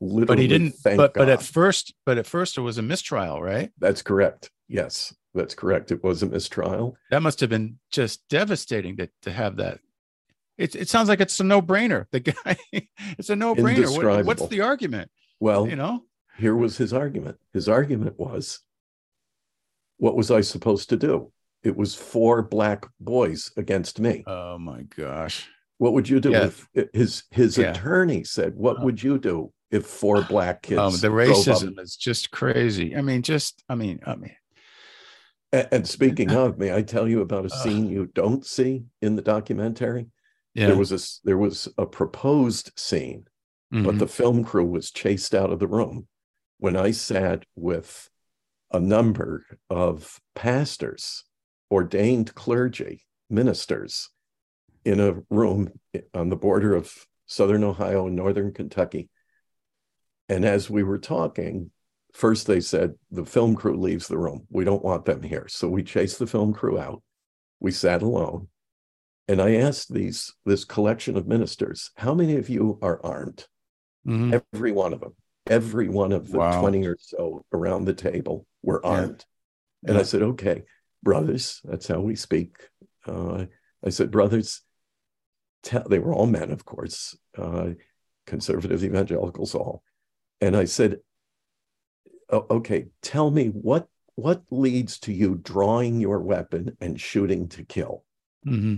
Literally, 0.00 0.26
but 0.26 0.38
he 0.38 0.48
didn't. 0.48 0.74
But 0.82 0.96
God. 0.96 1.12
but 1.14 1.28
at 1.28 1.42
first, 1.42 1.94
but 2.04 2.18
at 2.18 2.26
first, 2.26 2.58
it 2.58 2.62
was 2.62 2.78
a 2.78 2.82
mistrial, 2.82 3.40
right? 3.40 3.70
That's 3.78 4.02
correct. 4.02 4.50
Yes, 4.68 5.14
that's 5.34 5.54
correct. 5.54 5.90
It 5.90 6.02
was 6.04 6.22
a 6.22 6.26
mistrial. 6.26 6.96
That 7.10 7.22
must 7.22 7.40
have 7.40 7.50
been 7.50 7.78
just 7.90 8.26
devastating 8.28 8.96
to 8.98 9.08
to 9.22 9.32
have 9.32 9.56
that. 9.56 9.80
It 10.58 10.74
it 10.74 10.88
sounds 10.88 11.08
like 11.08 11.20
it's 11.20 11.40
a 11.40 11.44
no 11.44 11.62
brainer. 11.62 12.06
The 12.10 12.20
guy, 12.20 12.56
it's 13.18 13.30
a 13.30 13.36
no 13.36 13.54
brainer. 13.54 13.90
What, 14.04 14.26
what's 14.26 14.46
the 14.48 14.60
argument? 14.60 15.10
Well, 15.40 15.66
you 15.66 15.76
know, 15.76 16.04
here 16.38 16.54
was 16.54 16.76
his 16.76 16.92
argument. 16.92 17.38
His 17.52 17.68
argument 17.68 18.18
was, 18.18 18.60
what 19.96 20.16
was 20.16 20.30
I 20.30 20.40
supposed 20.40 20.90
to 20.90 20.96
do? 20.96 21.32
It 21.62 21.76
was 21.76 21.94
four 21.94 22.42
black 22.42 22.86
boys 23.00 23.52
against 23.56 24.00
me. 24.00 24.24
Oh 24.26 24.58
my 24.58 24.82
gosh. 24.82 25.48
What 25.78 25.94
would 25.94 26.08
you 26.08 26.20
do 26.20 26.30
yeah. 26.30 26.44
if 26.44 26.68
his 26.92 27.24
his 27.30 27.58
yeah. 27.58 27.70
attorney 27.70 28.22
said, 28.24 28.54
"What 28.54 28.82
would 28.82 29.02
you 29.02 29.18
do 29.18 29.52
if 29.70 29.86
four 29.86 30.22
black 30.22 30.62
kids?" 30.62 30.78
Um, 30.78 30.96
the 30.98 31.08
racism 31.08 31.80
is 31.80 31.96
just 31.96 32.30
crazy. 32.30 32.96
I 32.96 33.00
mean, 33.00 33.22
just 33.22 33.64
I 33.68 33.74
mean, 33.74 34.00
I 34.06 34.14
mean. 34.16 34.36
And, 35.52 35.86
speaking 35.86 36.30
of, 36.36 36.58
may 36.58 36.74
I 36.74 36.82
tell 36.82 37.08
you 37.08 37.20
about 37.20 37.44
a 37.44 37.50
scene 37.50 37.88
you 37.88 38.06
don't 38.06 38.44
see 38.44 38.84
in 39.00 39.16
the 39.16 39.22
documentary? 39.22 40.06
Yeah. 40.54 40.68
There 40.68 40.76
was 40.76 40.92
a 40.92 40.98
there 41.24 41.38
was 41.38 41.68
a 41.78 41.86
proposed 41.86 42.72
scene, 42.76 43.24
mm-hmm. 43.72 43.84
but 43.84 43.98
the 43.98 44.06
film 44.06 44.44
crew 44.44 44.66
was 44.66 44.90
chased 44.90 45.34
out 45.34 45.50
of 45.50 45.58
the 45.58 45.66
room 45.66 46.08
when 46.58 46.76
I 46.76 46.90
sat 46.90 47.44
with 47.56 48.08
a 48.70 48.80
number 48.80 49.44
of 49.68 50.20
pastors, 50.34 51.24
ordained 51.70 52.34
clergy, 52.34 53.04
ministers 53.28 54.10
in 54.84 55.00
a 55.00 55.22
room 55.30 55.72
on 56.14 56.28
the 56.28 56.36
border 56.36 56.74
of 56.74 57.06
southern 57.26 57.64
Ohio 57.64 58.06
and 58.06 58.16
northern 58.16 58.52
Kentucky. 58.52 59.08
And 60.28 60.44
as 60.44 60.70
we 60.70 60.82
were 60.82 60.98
talking, 60.98 61.70
first 62.12 62.46
they 62.46 62.60
said, 62.60 62.94
the 63.10 63.24
film 63.24 63.54
crew 63.54 63.76
leaves 63.76 64.08
the 64.08 64.18
room. 64.18 64.46
We 64.50 64.64
don't 64.64 64.84
want 64.84 65.04
them 65.04 65.22
here. 65.22 65.46
So 65.48 65.68
we 65.68 65.82
chased 65.82 66.18
the 66.18 66.26
film 66.26 66.52
crew 66.52 66.78
out. 66.78 67.02
We 67.60 67.70
sat 67.70 68.02
alone. 68.02 68.48
And 69.28 69.40
I 69.40 69.54
asked 69.54 69.92
these 69.92 70.32
this 70.44 70.64
collection 70.64 71.16
of 71.16 71.26
ministers, 71.26 71.90
how 71.96 72.12
many 72.12 72.36
of 72.36 72.48
you 72.48 72.78
are 72.82 73.00
armed? 73.04 73.46
Mm-hmm. 74.06 74.34
Every 74.52 74.72
one 74.72 74.92
of 74.92 75.00
them. 75.00 75.14
Every 75.48 75.88
one 75.88 76.12
of 76.12 76.30
the 76.30 76.38
wow. 76.38 76.60
20 76.60 76.86
or 76.86 76.96
so 76.98 77.44
around 77.52 77.84
the 77.84 77.94
table 77.94 78.46
were 78.62 78.84
armed. 78.84 79.24
Yeah. 79.82 79.90
And 79.90 79.96
yeah. 79.96 80.00
I 80.00 80.04
said, 80.04 80.22
okay, 80.22 80.62
brothers, 81.02 81.60
that's 81.64 81.86
how 81.86 82.00
we 82.00 82.14
speak. 82.14 82.56
Uh, 83.06 83.46
I 83.84 83.90
said, 83.90 84.10
brothers, 84.10 84.62
tell, 85.62 85.84
they 85.88 85.98
were 85.98 86.14
all 86.14 86.26
men, 86.26 86.50
of 86.50 86.64
course, 86.64 87.16
uh, 87.36 87.70
conservative 88.26 88.84
evangelicals, 88.84 89.54
all. 89.54 89.82
And 90.40 90.56
I 90.56 90.64
said, 90.64 90.98
okay, 92.32 92.86
tell 93.02 93.30
me 93.30 93.48
what 93.48 93.88
what 94.14 94.42
leads 94.50 94.98
to 95.00 95.12
you 95.12 95.36
drawing 95.36 95.98
your 95.98 96.20
weapon 96.20 96.76
and 96.80 97.00
shooting 97.00 97.48
to 97.48 97.64
kill? 97.64 98.04
Mm-hmm. 98.46 98.76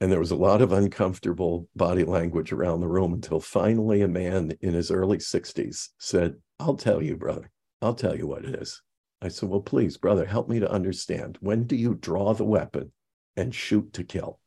And 0.00 0.12
there 0.12 0.18
was 0.18 0.30
a 0.30 0.36
lot 0.36 0.60
of 0.60 0.72
uncomfortable 0.72 1.68
body 1.74 2.04
language 2.04 2.52
around 2.52 2.80
the 2.80 2.88
room 2.88 3.14
until 3.14 3.40
finally 3.40 4.02
a 4.02 4.08
man 4.08 4.52
in 4.60 4.74
his 4.74 4.90
early 4.90 5.16
60s 5.16 5.88
said, 5.98 6.34
I'll 6.60 6.76
tell 6.76 7.02
you, 7.02 7.16
brother. 7.16 7.50
I'll 7.80 7.94
tell 7.94 8.14
you 8.14 8.26
what 8.26 8.44
it 8.44 8.56
is. 8.56 8.82
I 9.22 9.28
said, 9.28 9.48
Well, 9.48 9.60
please, 9.60 9.96
brother, 9.96 10.26
help 10.26 10.50
me 10.50 10.60
to 10.60 10.70
understand. 10.70 11.38
When 11.40 11.64
do 11.64 11.76
you 11.76 11.94
draw 11.94 12.34
the 12.34 12.44
weapon 12.44 12.92
and 13.36 13.54
shoot 13.54 13.94
to 13.94 14.04
kill? 14.04 14.38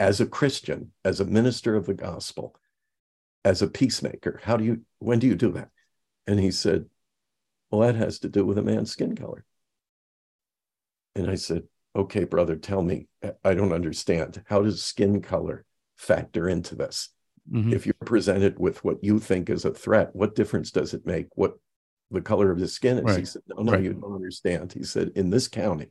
as 0.00 0.20
a 0.20 0.26
Christian, 0.26 0.92
as 1.04 1.20
a 1.20 1.24
minister 1.24 1.76
of 1.76 1.86
the 1.86 1.94
gospel, 1.94 2.54
as 3.44 3.62
a 3.62 3.68
peacemaker? 3.68 4.40
How 4.42 4.56
do 4.56 4.64
you, 4.64 4.82
when 4.98 5.18
do 5.18 5.26
you 5.26 5.34
do 5.34 5.52
that? 5.52 5.70
And 6.26 6.40
he 6.40 6.50
said, 6.50 6.86
Well, 7.70 7.82
that 7.82 7.96
has 7.96 8.18
to 8.20 8.28
do 8.28 8.44
with 8.44 8.58
a 8.58 8.62
man's 8.62 8.90
skin 8.90 9.14
color. 9.16 9.44
And 11.14 11.30
I 11.30 11.34
said, 11.36 11.64
Okay, 11.96 12.24
brother, 12.24 12.56
tell 12.56 12.82
me. 12.82 13.08
I 13.44 13.54
don't 13.54 13.72
understand. 13.72 14.42
How 14.46 14.62
does 14.62 14.82
skin 14.82 15.22
color 15.22 15.64
factor 15.96 16.48
into 16.48 16.74
this? 16.74 17.10
Mm-hmm. 17.50 17.72
If 17.72 17.86
you're 17.86 17.94
presented 18.04 18.58
with 18.58 18.82
what 18.84 19.04
you 19.04 19.18
think 19.18 19.50
is 19.50 19.64
a 19.64 19.72
threat, 19.72 20.10
what 20.14 20.34
difference 20.34 20.70
does 20.70 20.94
it 20.94 21.06
make 21.06 21.26
what 21.34 21.54
the 22.10 22.22
color 22.22 22.50
of 22.50 22.58
his 22.58 22.72
skin 22.72 22.98
is? 22.98 23.04
Right. 23.04 23.18
He 23.18 23.24
said, 23.24 23.42
No, 23.48 23.62
no, 23.62 23.72
right. 23.72 23.82
you 23.82 23.92
don't 23.92 24.14
understand. 24.14 24.72
He 24.72 24.82
said, 24.82 25.12
In 25.14 25.30
this 25.30 25.48
county, 25.48 25.90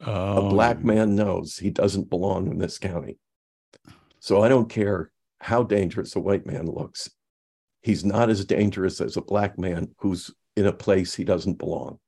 Oh. 0.00 0.46
A 0.46 0.50
black 0.50 0.84
man 0.84 1.16
knows 1.16 1.58
he 1.58 1.70
doesn't 1.70 2.10
belong 2.10 2.50
in 2.50 2.58
this 2.58 2.78
county. 2.78 3.18
So 4.20 4.42
I 4.42 4.48
don't 4.48 4.68
care 4.68 5.10
how 5.40 5.62
dangerous 5.62 6.14
a 6.16 6.20
white 6.20 6.46
man 6.46 6.66
looks. 6.66 7.10
He's 7.82 8.04
not 8.04 8.30
as 8.30 8.44
dangerous 8.44 9.00
as 9.00 9.16
a 9.16 9.22
black 9.22 9.58
man 9.58 9.94
who's 9.98 10.30
in 10.56 10.66
a 10.66 10.72
place 10.72 11.14
he 11.14 11.24
doesn't 11.24 11.58
belong. 11.58 11.98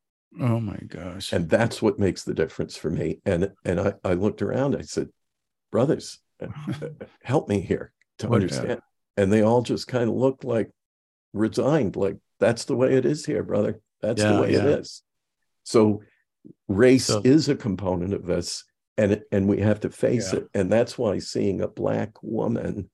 Oh 0.40 0.60
my 0.60 0.78
gosh. 0.86 1.32
And 1.32 1.48
that's 1.48 1.82
what 1.82 1.98
makes 1.98 2.24
the 2.24 2.34
difference 2.34 2.76
for 2.76 2.90
me. 2.90 3.20
And 3.24 3.52
and 3.64 3.80
I, 3.80 3.94
I 4.04 4.14
looked 4.14 4.42
around, 4.42 4.76
I 4.76 4.82
said, 4.82 5.08
brothers, 5.72 6.18
help 7.22 7.48
me 7.48 7.60
here 7.60 7.92
to 8.18 8.28
what, 8.28 8.42
understand. 8.42 8.72
Uh, 8.72 8.80
and 9.16 9.32
they 9.32 9.42
all 9.42 9.62
just 9.62 9.88
kind 9.88 10.08
of 10.08 10.14
looked 10.14 10.44
like 10.44 10.70
resigned, 11.32 11.96
like 11.96 12.16
that's 12.38 12.64
the 12.64 12.76
way 12.76 12.94
it 12.94 13.04
is 13.04 13.26
here, 13.26 13.42
brother. 13.42 13.80
That's 14.00 14.22
yeah, 14.22 14.32
the 14.32 14.40
way 14.40 14.52
yeah. 14.52 14.60
it 14.60 14.80
is. 14.80 15.02
So 15.64 16.02
race 16.68 17.06
so, 17.06 17.20
is 17.24 17.48
a 17.48 17.56
component 17.56 18.14
of 18.14 18.24
this 18.24 18.64
and 18.96 19.22
and 19.32 19.48
we 19.48 19.60
have 19.60 19.80
to 19.80 19.90
face 19.90 20.32
yeah. 20.32 20.40
it 20.40 20.48
and 20.54 20.72
that's 20.72 20.96
why 20.96 21.18
seeing 21.18 21.60
a 21.60 21.68
black 21.68 22.10
woman 22.22 22.88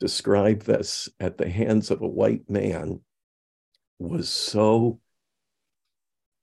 describe 0.00 0.62
this 0.62 1.08
at 1.20 1.38
the 1.38 1.48
hands 1.48 1.90
of 1.90 2.02
a 2.02 2.08
white 2.08 2.48
man 2.48 3.00
was 3.98 4.28
so 4.28 4.98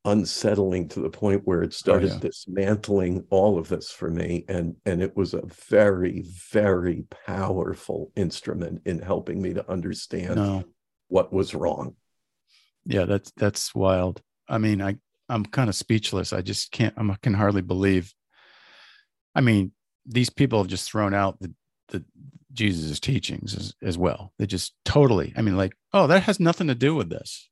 unsettling 0.05 0.87
to 0.87 1.01
the 1.01 1.09
point 1.09 1.41
where 1.43 1.63
it 1.63 1.67
oh, 1.67 1.71
started 1.71 2.11
oh, 2.11 2.13
yeah. 2.13 2.19
dismantling 2.19 3.25
all 3.29 3.57
of 3.57 3.67
this 3.67 3.91
for 3.91 4.09
me 4.09 4.45
and 4.47 4.75
and 4.85 5.01
it 5.01 5.17
was 5.17 5.33
a 5.33 5.41
very 5.69 6.23
very 6.49 7.03
powerful 7.25 8.11
instrument 8.15 8.81
in 8.85 8.99
helping 8.99 9.41
me 9.41 9.53
to 9.53 9.69
understand 9.69 10.35
no. 10.35 10.63
what 11.09 11.33
was 11.33 11.53
wrong 11.53 11.93
yeah 12.85 13.03
that's 13.03 13.33
that's 13.35 13.75
wild 13.75 14.21
i 14.47 14.57
mean 14.57 14.81
i 14.81 14.95
I'm 15.29 15.45
kind 15.45 15.69
of 15.69 15.75
speechless. 15.75 16.33
I 16.33 16.41
just 16.41 16.71
can't. 16.71 16.93
I 16.97 17.15
can 17.21 17.33
hardly 17.33 17.61
believe. 17.61 18.13
I 19.35 19.41
mean, 19.41 19.71
these 20.05 20.29
people 20.29 20.59
have 20.59 20.67
just 20.67 20.89
thrown 20.89 21.13
out 21.13 21.39
the 21.39 21.53
the 21.89 22.05
Jesus' 22.53 22.99
teachings 22.99 23.55
as, 23.55 23.73
as 23.81 23.97
well. 23.97 24.33
They 24.39 24.45
just 24.45 24.73
totally. 24.85 25.33
I 25.35 25.41
mean, 25.41 25.57
like, 25.57 25.73
oh, 25.93 26.07
that 26.07 26.23
has 26.23 26.39
nothing 26.39 26.67
to 26.67 26.75
do 26.75 26.95
with 26.95 27.09
this. 27.09 27.49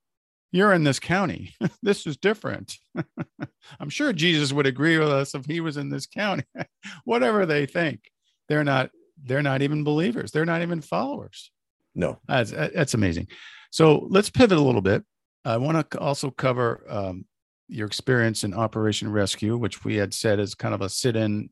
You're 0.52 0.74
in 0.74 0.84
this 0.84 1.00
county. 1.00 1.54
this 1.84 2.08
is 2.08 2.18
different. 2.18 2.78
I'm 3.80 3.90
sure 3.90 4.14
Jesus 4.14 4.54
would 4.54 4.68
agree 4.68 4.98
with 4.98 5.10
us 5.10 5.36
if 5.36 5.46
he 5.46 5.60
was 5.60 5.78
in 5.78 5.90
this 5.90 6.06
county. 6.06 6.44
Whatever 7.04 7.46
they 7.46 7.66
think, 7.66 8.12
they're 8.48 8.64
not. 8.64 8.92
They're 9.24 9.42
not 9.42 9.62
even 9.62 9.86
believers. 9.86 10.32
They're 10.32 10.46
not 10.46 10.62
even 10.62 10.82
followers. 10.82 11.52
No, 11.96 12.20
that's 12.28 12.52
that's 12.52 12.94
amazing. 12.94 13.28
So 13.72 14.08
let's 14.10 14.30
pivot 14.30 14.58
a 14.58 14.62
little 14.62 14.82
bit. 14.82 15.04
I 15.46 15.58
want 15.58 15.90
to 15.92 16.00
also 16.00 16.32
cover 16.32 16.84
um, 16.90 17.26
your 17.68 17.88
experience 17.88 18.44
in 18.44 18.54
Operation 18.54 19.12
Rescue, 19.12 19.58
which 19.58 19.84
we 19.86 19.96
had 19.96 20.14
said 20.14 20.40
is 20.40 20.56
kind 20.56 20.74
of 20.74 20.82
a 20.82 20.90
sit-in 20.90 21.50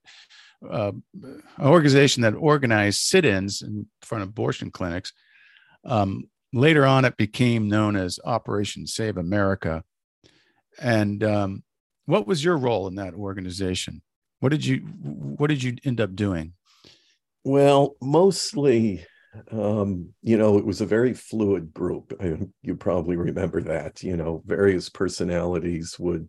uh, 0.70 0.92
organization 1.60 2.24
that 2.24 2.36
organized 2.36 3.02
sit-ins 3.02 3.62
in 3.62 3.88
front 4.02 4.24
of 4.24 4.30
abortion 4.30 4.72
clinics. 4.72 5.14
Um, 5.86 6.30
later 6.54 6.86
on, 6.86 7.06
it 7.06 7.18
became 7.18 7.68
known 7.68 7.96
as 7.96 8.20
Operation 8.24 8.88
Save 8.88 9.18
America. 9.18 9.84
And 10.80 11.24
um, 11.24 11.64
what 12.06 12.28
was 12.28 12.44
your 12.44 12.58
role 12.58 12.88
in 12.88 12.96
that 12.96 13.14
organization? 13.14 14.02
What 14.40 14.50
did 14.50 14.66
you 14.66 14.78
What 14.80 15.48
did 15.48 15.64
you 15.64 15.78
end 15.86 16.02
up 16.02 16.16
doing? 16.16 16.54
Well, 17.46 17.96
mostly 18.02 19.06
um, 19.52 20.14
you 20.22 20.38
know, 20.38 20.58
it 20.58 20.66
was 20.66 20.82
a 20.82 20.86
very 20.86 21.14
fluid 21.14 21.74
group. 21.74 22.14
I, 22.20 22.38
you 22.62 22.76
probably 22.76 23.16
remember 23.16 23.62
that. 23.64 24.04
You 24.04 24.18
know, 24.18 24.44
various 24.46 24.90
personalities 24.90 25.98
would 26.00 26.28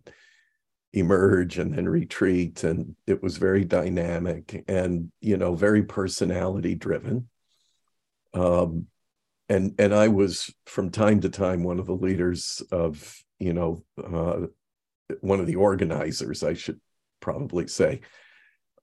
emerge 0.95 1.59
and 1.59 1.73
then 1.75 1.87
retreat, 1.87 2.63
and 2.63 2.95
it 3.05 3.21
was 3.21 3.37
very 3.37 3.65
dynamic 3.65 4.63
and 4.67 5.11
you 5.21 5.37
know 5.37 5.53
very 5.53 5.83
personality 5.83 6.73
driven. 6.75 7.29
Um, 8.33 8.87
and 9.49 9.75
and 9.77 9.93
I 9.93 10.07
was 10.07 10.53
from 10.65 10.89
time 10.89 11.19
to 11.21 11.29
time 11.29 11.63
one 11.63 11.79
of 11.79 11.85
the 11.85 11.93
leaders 11.93 12.63
of 12.71 13.15
you 13.39 13.53
know 13.53 13.83
uh, 14.03 14.47
one 15.21 15.39
of 15.39 15.47
the 15.47 15.55
organizers, 15.55 16.43
I 16.43 16.53
should 16.53 16.79
probably 17.19 17.67
say, 17.67 18.01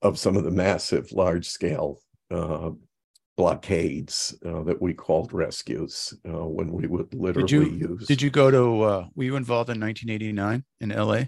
of 0.01 0.19
some 0.19 0.37
of 0.37 0.43
the 0.43 0.51
massive, 0.51 1.11
large 1.11 1.47
scale 1.47 1.99
uh, 2.31 2.71
blockades 3.35 4.35
uh, 4.45 4.63
that 4.63 4.81
we 4.81 4.93
called 4.93 5.33
rescues 5.33 6.13
uh, 6.27 6.45
when 6.45 6.71
we 6.71 6.87
would 6.87 7.13
literally 7.13 7.47
did 7.47 7.51
you, 7.51 7.89
use. 7.89 8.07
Did 8.07 8.21
you 8.21 8.29
go 8.29 8.51
to? 8.51 8.81
Uh, 8.83 9.05
were 9.15 9.23
you 9.23 9.35
involved 9.35 9.69
in 9.69 9.79
1989 9.79 10.63
in 10.79 10.89
LA? 10.89 11.25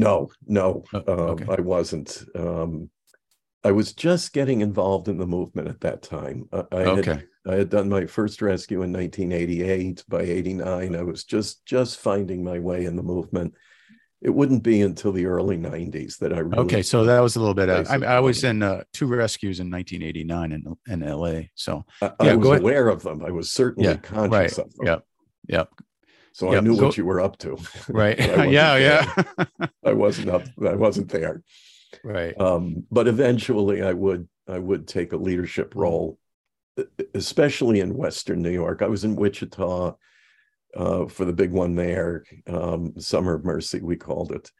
No, 0.00 0.30
no, 0.46 0.84
oh, 0.94 0.98
okay. 0.98 1.44
Um, 1.44 1.50
I 1.50 1.60
wasn't. 1.60 2.24
Um, 2.34 2.90
I 3.62 3.72
was 3.72 3.92
just 3.92 4.32
getting 4.32 4.62
involved 4.62 5.08
in 5.08 5.18
the 5.18 5.26
movement 5.26 5.68
at 5.68 5.80
that 5.82 6.02
time. 6.02 6.48
I, 6.52 6.64
I 6.72 6.84
okay. 6.84 7.10
Had, 7.10 7.26
I 7.46 7.54
had 7.56 7.68
done 7.68 7.88
my 7.88 8.06
first 8.06 8.40
rescue 8.40 8.82
in 8.82 8.92
1988. 8.92 10.04
By 10.08 10.22
89, 10.22 10.96
I 10.96 11.02
was 11.02 11.24
just 11.24 11.64
just 11.66 11.98
finding 11.98 12.42
my 12.42 12.58
way 12.58 12.86
in 12.86 12.96
the 12.96 13.02
movement. 13.02 13.54
It 14.22 14.30
wouldn't 14.30 14.62
be 14.62 14.82
until 14.82 15.12
the 15.12 15.24
early 15.24 15.56
90s 15.56 16.18
that 16.18 16.32
I 16.32 16.40
really 16.40 16.58
okay. 16.64 16.82
So 16.82 17.04
that 17.04 17.20
was 17.20 17.36
a 17.36 17.40
little 17.40 17.54
bit. 17.54 17.70
I, 17.70 18.16
I, 18.16 18.20
was 18.20 18.44
in 18.44 18.62
uh, 18.62 18.82
two 18.92 19.06
rescues 19.06 19.60
in 19.60 19.70
1989 19.70 20.52
in 20.52 20.76
in 20.92 21.08
LA. 21.08 21.48
So 21.54 21.84
I, 22.02 22.12
yeah, 22.22 22.32
I 22.32 22.36
was 22.36 22.60
aware 22.60 22.88
of 22.88 23.02
them. 23.02 23.24
I 23.24 23.30
was 23.30 23.50
certainly 23.50 23.88
yeah, 23.88 23.96
conscious 23.96 24.30
right. 24.30 24.58
of 24.58 24.74
them. 24.74 24.86
Yep. 24.86 25.04
Yep. 25.48 25.68
So 26.32 26.52
yep. 26.52 26.62
I 26.62 26.64
knew 26.64 26.76
go, 26.76 26.86
what 26.86 26.96
you 26.96 27.04
were 27.04 27.20
up 27.20 27.38
to. 27.38 27.58
Right. 27.88 28.18
yeah. 28.18 28.76
Yeah. 28.76 29.22
I 29.84 29.92
wasn't 29.92 30.30
up. 30.30 30.42
I 30.64 30.74
wasn't 30.74 31.10
there. 31.10 31.42
Right. 32.04 32.38
Um, 32.40 32.84
but 32.90 33.08
eventually, 33.08 33.82
I 33.82 33.92
would 33.92 34.28
I 34.48 34.58
would 34.58 34.86
take 34.86 35.12
a 35.12 35.16
leadership 35.16 35.74
role, 35.74 36.18
especially 37.14 37.80
in 37.80 37.96
Western 37.96 38.42
New 38.42 38.50
York. 38.50 38.82
I 38.82 38.86
was 38.86 39.04
in 39.04 39.16
Wichita 39.16 39.96
uh, 40.76 41.06
for 41.06 41.24
the 41.24 41.32
big 41.32 41.52
one 41.52 41.74
there, 41.74 42.24
um, 42.46 42.94
Summer 42.98 43.34
of 43.34 43.44
Mercy, 43.44 43.80
we 43.80 43.96
called 43.96 44.32
it. 44.32 44.50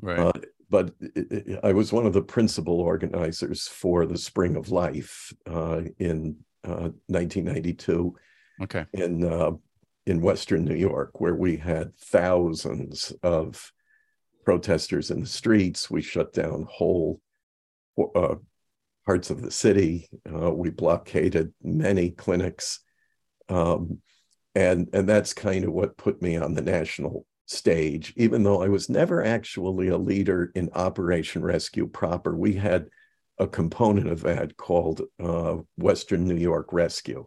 Right. 0.00 0.18
Uh, 0.18 0.32
but 0.70 0.92
it, 1.00 1.32
it, 1.32 1.60
I 1.62 1.72
was 1.72 1.92
one 1.92 2.06
of 2.06 2.12
the 2.12 2.22
principal 2.22 2.80
organizers 2.80 3.66
for 3.66 4.06
the 4.06 4.18
Spring 4.18 4.56
of 4.56 4.70
Life 4.70 5.32
uh, 5.46 5.82
in 5.98 6.36
1992. 6.62 8.14
Uh, 8.60 8.64
okay. 8.64 8.84
In 8.92 9.24
uh, 9.24 9.52
in 10.08 10.22
Western 10.22 10.64
New 10.64 10.74
York, 10.74 11.20
where 11.20 11.34
we 11.34 11.56
had 11.56 11.96
thousands 11.98 13.12
of 13.22 13.72
protesters 14.44 15.10
in 15.10 15.20
the 15.20 15.26
streets. 15.26 15.90
We 15.90 16.00
shut 16.00 16.32
down 16.32 16.66
whole 16.70 17.20
uh, 18.14 18.36
parts 19.04 19.30
of 19.30 19.42
the 19.42 19.50
city. 19.50 20.08
Uh, 20.26 20.50
we 20.50 20.70
blockaded 20.70 21.52
many 21.62 22.10
clinics. 22.10 22.80
Um, 23.48 23.98
and, 24.54 24.88
and 24.92 25.08
that's 25.08 25.34
kind 25.34 25.64
of 25.64 25.72
what 25.72 25.98
put 25.98 26.22
me 26.22 26.36
on 26.36 26.54
the 26.54 26.62
national 26.62 27.26
stage, 27.46 28.14
even 28.16 28.42
though 28.42 28.62
I 28.62 28.68
was 28.68 28.88
never 28.88 29.24
actually 29.24 29.88
a 29.88 29.98
leader 29.98 30.52
in 30.54 30.70
Operation 30.74 31.42
Rescue 31.42 31.86
proper. 31.86 32.36
We 32.36 32.54
had 32.54 32.86
a 33.38 33.46
component 33.46 34.08
of 34.08 34.22
that 34.22 34.56
called 34.56 35.02
uh, 35.22 35.56
Western 35.76 36.26
New 36.26 36.36
York 36.36 36.72
Rescue. 36.72 37.26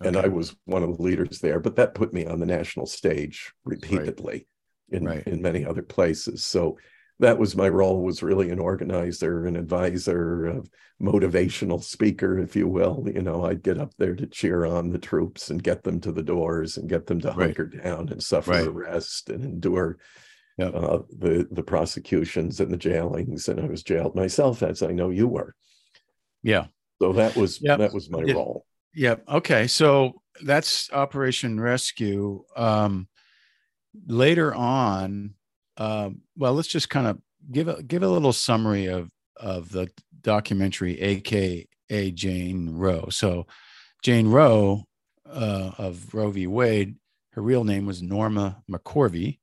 Okay. 0.00 0.08
And 0.08 0.16
I 0.16 0.28
was 0.28 0.56
one 0.64 0.82
of 0.82 0.96
the 0.96 1.02
leaders 1.02 1.40
there, 1.40 1.60
but 1.60 1.76
that 1.76 1.94
put 1.94 2.12
me 2.12 2.26
on 2.26 2.40
the 2.40 2.46
national 2.46 2.86
stage 2.86 3.52
repeatedly. 3.64 4.32
Right 4.32 4.46
in, 4.90 5.04
right. 5.04 5.26
in 5.26 5.42
many 5.42 5.64
other 5.64 5.82
places. 5.82 6.44
So 6.44 6.78
that 7.18 7.38
was 7.38 7.56
my 7.56 7.68
role 7.68 8.02
was 8.02 8.22
really 8.22 8.50
an 8.50 8.58
organizer, 8.58 9.46
an 9.46 9.56
advisor, 9.56 10.46
a 10.46 10.62
motivational 11.02 11.82
speaker, 11.82 12.38
if 12.38 12.56
you 12.56 12.66
will. 12.66 13.06
You 13.12 13.22
know, 13.22 13.44
I'd 13.44 13.62
get 13.62 13.78
up 13.78 13.92
there 13.98 14.14
to 14.14 14.26
cheer 14.26 14.64
on 14.64 14.90
the 14.90 14.98
troops 14.98 15.50
and 15.50 15.62
get 15.62 15.82
them 15.82 16.00
to 16.00 16.12
the 16.12 16.22
doors 16.22 16.76
and 16.76 16.88
get 16.88 17.06
them 17.06 17.20
to 17.20 17.28
right. 17.28 17.46
hunker 17.46 17.66
down 17.66 18.08
and 18.08 18.22
suffer 18.22 18.52
arrest 18.52 19.28
and 19.28 19.44
endure 19.44 19.98
yep. 20.56 20.74
uh, 20.74 21.00
the 21.18 21.46
the 21.50 21.62
prosecutions 21.62 22.58
and 22.60 22.72
the 22.72 22.78
jailings. 22.78 23.48
And 23.48 23.60
I 23.60 23.66
was 23.66 23.82
jailed 23.82 24.14
myself, 24.14 24.62
as 24.62 24.82
I 24.82 24.92
know 24.92 25.10
you 25.10 25.28
were. 25.28 25.54
Yeah. 26.42 26.66
So 27.02 27.12
that 27.14 27.36
was 27.36 27.60
yep. 27.60 27.78
that 27.78 27.92
was 27.92 28.10
my 28.10 28.20
it, 28.20 28.34
role. 28.34 28.64
Yep. 28.94 29.24
Okay. 29.28 29.66
So 29.66 30.20
that's 30.42 30.90
Operation 30.92 31.60
Rescue. 31.60 32.44
Um, 32.56 33.08
later 34.06 34.54
on, 34.54 35.34
um, 35.76 36.22
well, 36.36 36.54
let's 36.54 36.68
just 36.68 36.90
kind 36.90 37.06
of 37.06 37.18
give 37.50 37.68
a 37.68 37.82
give 37.82 38.02
a 38.02 38.08
little 38.08 38.32
summary 38.32 38.86
of 38.86 39.10
of 39.36 39.70
the 39.70 39.90
documentary, 40.22 41.00
aka 41.00 41.66
Jane 42.12 42.70
Roe. 42.70 43.08
So, 43.10 43.46
Jane 44.02 44.28
Roe 44.28 44.84
uh, 45.28 45.72
of 45.78 46.14
Roe 46.14 46.30
v. 46.30 46.46
Wade, 46.46 46.96
her 47.32 47.42
real 47.42 47.64
name 47.64 47.86
was 47.86 48.02
Norma 48.02 48.62
McCorvey, 48.70 49.38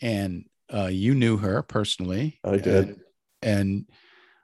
and 0.00 0.44
uh, 0.72 0.86
you 0.86 1.14
knew 1.14 1.36
her 1.36 1.62
personally. 1.62 2.38
I 2.44 2.56
did. 2.56 2.66
And, 2.88 3.00
and 3.42 3.86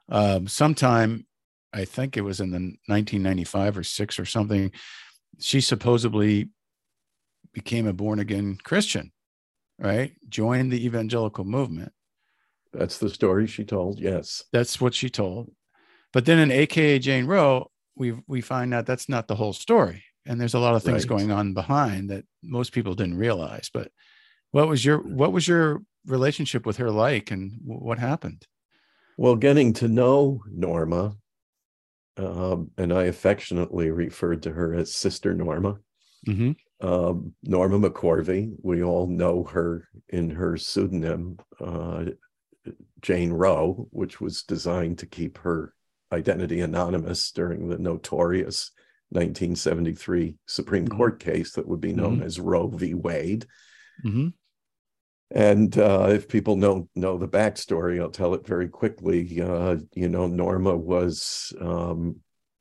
um, 0.09 0.49
sometime, 0.49 1.27
I 1.75 1.85
think 1.85 2.17
it 2.17 2.23
was 2.23 2.41
in 2.41 2.51
the 2.51 2.59
1995 2.87 3.79
or 3.79 3.83
six 3.83 4.19
or 4.19 4.25
something, 4.25 4.71
she 5.41 5.61
supposedly 5.61 6.49
became 7.53 7.87
a 7.87 7.93
born 7.93 8.21
again 8.21 8.59
Christian 8.65 9.13
right? 9.79 10.13
Joined 10.29 10.73
the 10.73 10.85
evangelical 10.85 11.45
movement. 11.45 11.93
That's 12.73 12.99
the 12.99 13.09
story 13.09 13.47
she 13.47 13.65
told. 13.65 14.01
Yes. 14.01 14.43
That's 14.53 14.81
what 14.81 14.95
she 14.95 15.09
told. 15.09 15.51
But 16.13 16.27
then 16.27 16.39
in 16.39 16.51
AKA 16.51 16.99
Jane 17.01 17.27
Roe, 17.27 17.71
we 17.97 18.21
we 18.27 18.41
find 18.41 18.75
out 18.75 18.87
that's 18.87 19.09
not 19.09 19.29
the 19.29 19.37
whole 19.37 19.53
story. 19.53 20.05
And 20.27 20.41
there's 20.41 20.55
a 20.55 20.59
lot 20.59 20.75
of 20.75 20.83
things 20.83 21.05
right. 21.05 21.09
going 21.09 21.31
on 21.31 21.55
behind 21.55 22.11
that 22.11 22.25
most 22.43 22.73
people 22.73 22.95
didn't 22.95 23.19
realize. 23.19 23.71
But 23.73 23.91
what 24.51 24.69
was 24.69 24.85
your 24.85 24.99
what 24.99 25.33
was 25.33 25.47
your 25.47 25.83
relationship 26.07 26.67
with 26.67 26.79
her 26.79 26.91
like 26.91 27.31
and 27.31 27.59
what 27.65 27.99
happened? 27.99 28.47
Well, 29.17 29.37
getting 29.37 29.73
to 29.75 29.89
know 29.89 30.43
Norma, 30.51 31.17
um, 32.17 32.71
and 32.79 32.93
I 32.93 33.05
affectionately 33.05 33.91
referred 33.91 34.43
to 34.45 34.53
her 34.53 34.75
as 34.75 34.95
Sister 34.95 35.35
Norma. 35.35 35.79
Mm-hmm 36.27 36.53
um, 36.85 37.35
Norma 37.43 37.79
McCorvey. 37.79 38.53
We 38.63 38.83
all 38.83 39.07
know 39.07 39.45
her 39.45 39.89
in 40.09 40.31
her 40.31 40.57
pseudonym, 40.57 41.39
uh, 41.61 42.05
Jane 43.01 43.33
Roe, 43.33 43.89
which 43.91 44.21
was 44.21 44.43
designed 44.43 44.99
to 44.99 45.07
keep 45.07 45.39
her 45.39 45.75
identity 46.13 46.61
anonymous 46.61 47.31
during 47.31 47.69
the 47.69 47.79
notorious 47.79 48.71
1973 49.11 50.37
Supreme 50.47 50.87
mm-hmm. 50.87 50.97
Court 50.97 51.21
case 51.21 51.53
that 51.53 51.67
would 51.67 51.81
be 51.81 51.93
known 51.93 52.17
mm-hmm. 52.17 52.27
as 52.27 52.41
Roe 52.41 52.69
v. 52.69 52.95
Wade. 52.95 53.47
And 55.35 55.77
uh, 55.77 56.07
if 56.11 56.29
people 56.29 56.57
don't 56.57 56.89
know 56.95 57.19
the 57.19 57.27
backstory, 57.27 58.01
I'll 58.01 58.09
tell 58.09 58.35
it 58.35 58.47
very 58.47 58.69
quickly. 58.69 59.43
Uh, 59.43 59.79
you 59.93 60.09
know, 60.09 60.29
Norma 60.29 60.77
was 60.77 61.53
um, 61.61 62.21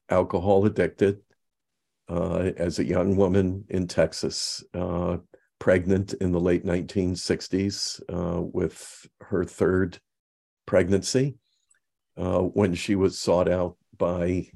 alcohol 0.10 0.66
addicted 0.66 1.20
uh, 2.10 2.50
as 2.58 2.80
a 2.80 2.86
young 2.86 3.16
woman 3.16 3.64
in 3.70 3.86
Texas, 3.86 4.64
uh, 4.74 5.18
pregnant 5.60 6.14
in 6.14 6.32
the 6.32 6.40
late 6.40 6.66
1960s 6.66 8.02
uh, 8.12 8.42
with 8.42 9.08
her 9.22 9.44
third 9.44 10.00
pregnancy, 10.66 11.36
uh, 12.18 12.40
when 12.40 12.74
she 12.74 12.96
was 12.96 13.20
sought 13.20 13.50
out 13.50 13.78
by 14.00 14.48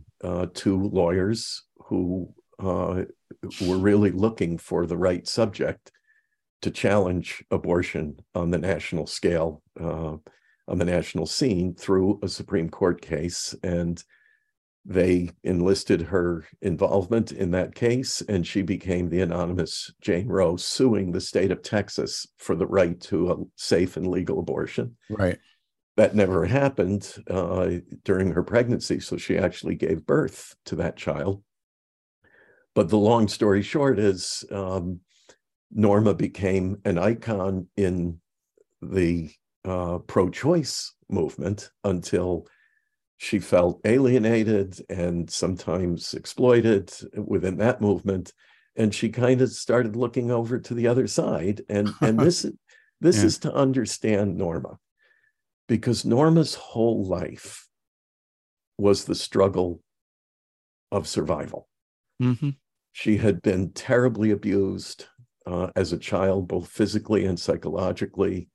two 0.55 0.89
lawyers 0.89 1.63
who 1.86 2.34
were 2.59 3.78
really 3.78 4.09
looking 4.09 4.57
for 4.57 4.88
the 4.88 4.97
right 4.97 5.28
subject 5.28 5.91
to 6.62 6.72
challenge 6.72 7.43
abortion 7.51 8.20
on 8.34 8.51
the 8.51 8.58
national 8.58 9.08
scale, 9.08 9.62
on 9.80 10.22
the 10.68 10.86
national 10.86 11.26
scene 11.26 11.76
through 11.76 12.20
a 12.24 12.28
Supreme 12.28 12.70
Court 12.70 13.01
case. 13.01 13.55
And 13.64 14.03
they 14.89 15.30
enlisted 15.43 16.01
her 16.01 16.45
involvement 16.62 17.34
in 17.34 17.51
that 17.51 17.76
case, 17.76 18.22
and 18.30 18.47
she 18.47 18.62
became 18.62 19.10
the 19.10 19.20
anonymous 19.20 19.91
Jane 19.99 20.28
Roe, 20.30 20.55
suing 20.55 21.12
the 21.12 21.20
state 21.20 21.51
of 21.51 21.62
Texas 21.62 22.26
for 22.38 22.55
the 22.55 22.66
right 22.66 22.99
to 23.01 23.32
a 23.32 23.36
safe 23.58 23.97
and 23.97 24.08
legal 24.08 24.39
abortion. 24.39 24.95
Right. 25.10 25.38
That 25.97 26.16
never 26.16 26.45
happened 26.45 27.14
uh, 27.30 27.72
during 28.05 28.32
her 28.32 28.43
pregnancy, 28.43 28.99
so 29.01 29.18
she 29.18 29.38
actually 29.38 29.76
gave 29.76 30.05
birth 30.05 30.55
to 30.66 30.78
that 30.78 30.95
child. 30.95 31.43
But 32.74 32.89
the 32.89 32.97
long 32.97 33.28
story 33.28 33.64
short 33.64 33.99
is 33.99 34.45
um, 34.51 35.01
Norma 35.72 36.13
became 36.13 36.78
an 36.86 36.97
icon 36.97 37.68
in 37.76 38.20
the 38.82 39.32
uh, 39.65 39.99
pro 39.99 40.30
choice 40.30 40.93
movement 41.09 41.72
until 41.84 42.47
she 43.18 43.39
felt 43.39 43.82
alienated 43.84 44.80
and 44.89 45.30
sometimes 45.30 46.13
exploited 46.13 46.93
within 47.15 47.57
that 47.57 47.82
movement 47.82 48.34
and 48.76 48.93
she 48.93 49.09
kind 49.09 49.41
of 49.41 49.49
started 49.49 49.95
looking 49.95 50.30
over 50.30 50.59
to 50.59 50.74
the 50.76 50.88
other 50.88 51.07
side 51.07 51.61
and 51.68 51.89
and 52.01 52.20
this 52.22 52.45
this 53.01 53.18
yeah. 53.18 53.26
is 53.26 53.39
to 53.39 53.53
understand 53.53 54.38
norma 54.38 54.78
because 55.68 56.05
norma's 56.05 56.53
whole 56.53 57.03
life 57.05 57.68
was 58.78 59.05
the 59.05 59.15
struggle 59.15 59.82
of 60.91 61.07
survival 61.07 61.68
mm-hmm. 62.22 62.51
she 62.91 63.18
had 63.18 63.41
been 63.41 63.72
terribly 63.72 64.32
abused 64.32 65.07
uh, 65.48 65.70
as 65.76 65.93
a 65.93 65.98
child 65.98 66.48
both 66.48 66.68
physically 66.68 67.26
and 67.26 67.39
psychologically 67.39 68.50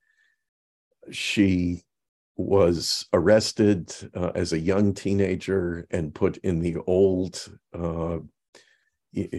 she 1.10 1.82
was 2.36 3.06
arrested 3.12 3.92
uh, 4.14 4.30
as 4.34 4.52
a 4.52 4.58
young 4.58 4.94
teenager 4.94 5.86
and 5.90 6.14
put 6.14 6.36
in 6.38 6.60
the 6.60 6.76
old 6.86 7.48
uh, 7.74 8.18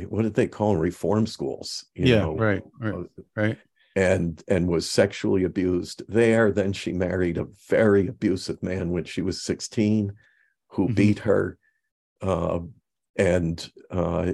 what 0.08 0.22
did 0.22 0.34
they 0.36 0.48
call 0.48 0.74
them 0.74 0.82
reform 0.82 1.26
schools 1.26 1.86
yeah 1.96 2.20
know, 2.20 2.36
right 2.36 2.64
right 2.80 2.94
uh, 2.94 3.04
right. 3.36 3.58
and 3.96 4.44
and 4.48 4.68
was 4.68 4.90
sexually 4.90 5.44
abused 5.44 6.04
there. 6.08 6.52
Then 6.52 6.74
she 6.74 6.94
married 6.94 7.38
a 7.38 7.48
very 7.70 8.08
abusive 8.08 8.62
man 8.62 8.92
when 8.92 9.04
she 9.04 9.22
was 9.22 9.44
16 9.44 10.14
who 10.70 10.86
mm-hmm. 10.86 10.94
beat 10.94 11.20
her. 11.20 11.58
Uh, 12.22 12.60
And 13.16 13.72
uh, 13.92 14.34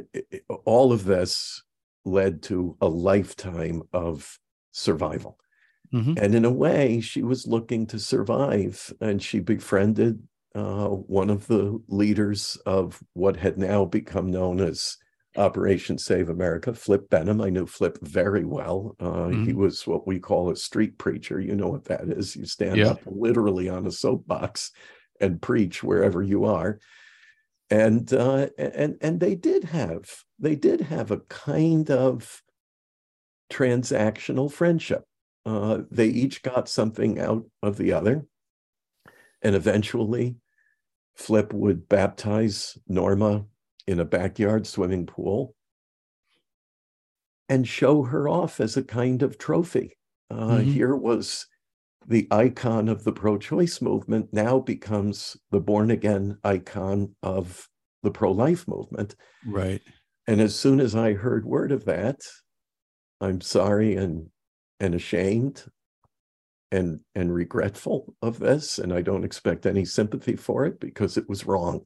all 0.66 0.94
of 0.94 1.04
this 1.04 1.64
led 2.06 2.42
to 2.44 2.78
a 2.82 2.88
lifetime 2.88 3.84
of 3.94 4.40
survival. 4.72 5.38
Mm-hmm. 5.94 6.14
And 6.18 6.36
in 6.36 6.46
a 6.46 6.52
way, 6.52 7.02
she 7.02 7.24
was 7.24 7.48
looking 7.48 7.88
to 7.88 8.00
survive, 8.00 8.94
and 9.02 9.22
she 9.22 9.40
befriended 9.40 10.22
uh, 10.56 10.88
one 10.88 11.30
of 11.30 11.48
the 11.48 11.82
leaders 11.88 12.58
of 12.66 13.02
what 13.14 13.38
had 13.38 13.58
now 13.58 13.86
become 13.86 14.30
known 14.30 14.60
as 14.60 14.98
Operation 15.38 15.98
Save 15.98 16.30
America, 16.30 16.74
Flip 16.74 17.10
Benham. 17.10 17.42
I 17.42 17.50
knew 17.50 17.66
Flip 17.66 17.98
very 18.02 18.46
well. 18.46 18.96
Uh, 19.00 19.06
mm-hmm. 19.06 19.46
He 19.46 19.54
was 19.54 19.86
what 19.86 20.08
we 20.08 20.20
call 20.20 20.50
a 20.50 20.56
street 20.56 20.98
preacher. 20.98 21.40
You 21.40 21.56
know 21.56 21.70
what 21.70 21.86
that 21.86 22.02
is. 22.04 22.36
You 22.36 22.46
stand 22.46 22.78
yeah. 22.78 22.90
up 22.90 23.02
literally 23.06 23.70
on 23.70 23.86
a 23.86 23.92
soapbox 23.92 24.72
and 25.20 25.42
preach 25.42 25.84
wherever 25.84 26.24
you 26.24 26.46
are. 26.46 26.80
And 27.70 28.12
uh, 28.12 28.48
and 28.58 28.98
and 29.02 29.20
they 29.20 29.36
did 29.36 29.66
have 29.66 30.10
they 30.40 30.56
did 30.56 30.82
have 30.82 31.12
a 31.12 31.20
kind 31.20 31.90
of 31.92 32.42
transactional 33.52 34.52
friendship. 34.52 35.04
Uh, 35.46 35.80
they 35.90 36.08
each 36.08 36.42
got 36.42 36.70
something 36.70 37.20
out 37.20 37.46
of 37.64 37.78
the 37.78 37.94
other, 37.94 38.26
and 39.42 39.56
eventually, 39.56 40.36
Flip 41.16 41.52
would 41.54 41.90
baptize 41.90 42.78
Norma 42.88 43.46
in 43.88 44.00
a 44.00 44.06
backyard 44.06 44.68
swimming 44.68 45.06
pool 45.06 45.56
and 47.50 47.68
show 47.68 48.04
her 48.04 48.30
off 48.30 48.60
as 48.60 48.78
a 48.78 48.84
kind 48.84 49.24
of 49.24 49.38
trophy. 49.38 49.98
Uh, 50.30 50.36
mm-hmm. 50.36 50.72
Here 50.72 50.96
was 50.96 51.48
the 52.08 52.28
icon 52.32 52.88
of 52.88 53.04
the 53.04 53.12
pro 53.12 53.38
choice 53.38 53.82
movement, 53.82 54.30
now 54.32 54.60
becomes 54.60 55.36
the 55.52 55.60
born 55.60 55.92
again 55.92 56.38
icon 56.44 57.16
of 57.24 57.68
the 58.04 58.12
pro 58.12 58.32
life 58.32 58.68
movement. 58.68 59.16
Right. 59.46 59.82
And 60.30 60.42
as 60.42 60.54
soon 60.54 60.80
as 60.80 60.96
I 60.96 61.14
heard 61.14 61.44
word 61.44 61.72
of 61.72 61.86
that, 61.86 62.20
I'm 63.20 63.42
sorry 63.42 63.96
and 63.96 64.30
and 64.80 64.94
ashamed 64.94 65.66
and 66.72 67.00
and 67.16 67.34
regretful 67.34 68.14
of 68.22 68.38
this 68.38 68.78
and 68.78 68.94
I 68.94 69.02
don't 69.02 69.24
expect 69.24 69.66
any 69.66 69.86
sympathy 69.86 70.36
for 70.36 70.68
it 70.68 70.80
because 70.80 71.18
it 71.18 71.28
was 71.28 71.48
wrong 71.48 71.82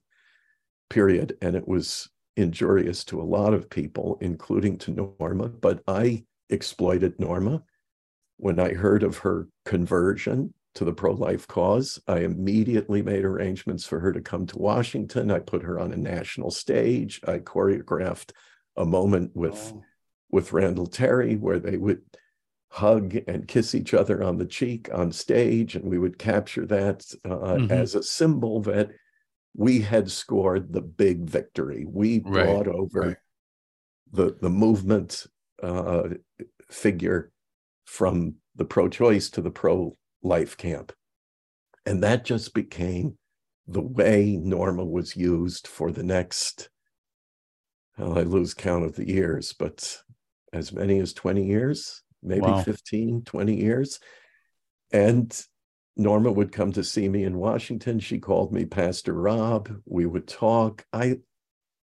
period. 0.89 1.37
And 1.41 1.55
it 1.55 1.65
was 1.69 2.09
injurious 2.35 3.05
to 3.05 3.21
a 3.21 3.23
lot 3.23 3.53
of 3.53 3.69
people, 3.69 4.17
including 4.19 4.77
to 4.79 5.15
Norma. 5.21 5.47
But 5.47 5.81
I 5.87 6.25
exploited 6.49 7.17
Norma. 7.21 7.63
When 8.35 8.59
I 8.59 8.73
heard 8.73 9.03
of 9.03 9.19
her 9.19 9.47
conversion 9.63 10.53
to 10.75 10.85
the 10.85 10.93
pro 10.93 11.11
life 11.13 11.47
cause, 11.47 11.99
I 12.07 12.19
immediately 12.19 13.01
made 13.01 13.25
arrangements 13.25 13.85
for 13.85 13.99
her 13.99 14.11
to 14.11 14.21
come 14.21 14.45
to 14.47 14.57
Washington. 14.57 15.31
I 15.31 15.39
put 15.39 15.63
her 15.63 15.79
on 15.79 15.93
a 15.93 15.97
national 15.97 16.51
stage. 16.51 17.21
I 17.27 17.39
choreographed 17.39 18.31
a 18.75 18.85
moment 18.85 19.31
with, 19.35 19.73
oh. 19.75 19.83
with 20.31 20.53
Randall 20.53 20.87
Terry 20.87 21.35
where 21.35 21.59
they 21.59 21.77
would 21.77 22.01
hug 22.69 23.15
and 23.27 23.47
kiss 23.47 23.75
each 23.75 23.93
other 23.93 24.23
on 24.23 24.39
the 24.39 24.47
cheek 24.47 24.89
on 24.91 25.11
stage. 25.11 25.75
And 25.75 25.85
we 25.85 25.99
would 25.99 26.17
capture 26.17 26.65
that 26.65 27.05
uh, 27.23 27.29
mm-hmm. 27.29 27.71
as 27.71 27.93
a 27.93 28.01
symbol 28.01 28.61
that 28.63 28.89
we 29.55 29.81
had 29.81 30.09
scored 30.09 30.73
the 30.73 30.81
big 30.81 31.29
victory. 31.29 31.85
We 31.87 32.23
right. 32.25 32.45
brought 32.45 32.67
over 32.67 32.99
right. 32.99 33.17
the 34.11 34.35
the 34.41 34.49
movement 34.49 35.27
uh, 35.61 36.09
figure 36.69 37.31
from 37.85 38.35
the 38.55 38.65
pro-choice 38.65 39.29
to 39.31 39.41
the 39.41 39.51
pro-life 40.23 40.57
camp, 40.57 40.91
and 41.85 42.03
that 42.03 42.25
just 42.25 42.53
became 42.53 43.17
the 43.67 43.81
way 43.81 44.37
Norma 44.41 44.83
was 44.83 45.15
used 45.15 45.67
for 45.67 45.91
the 45.91 46.03
next. 46.03 46.69
Well, 47.97 48.17
I 48.17 48.23
lose 48.23 48.53
count 48.53 48.85
of 48.85 48.95
the 48.95 49.07
years, 49.07 49.53
but 49.53 50.01
as 50.51 50.73
many 50.73 50.99
as 50.99 51.13
20 51.13 51.45
years, 51.45 52.01
maybe 52.21 52.41
wow. 52.41 52.61
15, 52.63 53.23
20 53.23 53.55
years. 53.55 53.99
And 54.91 55.39
Norma 55.95 56.31
would 56.31 56.51
come 56.51 56.71
to 56.73 56.83
see 56.83 57.07
me 57.07 57.23
in 57.23 57.37
Washington. 57.37 57.99
She 57.99 58.19
called 58.19 58.51
me 58.51 58.65
Pastor 58.65 59.13
Rob. 59.13 59.71
We 59.85 60.05
would 60.05 60.27
talk. 60.27 60.85
I 60.91 61.19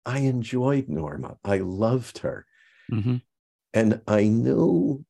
I 0.06 0.20
enjoyed 0.20 0.88
Norma. 0.88 1.36
I 1.44 1.58
loved 1.58 2.18
her. 2.18 2.46
Mm-hmm. 2.90 3.16
And 3.74 4.00
I 4.08 4.24
knew, 4.24 5.04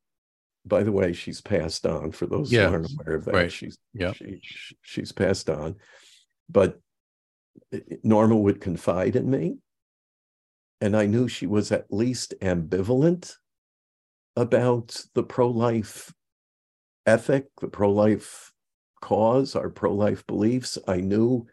by 0.69 0.83
the 0.83 0.91
way, 0.91 1.11
she's 1.11 1.41
passed 1.41 1.85
on 1.85 2.11
for 2.11 2.25
those 2.25 2.51
who 2.51 2.61
aren't 2.61 2.91
aware 2.93 3.15
of 3.15 3.25
that. 3.25 3.33
Right. 3.33 3.51
She's 3.51 3.77
yeah. 3.93 4.13
She, 4.13 4.41
she's 4.81 5.11
passed 5.11 5.49
on. 5.49 5.75
But 6.47 6.79
Norma 8.03 8.37
would 8.37 8.61
confide 8.61 9.15
in 9.15 9.29
me. 9.29 9.57
And 10.81 10.95
I 10.95 11.07
knew 11.07 11.27
she 11.27 11.45
was 11.45 11.73
at 11.73 11.91
least 11.91 12.33
ambivalent 12.41 13.33
about 14.37 15.03
the 15.13 15.23
pro-life 15.23 16.13
ethic, 17.05 17.47
the 17.59 17.67
pro-life 17.67 18.53
cause, 19.01 19.55
our 19.55 19.69
pro 19.69 19.93
life 19.93 20.25
beliefs. 20.25 20.77
I 20.87 20.97
knew 20.97 21.47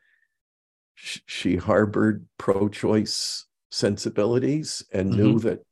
she 0.94 1.56
harbored 1.56 2.26
pro 2.38 2.68
choice 2.68 3.46
sensibilities 3.70 4.84
and 4.92 5.10
mm-hmm. 5.10 5.20
knew 5.20 5.38
that 5.40 5.65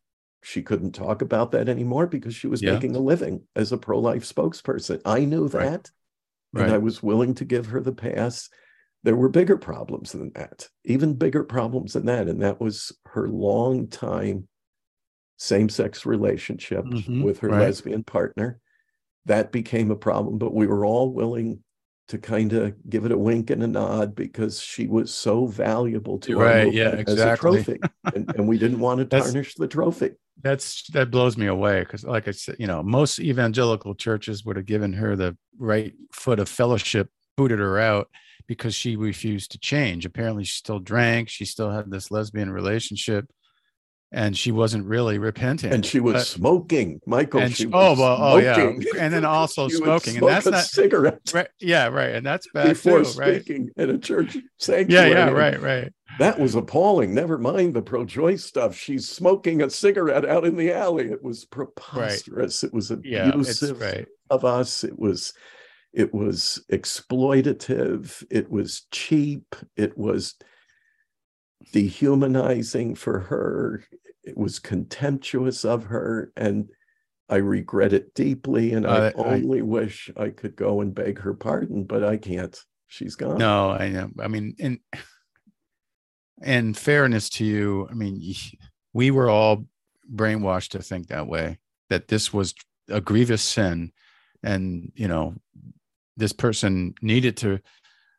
she 0.44 0.62
couldn't 0.62 0.92
talk 0.92 1.22
about 1.22 1.52
that 1.52 1.68
anymore 1.68 2.06
because 2.06 2.34
she 2.34 2.46
was 2.46 2.62
yeah. 2.62 2.74
making 2.74 2.94
a 2.94 3.00
living 3.00 3.42
as 3.56 3.72
a 3.72 3.78
pro 3.78 3.98
life 3.98 4.24
spokesperson. 4.24 5.00
I 5.04 5.24
knew 5.24 5.48
that. 5.48 5.90
Right. 6.52 6.62
And 6.62 6.70
right. 6.70 6.74
I 6.74 6.78
was 6.78 7.02
willing 7.02 7.34
to 7.36 7.44
give 7.44 7.66
her 7.66 7.80
the 7.80 7.92
pass. 7.92 8.48
There 9.02 9.16
were 9.16 9.28
bigger 9.28 9.56
problems 9.56 10.12
than 10.12 10.32
that, 10.34 10.68
even 10.84 11.14
bigger 11.14 11.44
problems 11.44 11.94
than 11.94 12.06
that. 12.06 12.28
And 12.28 12.42
that 12.42 12.60
was 12.60 12.92
her 13.06 13.28
long 13.28 13.88
time 13.88 14.48
same 15.36 15.68
sex 15.68 16.06
relationship 16.06 16.84
mm-hmm. 16.84 17.22
with 17.22 17.40
her 17.40 17.48
right. 17.48 17.62
lesbian 17.62 18.04
partner 18.04 18.60
that 19.26 19.52
became 19.52 19.90
a 19.90 19.96
problem, 19.96 20.38
but 20.38 20.54
we 20.54 20.66
were 20.66 20.84
all 20.84 21.12
willing 21.12 21.60
to 22.08 22.18
kind 22.18 22.52
of 22.52 22.74
give 22.88 23.06
it 23.06 23.12
a 23.12 23.18
wink 23.18 23.48
and 23.50 23.62
a 23.62 23.66
nod 23.66 24.14
because 24.14 24.60
she 24.60 24.86
was 24.86 25.12
so 25.12 25.46
valuable 25.46 26.18
to 26.18 26.38
right, 26.38 26.72
yeah, 26.72 26.90
exactly. 26.90 27.12
as 27.14 27.20
a 27.20 27.36
trophy, 27.36 27.80
and, 28.14 28.34
and, 28.36 28.46
we 28.46 28.58
didn't 28.58 28.78
want 28.78 28.98
to 29.10 29.20
tarnish 29.20 29.54
the 29.54 29.66
trophy. 29.66 30.10
That's 30.42 30.86
that 30.88 31.10
blows 31.10 31.36
me 31.36 31.46
away 31.46 31.80
because, 31.80 32.04
like 32.04 32.28
I 32.28 32.32
said, 32.32 32.56
you 32.58 32.66
know, 32.66 32.82
most 32.82 33.18
evangelical 33.18 33.94
churches 33.94 34.44
would 34.44 34.56
have 34.56 34.66
given 34.66 34.92
her 34.94 35.16
the 35.16 35.36
right 35.58 35.94
foot 36.12 36.40
of 36.40 36.48
fellowship, 36.48 37.08
booted 37.36 37.60
her 37.60 37.78
out 37.78 38.08
because 38.46 38.74
she 38.74 38.96
refused 38.96 39.52
to 39.52 39.58
change. 39.58 40.04
Apparently, 40.04 40.44
she 40.44 40.56
still 40.56 40.80
drank. 40.80 41.28
She 41.28 41.44
still 41.44 41.70
had 41.70 41.90
this 41.90 42.10
lesbian 42.10 42.50
relationship 42.50 43.26
and 44.14 44.38
she 44.38 44.52
wasn't 44.52 44.86
really 44.86 45.18
repenting. 45.18 45.72
And 45.72 45.84
she 45.84 45.98
was 45.98 46.28
smoking, 46.28 47.00
Michael. 47.04 47.40
And 47.40 47.54
she, 47.54 47.66
oh 47.72 47.98
well, 47.98 48.16
oh 48.20 48.36
yeah, 48.36 48.72
and 48.98 49.12
then 49.12 49.24
also 49.24 49.68
smoking, 49.68 50.18
and 50.18 50.26
that's 50.26 50.46
not 50.46 50.64
cigarette. 50.64 51.20
Right, 51.34 51.48
yeah, 51.60 51.88
right, 51.88 52.14
and 52.14 52.24
that's 52.24 52.46
bad 52.54 52.68
before 52.68 53.00
too, 53.00 53.04
speaking 53.06 53.70
right? 53.76 53.88
in 53.88 53.90
a 53.90 53.98
church 53.98 54.36
sanctuary. 54.58 55.10
Yeah, 55.10 55.26
yeah, 55.26 55.30
right, 55.30 55.60
right. 55.60 55.92
That 56.18 56.38
was 56.38 56.54
appalling. 56.54 57.14
Never 57.14 57.38
mind 57.38 57.74
the 57.74 57.82
pro-choice 57.82 58.44
stuff. 58.44 58.76
She's 58.76 59.08
smoking 59.08 59.62
a 59.62 59.70
cigarette 59.70 60.24
out 60.24 60.44
in 60.44 60.56
the 60.56 60.72
alley. 60.72 61.10
It 61.10 61.22
was 61.22 61.44
preposterous. 61.44 62.62
Right. 62.62 62.68
It 62.68 62.74
was 62.74 62.90
abusive 62.90 63.80
yeah, 63.80 63.86
right. 63.86 64.06
of 64.30 64.44
us. 64.44 64.84
It 64.84 64.98
was 64.98 65.32
it 65.92 66.12
was 66.12 66.64
exploitative. 66.72 68.24
It 68.30 68.50
was 68.50 68.86
cheap. 68.90 69.54
It 69.76 69.96
was 69.96 70.34
dehumanizing 71.72 72.94
for 72.94 73.20
her 73.20 73.84
it 74.24 74.36
was 74.36 74.58
contemptuous 74.58 75.64
of 75.64 75.84
her 75.84 76.32
and 76.36 76.68
I 77.28 77.36
regret 77.36 77.92
it 77.92 78.14
deeply 78.14 78.72
and 78.72 78.86
uh, 78.86 79.12
I 79.16 79.22
only 79.22 79.60
I, 79.60 79.62
wish 79.62 80.10
I 80.16 80.30
could 80.30 80.56
go 80.56 80.80
and 80.80 80.94
beg 80.94 81.18
her 81.20 81.34
pardon, 81.34 81.84
but 81.84 82.04
I 82.04 82.16
can't. 82.16 82.58
She's 82.86 83.16
gone. 83.16 83.38
No, 83.38 83.70
I 83.70 83.88
know. 83.88 84.10
I 84.20 84.28
mean, 84.28 84.54
in 84.58 84.80
in 86.42 86.74
fairness 86.74 87.28
to 87.30 87.44
you, 87.44 87.88
I 87.90 87.94
mean, 87.94 88.34
we 88.92 89.10
were 89.10 89.28
all 89.28 89.66
brainwashed 90.12 90.70
to 90.70 90.82
think 90.82 91.08
that 91.08 91.26
way, 91.26 91.58
that 91.90 92.08
this 92.08 92.32
was 92.32 92.54
a 92.88 93.00
grievous 93.00 93.42
sin 93.42 93.92
and, 94.42 94.92
you 94.94 95.08
know, 95.08 95.34
this 96.16 96.32
person 96.32 96.94
needed 97.02 97.36
to 97.38 97.60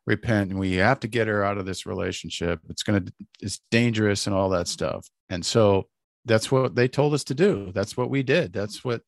repent 0.06 0.52
and 0.52 0.60
we 0.60 0.74
have 0.74 1.00
to 1.00 1.08
get 1.08 1.28
her 1.28 1.44
out 1.44 1.58
of 1.58 1.66
this 1.66 1.86
relationship. 1.86 2.60
It's 2.70 2.84
going 2.84 3.06
to 3.06 3.14
it's 3.42 3.62
dangerous 3.72 4.28
and 4.28 4.36
all 4.36 4.50
that 4.50 4.68
stuff. 4.68 5.08
And 5.30 5.46
so 5.46 5.88
that's 6.26 6.52
what 6.52 6.76
they 6.76 6.88
told 6.88 7.14
us 7.14 7.24
to 7.26 7.34
do. 7.34 7.72
That's 7.74 7.96
what 7.96 8.10
we 8.10 8.24
did. 8.24 8.54
That's 8.54 8.84
what 8.84 9.02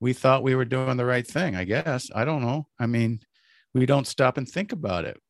we 0.00 0.12
thought 0.12 0.42
we 0.42 0.54
were 0.54 0.64
doing 0.64 0.96
the 0.96 1.04
right 1.04 1.26
thing. 1.26 1.56
I 1.56 1.64
guess 1.64 2.10
I 2.14 2.24
don't 2.24 2.42
know. 2.42 2.66
I 2.78 2.86
mean, 2.86 3.20
we 3.74 3.86
don't 3.86 4.06
stop 4.06 4.38
and 4.38 4.48
think 4.48 4.72
about 4.72 5.04
it. 5.04 5.20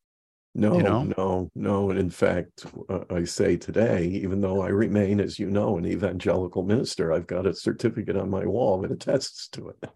No, 0.55 0.77
you 0.77 0.83
know? 0.83 1.03
no, 1.03 1.49
no. 1.55 1.89
And 1.89 1.99
in 1.99 2.09
fact, 2.09 2.65
uh, 2.89 3.01
I 3.09 3.23
say 3.23 3.55
today, 3.55 4.05
even 4.05 4.41
though 4.41 4.61
I 4.61 4.69
remain, 4.69 5.19
as 5.19 5.37
you 5.37 5.49
know, 5.49 5.77
an 5.77 5.85
evangelical 5.85 6.63
minister, 6.63 7.13
I've 7.13 7.27
got 7.27 7.45
a 7.45 7.53
certificate 7.53 8.17
on 8.17 8.29
my 8.29 8.45
wall 8.45 8.81
that 8.81 8.91
attests 8.91 9.47
to 9.49 9.69
it. 9.69 9.89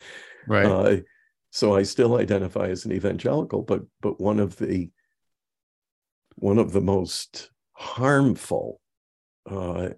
Right. 0.47 0.65
Uh, 0.65 0.97
so 1.49 1.75
I 1.75 1.83
still 1.83 2.17
identify 2.17 2.67
as 2.67 2.85
an 2.85 2.91
evangelical, 2.91 3.61
but 3.61 3.81
but 4.01 4.19
one 4.19 4.39
of 4.39 4.57
the 4.57 4.89
one 6.35 6.57
of 6.57 6.71
the 6.71 6.81
most 6.81 7.51
harmful 7.73 8.79
uh, 9.49 9.89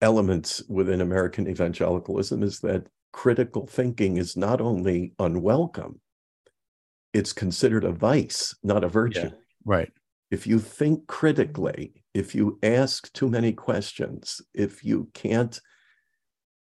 elements 0.00 0.62
within 0.68 1.00
American 1.00 1.48
evangelicalism 1.48 2.42
is 2.42 2.60
that 2.60 2.86
critical 3.12 3.66
thinking 3.66 4.16
is 4.16 4.36
not 4.36 4.60
only 4.60 5.14
unwelcome, 5.18 6.00
it's 7.12 7.32
considered 7.32 7.84
a 7.84 7.92
vice, 7.92 8.54
not 8.62 8.84
a 8.84 8.88
virtue. 8.88 9.30
Yeah, 9.32 9.38
right. 9.64 9.90
If 10.30 10.46
you 10.46 10.58
think 10.58 11.06
critically, 11.06 12.04
if 12.14 12.34
you 12.34 12.58
ask 12.62 13.12
too 13.12 13.28
many 13.28 13.52
questions, 13.52 14.40
if 14.54 14.82
you 14.84 15.10
can't 15.12 15.60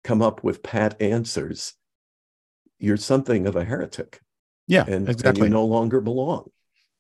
come 0.04 0.22
up 0.22 0.43
with 0.43 0.64
pat 0.64 1.02
answers, 1.02 1.74
you're 2.80 2.97
something 2.97 3.47
of 3.47 3.56
a 3.56 3.64
heretic. 3.64 4.20
Yeah, 4.68 4.86
and, 4.88 5.08
exactly. 5.08 5.45
And 5.45 5.49
you 5.49 5.49
no 5.49 5.66
longer 5.66 6.02
belong. 6.02 6.49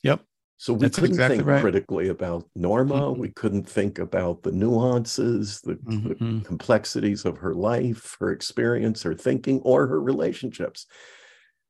Yep. 0.03 0.21
So 0.57 0.73
we 0.73 0.81
That's 0.81 0.95
couldn't 0.95 1.11
exactly 1.11 1.37
think 1.37 1.47
right. 1.47 1.61
critically 1.61 2.09
about 2.09 2.47
Norma. 2.55 2.93
Mm-hmm. 2.93 3.19
We 3.19 3.29
couldn't 3.29 3.67
think 3.67 3.97
about 3.97 4.43
the 4.43 4.51
nuances, 4.51 5.59
the, 5.61 5.73
mm-hmm. 5.73 6.37
the, 6.37 6.45
complexities 6.45 7.25
of 7.25 7.39
her 7.39 7.55
life, 7.55 8.15
her 8.19 8.31
experience, 8.31 9.01
her 9.01 9.15
thinking, 9.15 9.61
or 9.61 9.87
her 9.87 9.99
relationships. 9.99 10.85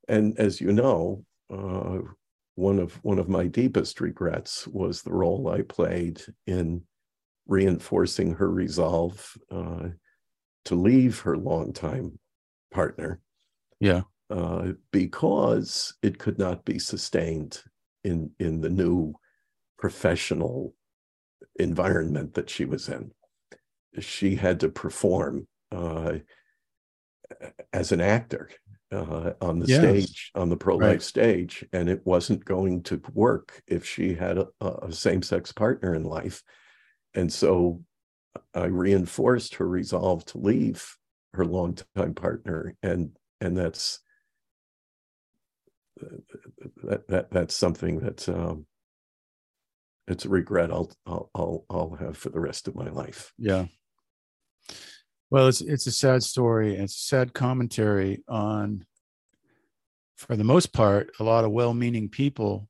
And 0.10 0.38
as 0.38 0.60
you 0.60 0.74
know, 0.74 1.24
uh, 1.50 2.00
one 2.56 2.80
of 2.80 2.94
one 3.04 3.20
of 3.20 3.30
my 3.30 3.48
deepest 3.48 4.02
regrets 4.02 4.68
was 4.68 5.02
the 5.02 5.14
role 5.14 5.50
I 5.50 5.62
played 5.62 6.22
in 6.48 6.84
reinforcing 7.48 8.34
her 8.36 8.50
resolve 8.50 9.38
uh, 9.50 9.90
to 10.66 10.76
leave 10.76 11.20
her 11.20 11.38
longtime 11.38 12.20
partner. 12.72 13.20
Yeah. 13.80 14.02
Uh, 14.30 14.74
because 14.92 15.94
it 16.02 16.18
could 16.18 16.40
not 16.40 16.64
be 16.64 16.80
sustained 16.80 17.62
in 18.04 18.32
in 18.40 18.62
the 18.62 18.70
new 18.70 19.14
professional 19.78 20.74
environment 21.60 22.34
that 22.34 22.50
she 22.50 22.66
was 22.66 22.88
in. 22.88 23.12
She 24.00 24.36
had 24.36 24.60
to 24.62 24.70
perform 24.70 25.48
uh, 25.72 26.20
as 27.74 27.92
an 27.92 28.02
actor 28.02 28.50
uh, 28.92 29.34
on 29.42 29.60
the 29.60 29.68
yes. 29.68 29.80
stage, 29.80 30.32
on 30.36 30.50
the 30.50 30.58
pro 30.58 30.76
life 30.76 30.86
right. 30.86 31.02
stage, 31.02 31.66
and 31.74 31.90
it 31.90 32.02
wasn't 32.06 32.44
going 32.46 32.84
to 32.84 33.02
work 33.14 33.62
if 33.68 33.86
she 33.86 34.14
had 34.14 34.38
a, 34.38 34.48
a 34.62 34.92
same 34.92 35.22
sex 35.22 35.52
partner 35.52 35.96
in 35.96 36.04
life. 36.04 36.44
And 37.14 37.32
so 37.32 37.84
I 38.54 38.66
reinforced 38.66 39.56
her 39.56 39.68
resolve 39.68 40.26
to 40.26 40.38
leave 40.38 40.96
her 41.34 41.46
longtime 41.46 42.14
partner, 42.16 42.76
and 42.84 43.12
and 43.40 43.58
that's 43.58 44.00
that, 46.84 47.08
that 47.08 47.32
that's 47.32 47.56
something 47.56 48.00
that 48.00 48.28
um, 48.28 48.66
it's 50.08 50.26
a 50.26 50.30
regret 50.30 50.72
I'll, 50.72 50.92
I'll 51.06 51.30
I'll 51.34 51.66
I'll 51.70 51.96
have 51.96 52.18
for 52.18 52.30
the 52.30 52.40
rest 52.40 52.68
of 52.68 52.76
my 52.76 52.90
life. 52.90 53.34
Yeah. 53.38 53.66
Well, 55.32 55.48
it's 55.48 55.62
it's 55.62 55.88
a 55.88 55.92
sad 55.92 56.24
story. 56.24 56.76
It's 56.76 56.96
a 56.96 57.00
sad 57.00 57.34
commentary 57.34 58.24
on, 58.28 58.86
for 60.18 60.36
the 60.36 60.44
most 60.44 60.74
part, 60.74 61.10
a 61.20 61.24
lot 61.24 61.46
of 61.46 61.52
well-meaning 61.52 62.10
people, 62.10 62.70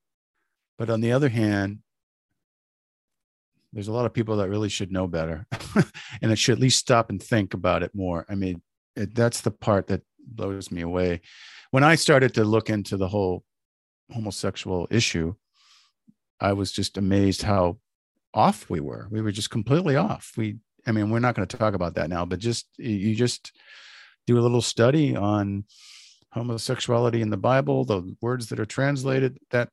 but 0.78 0.89
on 0.89 1.01
the 1.01 1.12
other 1.12 1.30
hand, 1.30 1.80
there's 3.74 3.89
a 3.89 3.93
lot 3.93 4.05
of 4.05 4.14
people 4.14 4.38
that 4.38 4.49
really 4.49 4.70
should 4.70 4.91
know 4.91 5.07
better, 5.07 5.47
and 6.22 6.32
it 6.32 6.38
should 6.38 6.53
at 6.53 6.62
least 6.62 6.80
stop 6.80 7.09
and 7.09 7.22
think 7.22 7.53
about 7.53 7.84
it 7.84 7.93
more. 7.93 8.26
I 8.30 8.36
mean, 8.36 8.62
it, 8.95 9.16
that's 9.16 9.41
the 9.41 9.51
part 9.51 9.88
that 9.88 10.03
blows 10.24 10.72
me 10.72 10.82
away 10.82 11.22
when 11.72 11.84
I 11.84 11.95
started 11.95 12.34
to 12.36 12.43
look 12.43 12.70
into 12.70 12.97
the 12.97 13.07
whole 13.07 13.43
homosexual 14.12 14.88
issue, 14.91 15.34
I 16.39 16.53
was 16.53 16.72
just 16.72 16.97
amazed 16.97 17.41
how 17.41 17.80
off 18.34 18.70
we 18.70 18.80
were. 18.80 19.07
We 19.09 19.22
were 19.22 19.32
just 19.32 19.49
completely 19.49 19.95
off. 19.95 20.34
We, 20.38 20.57
I 20.88 20.91
mean, 20.91 21.09
we're 21.09 21.19
not 21.19 21.36
going 21.36 21.47
to 21.47 21.57
talk 21.57 21.73
about 21.73 21.95
that 21.95 22.09
now, 22.09 22.25
but 22.25 22.39
just 22.39 22.67
you 22.77 23.15
just 23.15 23.51
do 24.27 24.39
a 24.39 24.41
little 24.41 24.61
study 24.61 25.15
on 25.15 25.65
homosexuality 26.32 27.21
in 27.21 27.29
the 27.29 27.38
Bible, 27.38 27.86
the 27.86 28.15
words 28.21 28.47
that 28.49 28.59
are 28.59 28.65
translated, 28.65 29.38
that 29.51 29.69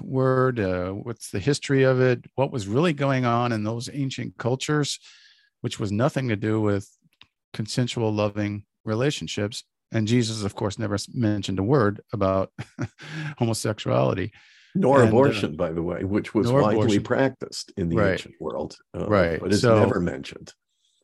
word, 0.00 0.58
uh, 0.58 0.90
what's 0.90 1.30
the 1.30 1.38
history 1.38 1.82
of 1.82 2.00
it, 2.00 2.24
what 2.34 2.50
was 2.50 2.66
really 2.66 2.92
going 2.92 3.24
on 3.24 3.52
in 3.52 3.64
those 3.64 3.90
ancient 3.92 4.36
cultures, 4.38 4.98
which 5.60 5.78
was 5.78 5.92
nothing 5.92 6.28
to 6.28 6.36
do 6.36 6.60
with 6.60 6.88
consensual, 7.52 8.12
loving 8.12 8.64
relationships 8.84 9.64
and 9.92 10.06
Jesus, 10.06 10.44
of 10.44 10.54
course, 10.54 10.78
never 10.78 10.98
mentioned 11.14 11.58
a 11.58 11.62
word 11.62 12.02
about 12.12 12.52
homosexuality. 13.38 14.32
Nor 14.74 15.02
and, 15.02 15.06
uh, 15.06 15.08
abortion, 15.08 15.54
uh, 15.54 15.56
by 15.56 15.72
the 15.72 15.82
way, 15.82 16.04
which 16.04 16.34
was 16.34 16.50
widely 16.52 16.76
abortion. 16.76 17.02
practiced 17.02 17.72
in 17.76 17.88
the 17.88 17.96
right. 17.96 18.12
ancient 18.12 18.34
world. 18.40 18.76
Uh, 18.96 19.06
right. 19.06 19.40
But 19.40 19.52
it's 19.52 19.62
so, 19.62 19.78
never 19.78 20.00
mentioned. 20.00 20.52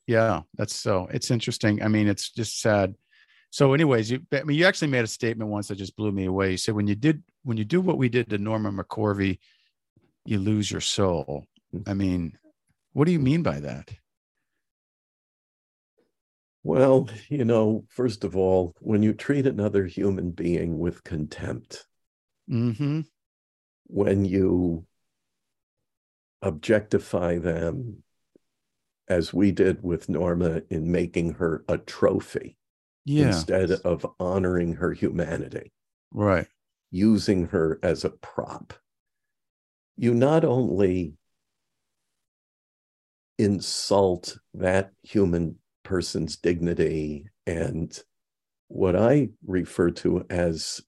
Yeah, 0.07 0.43
that's 0.57 0.75
so. 0.75 1.09
It's 1.13 1.31
interesting. 1.31 1.83
I 1.83 1.89
mean, 1.89 2.09
it's 2.09 2.31
just 2.31 2.61
sad. 2.61 2.95
So, 3.51 3.73
anyways, 3.73 4.11
you, 4.11 4.21
I 4.33 4.43
mean, 4.43 4.59
you 4.59 4.67
actually 4.67 4.89
made 4.89 5.05
a 5.05 5.09
statement 5.09 5.51
once 5.51 5.69
that 5.69 5.77
just 5.77 5.97
blew 5.97 6.13
me 6.13 6.27
away. 6.27 6.53
You 6.53 6.57
said 6.57 6.75
when 6.75 6.87
you 6.87 6.95
did 6.95 7.23
when 7.43 7.57
you 7.57 7.65
do 7.65 7.81
what 7.81 7.99
we 7.99 8.09
did 8.09 8.29
to 8.31 8.39
Norma 8.39 8.71
McCorvey, 8.71 9.39
you 10.25 10.39
lose 10.39 10.71
your 10.71 10.81
soul. 10.81 11.47
Mm. 11.75 11.89
I 11.89 11.95
mean, 11.95 12.39
what 12.93 13.07
do 13.07 13.13
you 13.13 13.21
mean 13.21 13.43
by 13.43 13.61
that? 13.61 13.91
Well, 16.65 17.09
you 17.29 17.45
know, 17.45 17.85
first 17.91 18.25
of 18.25 18.37
all, 18.37 18.75
when 18.81 19.03
you 19.03 19.13
treat 19.13 19.47
another 19.47 19.85
human 19.85 20.31
being 20.31 20.79
with 20.79 21.05
contempt, 21.05 21.87
mm-hmm. 22.51 23.03
When 23.87 24.25
you 24.25 24.87
objectify 26.43 27.39
them, 27.39 28.03
as 29.09 29.35
we 29.35 29.53
did 29.53 29.83
with 29.83 30.09
Norma 30.09 30.63
in 30.71 30.91
making 30.91 31.35
her 31.35 31.65
a 31.69 31.77
trophy 31.77 32.57
yeah. 33.05 33.27
instead 33.27 33.71
of 33.71 34.07
honoring 34.19 34.75
her 34.75 34.93
humanity, 34.93 35.73
right? 36.13 36.47
Using 36.91 37.49
her 37.49 37.79
as 37.83 38.05
a 38.05 38.11
prop, 38.11 38.73
you 39.97 40.15
not 40.15 40.45
only 40.45 41.15
insult 43.39 44.39
that 44.55 44.93
human 45.03 45.57
person's 45.83 46.37
dignity 46.37 47.29
and 47.47 47.99
what 48.69 48.97
I 48.97 49.29
refer 49.47 49.91
to 49.91 50.25
as 50.31 50.81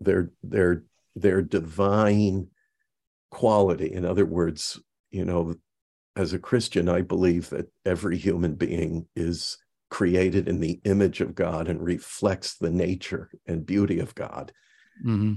their 0.00 0.30
their 0.42 0.84
their 1.16 1.42
divine 1.42 2.48
quality. 3.30 3.92
In 3.92 4.04
other 4.04 4.24
words, 4.24 4.78
you 5.10 5.24
know, 5.24 5.56
as 6.14 6.32
a 6.32 6.38
Christian, 6.38 6.88
I 6.88 7.00
believe 7.00 7.50
that 7.50 7.70
every 7.84 8.16
human 8.16 8.54
being 8.54 9.06
is 9.16 9.58
created 9.90 10.48
in 10.48 10.60
the 10.60 10.80
image 10.84 11.20
of 11.20 11.34
God 11.34 11.68
and 11.68 11.82
reflects 11.82 12.54
the 12.54 12.70
nature 12.70 13.30
and 13.46 13.66
beauty 13.66 13.98
of 13.98 14.14
God. 14.14 14.52
Mm-hmm. 15.04 15.34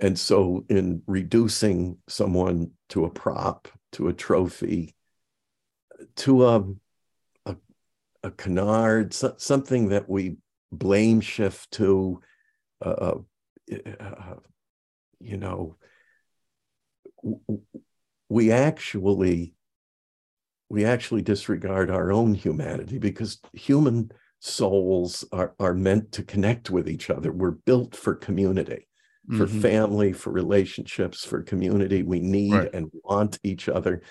And 0.00 0.18
so, 0.18 0.64
in 0.68 1.02
reducing 1.06 1.98
someone 2.08 2.70
to 2.90 3.04
a 3.04 3.10
prop, 3.10 3.68
to 3.92 4.08
a 4.08 4.12
trophy, 4.12 4.94
to 6.16 6.46
a 6.46 6.64
a 8.22 8.30
canard, 8.30 9.14
so, 9.14 9.34
something 9.38 9.88
that 9.88 10.08
we 10.08 10.36
blame 10.70 11.20
shift 11.20 11.70
to, 11.72 12.20
uh, 12.84 12.88
uh, 12.88 13.18
uh 13.98 14.34
you 15.20 15.36
know, 15.36 15.76
we 18.28 18.50
actually 18.50 19.54
we 20.70 20.84
actually 20.84 21.20
disregard 21.22 21.90
our 21.90 22.12
own 22.12 22.32
humanity 22.32 22.98
because 22.98 23.40
human 23.52 24.10
souls 24.38 25.24
are, 25.32 25.54
are 25.58 25.74
meant 25.74 26.12
to 26.12 26.22
connect 26.22 26.70
with 26.70 26.88
each 26.88 27.10
other. 27.10 27.32
We're 27.32 27.50
built 27.50 27.96
for 27.96 28.14
community, 28.14 28.86
for 29.36 29.46
mm-hmm. 29.46 29.60
family, 29.60 30.12
for 30.12 30.30
relationships, 30.30 31.24
for 31.24 31.42
community. 31.42 32.04
We 32.04 32.20
need 32.20 32.54
right. 32.54 32.70
and 32.72 32.88
want 33.04 33.38
each 33.42 33.68
other. 33.68 34.02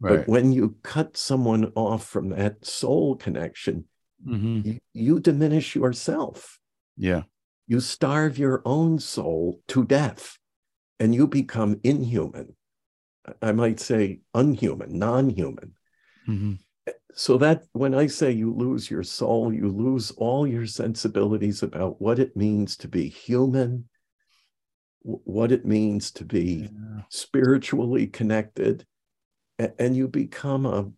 Right. 0.00 0.18
But 0.18 0.28
when 0.28 0.52
you 0.52 0.76
cut 0.82 1.16
someone 1.16 1.72
off 1.76 2.04
from 2.04 2.30
that 2.30 2.66
soul 2.66 3.14
connection, 3.14 3.84
mm-hmm. 4.26 4.68
you, 4.68 4.78
you 4.92 5.20
diminish 5.20 5.76
yourself. 5.76 6.58
Yeah. 6.96 7.22
You 7.68 7.78
starve 7.78 8.38
your 8.38 8.60
own 8.64 8.98
soul 8.98 9.60
to 9.68 9.84
death 9.84 10.36
and 11.00 11.14
you 11.14 11.26
become 11.26 11.80
inhuman. 11.84 12.54
I 13.42 13.52
might 13.52 13.80
say 13.80 14.20
unhuman, 14.34 14.98
non 14.98 15.28
human. 15.28 15.74
Mm-hmm. 16.28 16.54
So 17.14 17.36
that 17.38 17.64
when 17.72 17.94
I 17.94 18.06
say 18.06 18.30
you 18.30 18.54
lose 18.54 18.90
your 18.90 19.02
soul, 19.02 19.52
you 19.52 19.68
lose 19.68 20.12
all 20.12 20.46
your 20.46 20.66
sensibilities 20.66 21.62
about 21.62 22.00
what 22.00 22.18
it 22.18 22.36
means 22.36 22.76
to 22.78 22.88
be 22.88 23.08
human, 23.08 23.88
what 25.02 25.52
it 25.52 25.66
means 25.66 26.10
to 26.12 26.24
be 26.24 26.70
yeah. 26.72 27.02
spiritually 27.08 28.06
connected, 28.06 28.86
and 29.58 29.96
you 29.96 30.08
become 30.08 30.64
a 30.64 30.90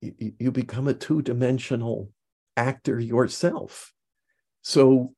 you 0.00 0.52
become 0.52 0.88
a 0.88 0.94
two-dimensional 0.94 2.10
actor 2.56 3.00
yourself 3.00 3.92
so 4.66 5.14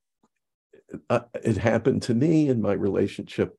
uh, 1.11 1.21
it 1.43 1.57
happened 1.57 2.03
to 2.03 2.15
me 2.15 2.49
in 2.49 2.61
my 2.61 2.73
relationship 2.73 3.57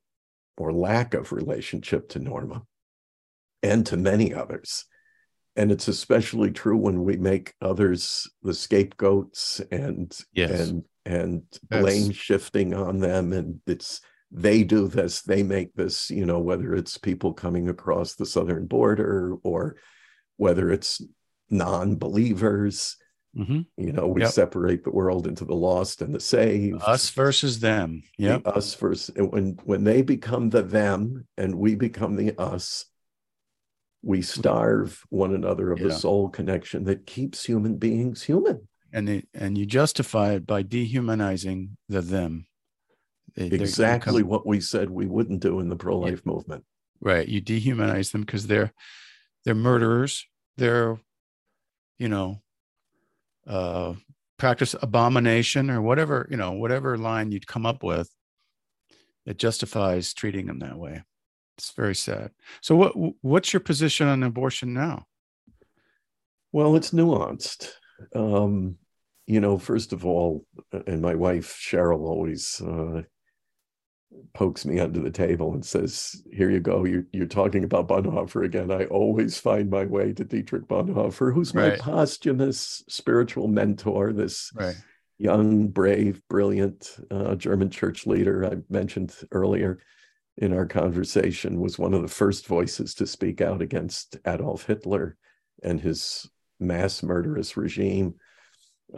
or 0.56 0.72
lack 0.72 1.14
of 1.14 1.32
relationship 1.32 2.08
to 2.10 2.18
norma 2.18 2.62
and 3.62 3.86
to 3.86 3.96
many 3.96 4.34
others. 4.34 4.84
And 5.56 5.72
it's 5.72 5.88
especially 5.88 6.50
true 6.50 6.76
when 6.76 7.04
we 7.04 7.16
make 7.16 7.54
others 7.60 8.30
the 8.42 8.54
scapegoats 8.54 9.60
and 9.70 10.16
yes. 10.32 10.68
and 10.68 10.84
and 11.04 11.42
blame 11.68 12.12
shifting 12.12 12.74
on 12.74 13.00
them. 13.00 13.32
And 13.32 13.60
it's 13.66 14.00
they 14.30 14.62
do 14.62 14.86
this 14.86 15.22
they 15.22 15.42
make 15.42 15.74
this 15.74 16.08
you 16.10 16.24
know 16.24 16.38
whether 16.38 16.72
it's 16.74 16.96
people 16.96 17.32
coming 17.32 17.68
across 17.68 18.14
the 18.14 18.26
southern 18.26 18.66
border 18.66 19.34
or 19.42 19.76
whether 20.36 20.70
it's 20.70 21.02
non-believers 21.50 22.96
mm-hmm. 23.36 23.60
you 23.76 23.92
know 23.92 24.06
we 24.08 24.22
yep. 24.22 24.30
separate 24.30 24.84
the 24.84 24.90
world 24.90 25.26
into 25.26 25.44
the 25.44 25.54
lost 25.54 26.02
and 26.02 26.14
the 26.14 26.20
saved 26.20 26.82
us 26.82 27.10
versus 27.10 27.60
them 27.60 28.02
yeah 28.18 28.38
us 28.44 28.74
versus 28.74 29.14
when 29.16 29.56
when 29.64 29.84
they 29.84 30.02
become 30.02 30.50
the 30.50 30.62
them 30.62 31.26
and 31.36 31.54
we 31.54 31.74
become 31.74 32.16
the 32.16 32.36
us 32.38 32.86
we 34.02 34.22
starve 34.22 35.04
one 35.10 35.34
another 35.34 35.72
of 35.72 35.78
yeah. 35.78 35.88
the 35.88 35.94
soul 35.94 36.28
connection 36.28 36.84
that 36.84 37.06
keeps 37.06 37.44
human 37.44 37.76
beings 37.76 38.22
human 38.22 38.66
and 38.92 39.06
they, 39.06 39.24
and 39.34 39.56
you 39.56 39.66
justify 39.66 40.32
it 40.32 40.46
by 40.46 40.62
dehumanizing 40.62 41.76
the 41.88 42.00
them 42.00 42.46
they, 43.36 43.46
exactly 43.46 44.24
what 44.24 44.46
we 44.46 44.60
said 44.60 44.90
we 44.90 45.06
wouldn't 45.06 45.40
do 45.40 45.60
in 45.60 45.68
the 45.68 45.76
pro-life 45.76 46.22
yeah. 46.24 46.32
movement 46.32 46.64
right 47.00 47.28
you 47.28 47.40
dehumanize 47.40 48.10
them 48.10 48.22
because 48.22 48.48
they're 48.48 48.72
they're 49.44 49.54
murderers 49.54 50.26
they're 50.56 50.98
you 51.98 52.08
know 52.08 52.42
uh 53.50 53.94
practice 54.38 54.74
abomination 54.80 55.70
or 55.70 55.82
whatever 55.82 56.26
you 56.30 56.36
know 56.36 56.52
whatever 56.52 56.96
line 56.96 57.30
you'd 57.30 57.46
come 57.46 57.66
up 57.66 57.82
with 57.82 58.08
it 59.26 59.36
justifies 59.38 60.14
treating 60.14 60.46
them 60.46 60.60
that 60.60 60.78
way 60.78 61.02
it's 61.60 61.72
very 61.72 61.94
sad. 61.94 62.30
So 62.62 62.74
what 62.74 62.94
what's 63.20 63.52
your 63.52 63.60
position 63.60 64.08
on 64.08 64.22
abortion 64.22 64.72
now? 64.72 65.04
Well, 66.52 66.74
it's 66.74 66.90
nuanced. 66.90 67.68
Um, 68.14 68.76
you 69.26 69.40
know, 69.40 69.58
first 69.58 69.92
of 69.92 70.06
all, 70.06 70.46
and 70.86 71.02
my 71.02 71.14
wife 71.14 71.60
Cheryl 71.60 72.00
always 72.08 72.62
uh, 72.62 73.02
pokes 74.34 74.64
me 74.64 74.78
under 74.78 75.00
the 75.00 75.10
table 75.10 75.54
and 75.54 75.64
says, 75.64 76.22
"Here 76.32 76.50
you 76.50 76.60
go. 76.60 76.84
You're, 76.84 77.06
you're 77.12 77.26
talking 77.26 77.64
about 77.64 77.88
Bonhoeffer 77.88 78.44
again. 78.44 78.70
I 78.70 78.84
always 78.86 79.38
find 79.38 79.70
my 79.70 79.84
way 79.84 80.12
to 80.12 80.24
Dietrich 80.24 80.66
Bonhoeffer, 80.68 81.32
who's 81.32 81.54
my 81.54 81.70
right. 81.70 81.78
posthumous 81.78 82.84
spiritual 82.88 83.48
mentor. 83.48 84.12
This 84.12 84.50
right. 84.54 84.76
young, 85.18 85.68
brave, 85.68 86.22
brilliant 86.28 86.96
uh, 87.10 87.34
German 87.34 87.70
church 87.70 88.06
leader 88.06 88.44
I 88.44 88.56
mentioned 88.68 89.14
earlier." 89.32 89.80
in 90.36 90.54
our 90.54 90.64
conversation 90.64 91.60
was 91.60 91.78
one 91.78 91.92
of 91.92 92.00
the 92.00 92.08
first 92.08 92.46
voices 92.46 92.94
to 92.94 93.06
speak 93.06 93.42
out 93.42 93.60
against 93.60 94.16
Adolf 94.26 94.64
Hitler 94.64 95.16
and 95.62 95.78
his 95.78 96.30
mass 96.58 97.02
murderous 97.02 97.56
regime, 97.56 98.14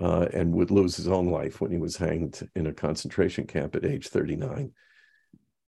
uh, 0.01 0.27
and 0.33 0.55
would 0.55 0.71
lose 0.71 0.97
his 0.97 1.09
own 1.09 1.29
life 1.29 1.61
when 1.61 1.71
he 1.71 1.79
was 1.79 1.97
hanged 1.97 2.49
in 2.55 2.67
a 2.67 2.73
concentration 2.73 3.47
camp 3.47 3.75
at 3.75 3.85
age 3.85 4.09
39. 4.09 4.73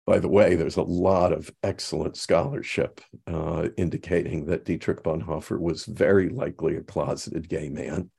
By 0.06 0.18
the 0.18 0.28
way, 0.28 0.54
there's 0.54 0.76
a 0.76 0.82
lot 0.82 1.32
of 1.32 1.50
excellent 1.62 2.16
scholarship 2.16 3.00
uh, 3.26 3.68
indicating 3.76 4.46
that 4.46 4.64
Dietrich 4.64 5.02
Bonhoeffer 5.02 5.58
was 5.58 5.86
very 5.86 6.28
likely 6.28 6.76
a 6.76 6.82
closeted 6.82 7.48
gay 7.48 7.70
man. 7.70 8.10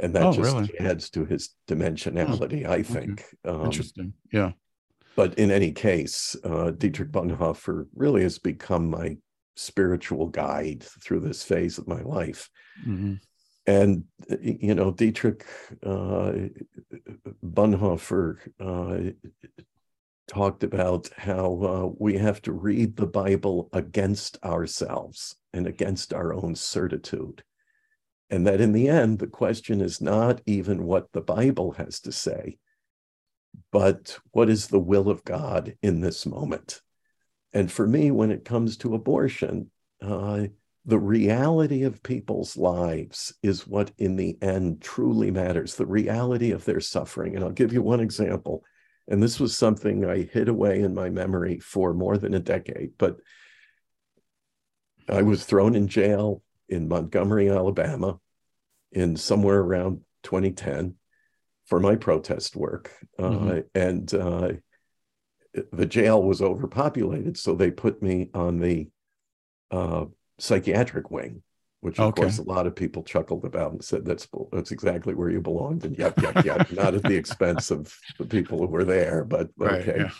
And 0.00 0.14
that 0.14 0.24
oh, 0.24 0.32
just 0.32 0.54
really? 0.54 0.78
adds 0.80 1.10
to 1.10 1.24
his 1.24 1.50
dimensionality, 1.68 2.66
oh, 2.66 2.72
I 2.72 2.82
think. 2.82 3.24
Okay. 3.46 3.56
Um, 3.56 3.66
Interesting. 3.66 4.14
Yeah 4.32 4.52
but 5.18 5.34
in 5.34 5.50
any 5.50 5.72
case, 5.72 6.36
uh, 6.44 6.70
Dietrich 6.70 7.10
Bonhoeffer 7.10 7.88
really 7.92 8.22
has 8.22 8.38
become 8.38 8.88
my 8.88 9.16
spiritual 9.56 10.28
guide 10.28 10.84
through 11.02 11.18
this 11.18 11.42
phase 11.42 11.76
of 11.76 11.88
my 11.88 12.02
life. 12.02 12.48
Mm-hmm. 12.86 13.14
And, 13.66 14.04
you 14.40 14.76
know, 14.76 14.92
Dietrich 14.92 15.44
uh, 15.84 16.34
Bonhoeffer 17.44 18.36
uh, 18.60 19.10
talked 20.28 20.62
about 20.62 21.08
how 21.16 21.62
uh, 21.62 21.94
we 21.98 22.18
have 22.18 22.40
to 22.42 22.52
read 22.52 22.96
the 22.96 23.06
Bible 23.06 23.68
against 23.72 24.38
ourselves 24.44 25.36
and 25.52 25.66
against 25.66 26.12
our 26.14 26.32
own 26.32 26.54
certitude. 26.54 27.42
And 28.30 28.46
that 28.46 28.60
in 28.60 28.72
the 28.72 28.88
end, 28.88 29.18
the 29.18 29.26
question 29.26 29.80
is 29.80 30.00
not 30.00 30.42
even 30.46 30.84
what 30.84 31.10
the 31.12 31.22
Bible 31.22 31.72
has 31.72 32.00
to 32.00 32.12
say, 32.12 32.58
but 33.72 34.18
what 34.30 34.50
is 34.50 34.68
the 34.68 34.78
will 34.78 35.08
of 35.08 35.24
God 35.24 35.74
in 35.82 36.00
this 36.00 36.26
moment? 36.26 36.82
And 37.52 37.72
for 37.72 37.86
me, 37.86 38.10
when 38.10 38.30
it 38.30 38.44
comes 38.44 38.76
to 38.78 38.94
abortion, 38.94 39.70
uh, 40.02 40.48
the 40.84 40.98
reality 40.98 41.82
of 41.82 42.02
people's 42.02 42.56
lives 42.56 43.34
is 43.42 43.66
what 43.66 43.90
in 43.98 44.16
the 44.16 44.36
end 44.42 44.80
truly 44.82 45.30
matters, 45.30 45.74
the 45.74 45.86
reality 45.86 46.50
of 46.50 46.64
their 46.64 46.80
suffering. 46.80 47.34
And 47.34 47.44
I'll 47.44 47.50
give 47.50 47.72
you 47.72 47.82
one 47.82 48.00
example. 48.00 48.62
And 49.08 49.22
this 49.22 49.40
was 49.40 49.56
something 49.56 50.04
I 50.04 50.22
hid 50.22 50.48
away 50.48 50.80
in 50.80 50.94
my 50.94 51.08
memory 51.08 51.58
for 51.60 51.94
more 51.94 52.18
than 52.18 52.34
a 52.34 52.40
decade, 52.40 52.92
but 52.98 53.16
I 55.08 55.22
was 55.22 55.44
thrown 55.44 55.74
in 55.74 55.88
jail 55.88 56.42
in 56.68 56.88
Montgomery, 56.88 57.48
Alabama, 57.48 58.20
in 58.92 59.16
somewhere 59.16 59.60
around 59.60 60.00
2010 60.24 60.94
for 61.66 61.80
my 61.80 61.96
protest 61.96 62.54
work. 62.54 62.92
Uh, 63.18 63.22
mm-hmm. 63.22 63.58
and 63.74 64.14
uh, 64.14 64.52
the 65.72 65.86
jail 65.86 66.22
was 66.22 66.42
overpopulated, 66.42 67.38
so 67.38 67.54
they 67.54 67.70
put 67.70 68.02
me 68.02 68.30
on 68.34 68.58
the 68.58 68.88
uh, 69.70 70.04
psychiatric 70.38 71.10
wing, 71.10 71.42
which 71.80 71.98
of 71.98 72.06
okay. 72.08 72.22
course 72.22 72.38
a 72.38 72.42
lot 72.42 72.66
of 72.66 72.74
people 72.74 73.02
chuckled 73.02 73.44
about 73.44 73.72
and 73.72 73.84
said 73.84 74.04
that's 74.04 74.28
that's 74.52 74.72
exactly 74.72 75.14
where 75.14 75.30
you 75.30 75.40
belonged. 75.40 75.84
And 75.84 75.96
yep, 75.98 76.20
yep, 76.20 76.44
yep, 76.44 76.70
not 76.72 76.94
at 76.94 77.02
the 77.02 77.16
expense 77.16 77.70
of 77.70 77.94
the 78.18 78.24
people 78.24 78.58
who 78.58 78.66
were 78.66 78.84
there, 78.84 79.24
but 79.24 79.48
right, 79.56 79.82
okay. 79.82 80.00
Yeah. 80.00 80.10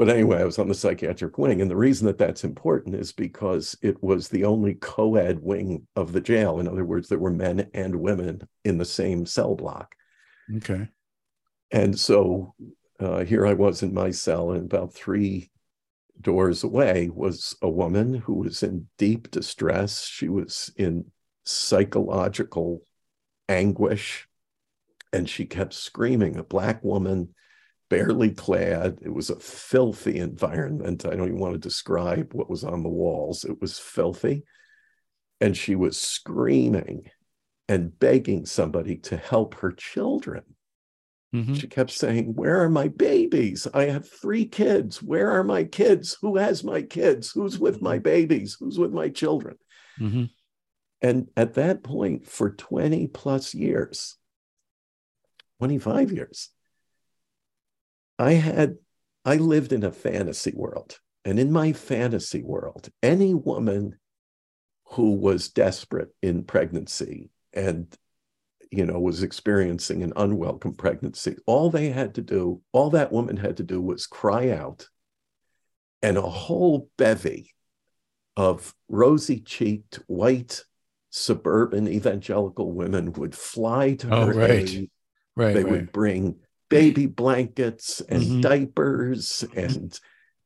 But 0.00 0.08
anyway, 0.08 0.38
I 0.38 0.44
was 0.44 0.58
on 0.58 0.68
the 0.68 0.74
psychiatric 0.74 1.36
wing. 1.36 1.60
And 1.60 1.70
the 1.70 1.76
reason 1.76 2.06
that 2.06 2.16
that's 2.16 2.42
important 2.42 2.94
is 2.94 3.12
because 3.12 3.76
it 3.82 4.02
was 4.02 4.28
the 4.28 4.46
only 4.46 4.76
co 4.76 5.16
ed 5.16 5.40
wing 5.42 5.86
of 5.94 6.12
the 6.12 6.22
jail. 6.22 6.58
In 6.58 6.66
other 6.66 6.86
words, 6.86 7.06
there 7.06 7.18
were 7.18 7.30
men 7.30 7.68
and 7.74 7.94
women 7.96 8.48
in 8.64 8.78
the 8.78 8.86
same 8.86 9.26
cell 9.26 9.54
block. 9.54 9.94
Okay. 10.56 10.88
And 11.70 11.98
so 11.98 12.54
uh, 12.98 13.24
here 13.24 13.46
I 13.46 13.52
was 13.52 13.82
in 13.82 13.92
my 13.92 14.10
cell, 14.10 14.52
and 14.52 14.64
about 14.64 14.94
three 14.94 15.50
doors 16.20 16.64
away 16.64 17.10
was 17.12 17.56
a 17.62 17.68
woman 17.68 18.14
who 18.14 18.34
was 18.34 18.62
in 18.62 18.88
deep 18.98 19.30
distress. 19.30 20.04
She 20.04 20.28
was 20.28 20.70
in 20.76 21.06
psychological 21.44 22.82
anguish, 23.48 24.28
and 25.12 25.28
she 25.28 25.46
kept 25.46 25.74
screaming. 25.74 26.36
A 26.36 26.44
black 26.44 26.84
woman, 26.84 27.34
barely 27.88 28.30
clad. 28.30 28.98
It 29.02 29.12
was 29.12 29.30
a 29.30 29.40
filthy 29.40 30.18
environment. 30.18 31.04
I 31.04 31.16
don't 31.16 31.28
even 31.28 31.40
want 31.40 31.54
to 31.54 31.58
describe 31.58 32.32
what 32.32 32.50
was 32.50 32.64
on 32.64 32.82
the 32.82 32.88
walls, 32.88 33.44
it 33.44 33.60
was 33.60 33.78
filthy. 33.78 34.44
And 35.40 35.56
she 35.56 35.74
was 35.74 35.98
screaming 35.98 37.10
and 37.68 37.98
begging 37.98 38.44
somebody 38.46 38.96
to 38.98 39.16
help 39.16 39.54
her 39.54 39.72
children. 39.72 40.42
Mm-hmm. 41.34 41.54
She 41.54 41.68
kept 41.68 41.90
saying, 41.90 42.34
Where 42.34 42.62
are 42.62 42.68
my 42.68 42.88
babies? 42.88 43.66
I 43.72 43.84
have 43.84 44.08
three 44.08 44.46
kids. 44.46 45.02
Where 45.02 45.30
are 45.30 45.44
my 45.44 45.64
kids? 45.64 46.16
Who 46.22 46.36
has 46.36 46.64
my 46.64 46.82
kids? 46.82 47.30
Who's 47.30 47.58
with 47.58 47.80
my 47.80 47.96
mm-hmm. 47.96 48.02
babies? 48.02 48.56
Who's 48.58 48.78
with 48.78 48.92
my 48.92 49.08
children? 49.10 49.56
Mm-hmm. 50.00 50.24
And 51.02 51.28
at 51.36 51.54
that 51.54 51.82
point, 51.82 52.26
for 52.26 52.50
20 52.50 53.06
plus 53.08 53.54
years, 53.54 54.16
25 55.60 56.12
years, 56.12 56.50
I 58.18 58.32
had, 58.32 58.76
I 59.24 59.36
lived 59.36 59.72
in 59.72 59.84
a 59.84 59.92
fantasy 59.92 60.52
world. 60.54 60.98
And 61.24 61.38
in 61.38 61.52
my 61.52 61.72
fantasy 61.72 62.42
world, 62.42 62.88
any 63.02 63.34
woman 63.34 63.98
who 64.92 65.12
was 65.12 65.48
desperate 65.48 66.10
in 66.22 66.44
pregnancy 66.44 67.30
and 67.52 67.86
you 68.70 68.86
know, 68.86 69.00
was 69.00 69.22
experiencing 69.22 70.02
an 70.02 70.12
unwelcome 70.16 70.74
pregnancy. 70.74 71.36
All 71.46 71.70
they 71.70 71.90
had 71.90 72.14
to 72.14 72.22
do, 72.22 72.62
all 72.72 72.90
that 72.90 73.12
woman 73.12 73.36
had 73.36 73.56
to 73.56 73.62
do 73.62 73.80
was 73.80 74.06
cry 74.06 74.50
out, 74.50 74.86
and 76.02 76.16
a 76.16 76.22
whole 76.22 76.88
bevy 76.96 77.52
of 78.36 78.74
rosy 78.88 79.40
cheeked, 79.40 80.00
white, 80.06 80.64
suburban 81.10 81.88
evangelical 81.88 82.72
women 82.72 83.12
would 83.14 83.34
fly 83.34 83.94
to 83.94 84.14
oh, 84.14 84.26
her 84.26 84.32
right. 84.34 84.50
aid. 84.50 84.90
Right, 85.36 85.54
they 85.54 85.64
right. 85.64 85.72
would 85.72 85.92
bring 85.92 86.36
baby 86.68 87.06
blankets 87.06 88.00
and 88.00 88.22
mm-hmm. 88.22 88.40
diapers 88.40 89.44
and 89.54 89.98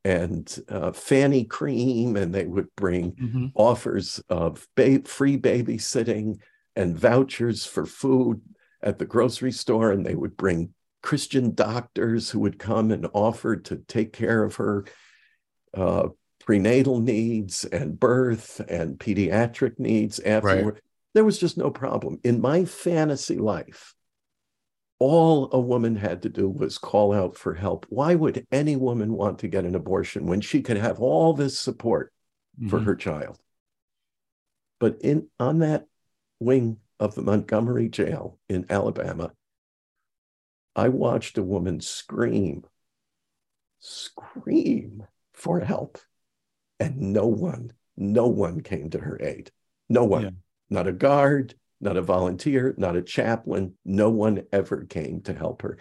and 0.04 0.58
uh, 0.68 0.92
fanny 0.92 1.44
cream, 1.44 2.16
and 2.16 2.34
they 2.34 2.44
would 2.44 2.68
bring 2.76 3.12
mm-hmm. 3.12 3.46
offers 3.54 4.22
of 4.28 4.66
ba- 4.76 5.02
free 5.04 5.38
babysitting 5.38 6.38
and 6.76 6.98
vouchers 6.98 7.64
for 7.64 7.86
food 7.86 8.40
at 8.82 8.98
the 8.98 9.06
grocery 9.06 9.52
store, 9.52 9.90
and 9.90 10.04
they 10.04 10.14
would 10.14 10.36
bring 10.36 10.74
Christian 11.02 11.54
doctors 11.54 12.30
who 12.30 12.40
would 12.40 12.58
come 12.58 12.90
and 12.90 13.06
offer 13.12 13.56
to 13.56 13.76
take 13.76 14.12
care 14.12 14.42
of 14.42 14.56
her 14.56 14.84
uh, 15.74 16.08
prenatal 16.40 17.00
needs 17.00 17.64
and 17.64 17.98
birth 17.98 18.60
and 18.68 18.98
pediatric 18.98 19.78
needs 19.78 20.18
afterward. 20.20 20.74
Right. 20.74 20.82
There 21.14 21.24
was 21.24 21.38
just 21.38 21.56
no 21.56 21.70
problem. 21.70 22.20
In 22.24 22.40
my 22.40 22.64
fantasy 22.64 23.38
life, 23.38 23.94
all 24.98 25.50
a 25.52 25.60
woman 25.60 25.96
had 25.96 26.22
to 26.22 26.28
do 26.28 26.48
was 26.48 26.78
call 26.78 27.12
out 27.12 27.36
for 27.36 27.54
help. 27.54 27.86
Why 27.88 28.14
would 28.14 28.46
any 28.50 28.76
woman 28.76 29.12
want 29.12 29.40
to 29.40 29.48
get 29.48 29.64
an 29.64 29.74
abortion 29.74 30.26
when 30.26 30.40
she 30.40 30.62
could 30.62 30.76
have 30.76 31.00
all 31.00 31.34
this 31.34 31.58
support 31.58 32.12
mm-hmm. 32.58 32.68
for 32.68 32.80
her 32.80 32.96
child? 32.96 33.38
But 34.80 35.02
in 35.02 35.28
on 35.38 35.60
that 35.60 35.86
wing 36.44 36.78
of 37.00 37.14
the 37.14 37.22
Montgomery 37.22 37.88
jail 37.88 38.38
in 38.48 38.66
Alabama, 38.70 39.32
I 40.76 40.88
watched 40.88 41.38
a 41.38 41.42
woman 41.42 41.80
scream, 41.80 42.64
scream 43.80 45.06
for 45.32 45.60
help. 45.60 45.98
And 46.80 47.12
no 47.12 47.26
one, 47.26 47.72
no 47.96 48.26
one 48.26 48.60
came 48.60 48.90
to 48.90 48.98
her 48.98 49.18
aid. 49.20 49.50
No 49.88 50.04
one, 50.04 50.22
yeah. 50.22 50.30
not 50.70 50.88
a 50.88 50.92
guard, 50.92 51.54
not 51.80 51.96
a 51.96 52.02
volunteer, 52.02 52.74
not 52.76 52.96
a 52.96 53.02
chaplain. 53.02 53.74
No 53.84 54.10
one 54.10 54.44
ever 54.52 54.84
came 54.84 55.20
to 55.22 55.34
help 55.34 55.62
her. 55.62 55.78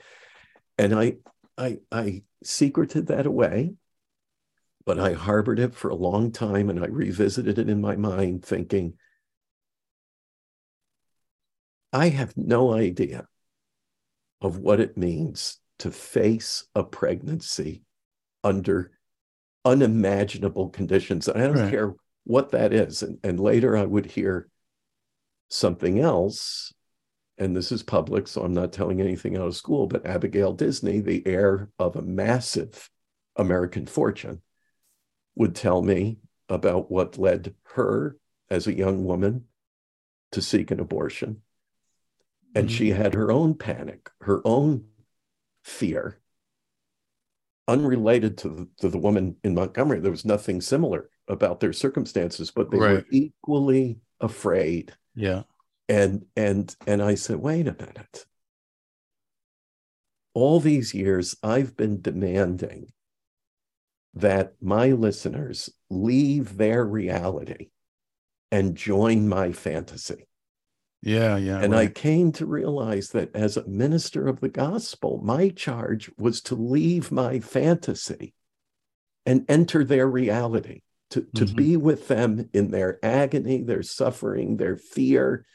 And 0.77 0.93
I, 0.93 1.17
I, 1.57 1.79
I 1.91 2.23
secreted 2.43 3.07
that 3.07 3.25
away, 3.25 3.73
but 4.85 4.99
I 4.99 5.13
harbored 5.13 5.59
it 5.59 5.73
for 5.73 5.89
a 5.89 5.95
long 5.95 6.31
time 6.31 6.69
and 6.69 6.83
I 6.83 6.87
revisited 6.87 7.57
it 7.57 7.69
in 7.69 7.81
my 7.81 7.95
mind, 7.95 8.43
thinking, 8.45 8.93
I 11.93 12.09
have 12.09 12.35
no 12.35 12.73
idea 12.73 13.27
of 14.41 14.57
what 14.57 14.79
it 14.79 14.97
means 14.97 15.59
to 15.79 15.91
face 15.91 16.65
a 16.73 16.83
pregnancy 16.83 17.83
under 18.43 18.91
unimaginable 19.63 20.69
conditions. 20.69 21.29
I 21.29 21.33
don't 21.33 21.53
right. 21.53 21.69
care 21.69 21.93
what 22.23 22.51
that 22.51 22.73
is. 22.73 23.03
And, 23.03 23.19
and 23.23 23.39
later 23.39 23.77
I 23.77 23.85
would 23.85 24.07
hear 24.07 24.49
something 25.49 25.99
else. 25.99 26.73
And 27.37 27.55
this 27.55 27.71
is 27.71 27.83
public, 27.83 28.27
so 28.27 28.41
I'm 28.41 28.53
not 28.53 28.73
telling 28.73 28.99
anything 28.99 29.37
out 29.37 29.47
of 29.47 29.55
school, 29.55 29.85
but 29.85 30.05
Abigail 30.05 30.53
Disney, 30.53 30.99
the 30.99 31.23
heir 31.27 31.69
of 31.77 31.95
a 31.95 32.01
massive 32.01 32.89
American 33.35 33.85
fortune, 33.85 34.41
would 35.35 35.55
tell 35.55 35.81
me 35.81 36.17
about 36.49 36.91
what 36.91 37.19
led 37.19 37.53
her 37.73 38.17
as 38.49 38.65
a 38.65 38.75
young 38.75 39.03
woman 39.05 39.45
to 40.31 40.41
seek 40.41 40.71
an 40.71 40.79
abortion. 40.79 41.42
And 42.55 42.67
mm-hmm. 42.67 42.75
she 42.75 42.89
had 42.89 43.13
her 43.13 43.31
own 43.31 43.55
panic, 43.55 44.09
her 44.21 44.41
own 44.45 44.85
fear, 45.63 46.19
unrelated 47.67 48.37
to 48.39 48.49
the, 48.49 48.69
to 48.79 48.89
the 48.89 48.97
woman 48.97 49.37
in 49.43 49.55
Montgomery. 49.55 49.99
There 49.99 50.11
was 50.11 50.25
nothing 50.25 50.61
similar 50.61 51.09
about 51.27 51.59
their 51.59 51.73
circumstances, 51.73 52.51
but 52.51 52.69
they 52.69 52.77
right. 52.77 52.93
were 52.95 53.05
equally 53.11 53.99
afraid. 54.19 54.93
Yeah. 55.15 55.43
And 55.89 56.25
and 56.35 56.75
and 56.87 57.01
I 57.01 57.15
said, 57.15 57.37
wait 57.37 57.67
a 57.67 57.73
minute. 57.73 58.25
All 60.33 60.59
these 60.59 60.93
years 60.93 61.35
I've 61.43 61.75
been 61.75 62.01
demanding 62.01 62.91
that 64.15 64.53
my 64.61 64.91
listeners 64.91 65.69
leave 65.89 66.57
their 66.57 66.85
reality 66.85 67.69
and 68.51 68.75
join 68.75 69.27
my 69.27 69.51
fantasy. 69.51 70.27
Yeah, 71.05 71.35
yeah. 71.35 71.59
And 71.59 71.73
right. 71.73 71.89
I 71.89 71.91
came 71.91 72.31
to 72.33 72.45
realize 72.45 73.09
that 73.09 73.35
as 73.35 73.57
a 73.57 73.67
minister 73.67 74.25
of 74.25 74.39
the 74.39 74.47
gospel, 74.47 75.19
my 75.21 75.49
charge 75.49 76.09
was 76.17 76.39
to 76.43 76.55
leave 76.55 77.11
my 77.11 77.41
fantasy 77.41 78.33
and 79.25 79.45
enter 79.49 79.83
their 79.83 80.07
reality, 80.07 80.81
to, 81.09 81.27
to 81.35 81.43
mm-hmm. 81.43 81.55
be 81.55 81.77
with 81.77 82.07
them 82.07 82.49
in 82.53 82.71
their 82.71 82.99
agony, 83.03 83.61
their 83.61 83.83
suffering, 83.83 84.55
their 84.55 84.77
fear, 84.77 85.45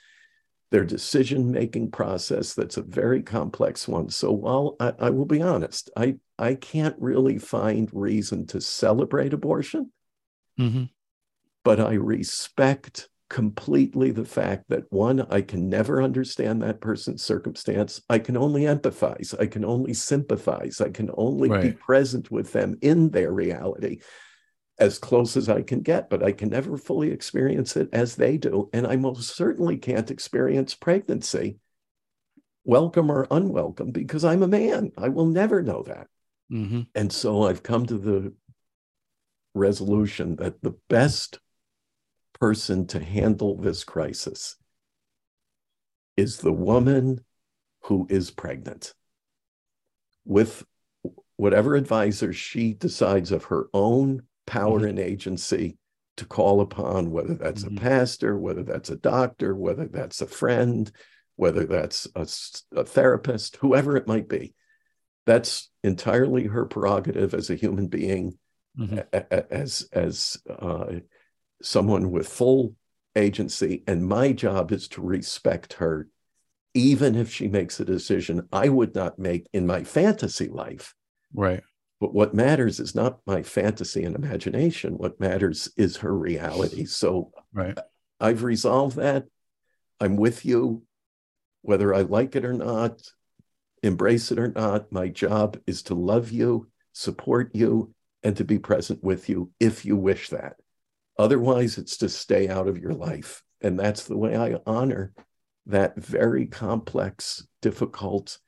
their 0.70 0.84
decision 0.84 1.50
making 1.50 1.92
process. 1.92 2.52
That's 2.52 2.76
a 2.76 2.82
very 2.82 3.22
complex 3.22 3.88
one. 3.88 4.10
So 4.10 4.32
while 4.32 4.76
I, 4.78 4.92
I 4.98 5.10
will 5.10 5.24
be 5.24 5.40
honest, 5.40 5.88
I, 5.96 6.16
I 6.38 6.56
can't 6.56 6.96
really 6.98 7.38
find 7.38 7.88
reason 7.94 8.46
to 8.48 8.60
celebrate 8.60 9.32
abortion, 9.32 9.92
mm-hmm. 10.60 10.84
but 11.64 11.80
I 11.80 11.94
respect 11.94 13.08
completely 13.28 14.10
the 14.10 14.24
fact 14.24 14.64
that 14.68 14.90
one, 14.90 15.20
I 15.30 15.42
can 15.42 15.68
never 15.68 16.02
understand 16.02 16.62
that 16.62 16.80
person's 16.80 17.22
circumstance. 17.22 18.00
I 18.08 18.18
can 18.18 18.36
only 18.36 18.62
empathize. 18.62 19.38
I 19.38 19.46
can 19.46 19.64
only 19.64 19.92
sympathize. 19.94 20.80
I 20.80 20.88
can 20.88 21.10
only 21.16 21.50
right. 21.50 21.62
be 21.62 21.72
present 21.72 22.30
with 22.30 22.52
them 22.52 22.78
in 22.80 23.10
their 23.10 23.30
reality 23.32 24.00
as 24.78 24.98
close 24.98 25.36
as 25.36 25.48
I 25.48 25.62
can 25.62 25.82
get, 25.82 26.08
but 26.08 26.22
I 26.22 26.32
can 26.32 26.50
never 26.50 26.78
fully 26.78 27.10
experience 27.10 27.76
it 27.76 27.88
as 27.92 28.14
they 28.14 28.38
do. 28.38 28.70
And 28.72 28.86
I 28.86 28.96
most 28.96 29.36
certainly 29.36 29.76
can't 29.76 30.10
experience 30.10 30.74
pregnancy, 30.74 31.58
welcome 32.64 33.10
or 33.10 33.26
unwelcome, 33.30 33.90
because 33.90 34.24
I'm 34.24 34.42
a 34.42 34.48
man. 34.48 34.92
I 34.96 35.08
will 35.08 35.26
never 35.26 35.62
know 35.62 35.82
that. 35.82 36.06
Mm-hmm. 36.50 36.82
And 36.94 37.12
so 37.12 37.42
I've 37.42 37.62
come 37.62 37.86
to 37.86 37.98
the 37.98 38.32
resolution 39.54 40.36
that 40.36 40.62
the 40.62 40.76
best 40.88 41.40
person 42.40 42.86
to 42.88 43.00
handle 43.00 43.56
this 43.56 43.84
crisis 43.84 44.56
is 46.16 46.38
the 46.38 46.52
woman 46.52 47.24
who 47.84 48.06
is 48.10 48.30
pregnant 48.30 48.94
with 50.24 50.64
whatever 51.36 51.74
advisor 51.74 52.32
she 52.32 52.74
decides 52.74 53.32
of 53.32 53.44
her 53.44 53.68
own 53.72 54.22
power 54.46 54.80
mm-hmm. 54.80 54.88
and 54.88 54.98
agency 54.98 55.78
to 56.16 56.26
call 56.26 56.60
upon, 56.60 57.10
whether 57.10 57.34
that's 57.34 57.64
mm-hmm. 57.64 57.78
a 57.78 57.80
pastor, 57.80 58.36
whether 58.36 58.64
that's 58.64 58.90
a 58.90 58.96
doctor, 58.96 59.54
whether 59.54 59.86
that's 59.86 60.20
a 60.20 60.26
friend, 60.26 60.90
whether 61.36 61.64
that's 61.64 62.08
a, 62.16 62.26
a, 62.76 62.84
therapist, 62.84 63.56
whoever 63.56 63.96
it 63.96 64.08
might 64.08 64.28
be. 64.28 64.54
That's 65.26 65.70
entirely 65.84 66.44
her 66.46 66.64
prerogative 66.64 67.34
as 67.34 67.50
a 67.50 67.54
human 67.54 67.86
being, 67.86 68.38
mm-hmm. 68.78 68.98
as 69.30 69.88
as 69.92 70.38
uh, 70.48 70.86
someone 71.62 72.10
with 72.10 72.28
full 72.28 72.74
agency. 73.16 73.82
And 73.86 74.06
my 74.06 74.32
job 74.32 74.72
is 74.72 74.88
to 74.88 75.02
respect 75.02 75.74
her, 75.74 76.08
even 76.74 77.14
if 77.14 77.32
she 77.32 77.48
makes 77.48 77.80
a 77.80 77.84
decision 77.84 78.48
I 78.52 78.68
would 78.68 78.94
not 78.94 79.18
make 79.18 79.48
in 79.52 79.66
my 79.66 79.84
fantasy 79.84 80.48
life. 80.48 80.94
Right. 81.34 81.62
But 82.00 82.14
what 82.14 82.34
matters 82.34 82.78
is 82.78 82.94
not 82.94 83.20
my 83.26 83.42
fantasy 83.42 84.04
and 84.04 84.14
imagination. 84.14 84.98
What 84.98 85.18
matters 85.18 85.68
is 85.76 85.96
her 85.98 86.16
reality. 86.16 86.84
So 86.84 87.32
right. 87.52 87.76
I've 88.20 88.44
resolved 88.44 88.96
that. 88.96 89.24
I'm 90.00 90.16
with 90.16 90.44
you, 90.44 90.84
whether 91.62 91.92
I 91.92 92.02
like 92.02 92.36
it 92.36 92.44
or 92.44 92.52
not, 92.52 93.02
embrace 93.82 94.30
it 94.30 94.38
or 94.38 94.48
not. 94.48 94.92
My 94.92 95.08
job 95.08 95.58
is 95.66 95.82
to 95.84 95.94
love 95.94 96.30
you, 96.30 96.68
support 96.92 97.50
you, 97.54 97.94
and 98.22 98.36
to 98.36 98.44
be 98.44 98.60
present 98.60 99.02
with 99.02 99.28
you 99.28 99.50
if 99.58 99.84
you 99.84 99.96
wish 99.96 100.28
that. 100.30 100.56
Otherwise, 101.18 101.78
it's 101.78 101.96
to 101.98 102.08
stay 102.08 102.48
out 102.48 102.68
of 102.68 102.78
your 102.78 102.92
life. 102.92 103.42
And 103.60 103.78
that's 103.78 104.04
the 104.04 104.16
way 104.16 104.36
I 104.36 104.60
honor 104.66 105.12
that 105.66 105.96
very 105.96 106.46
complex, 106.46 107.46
difficult 107.60 108.38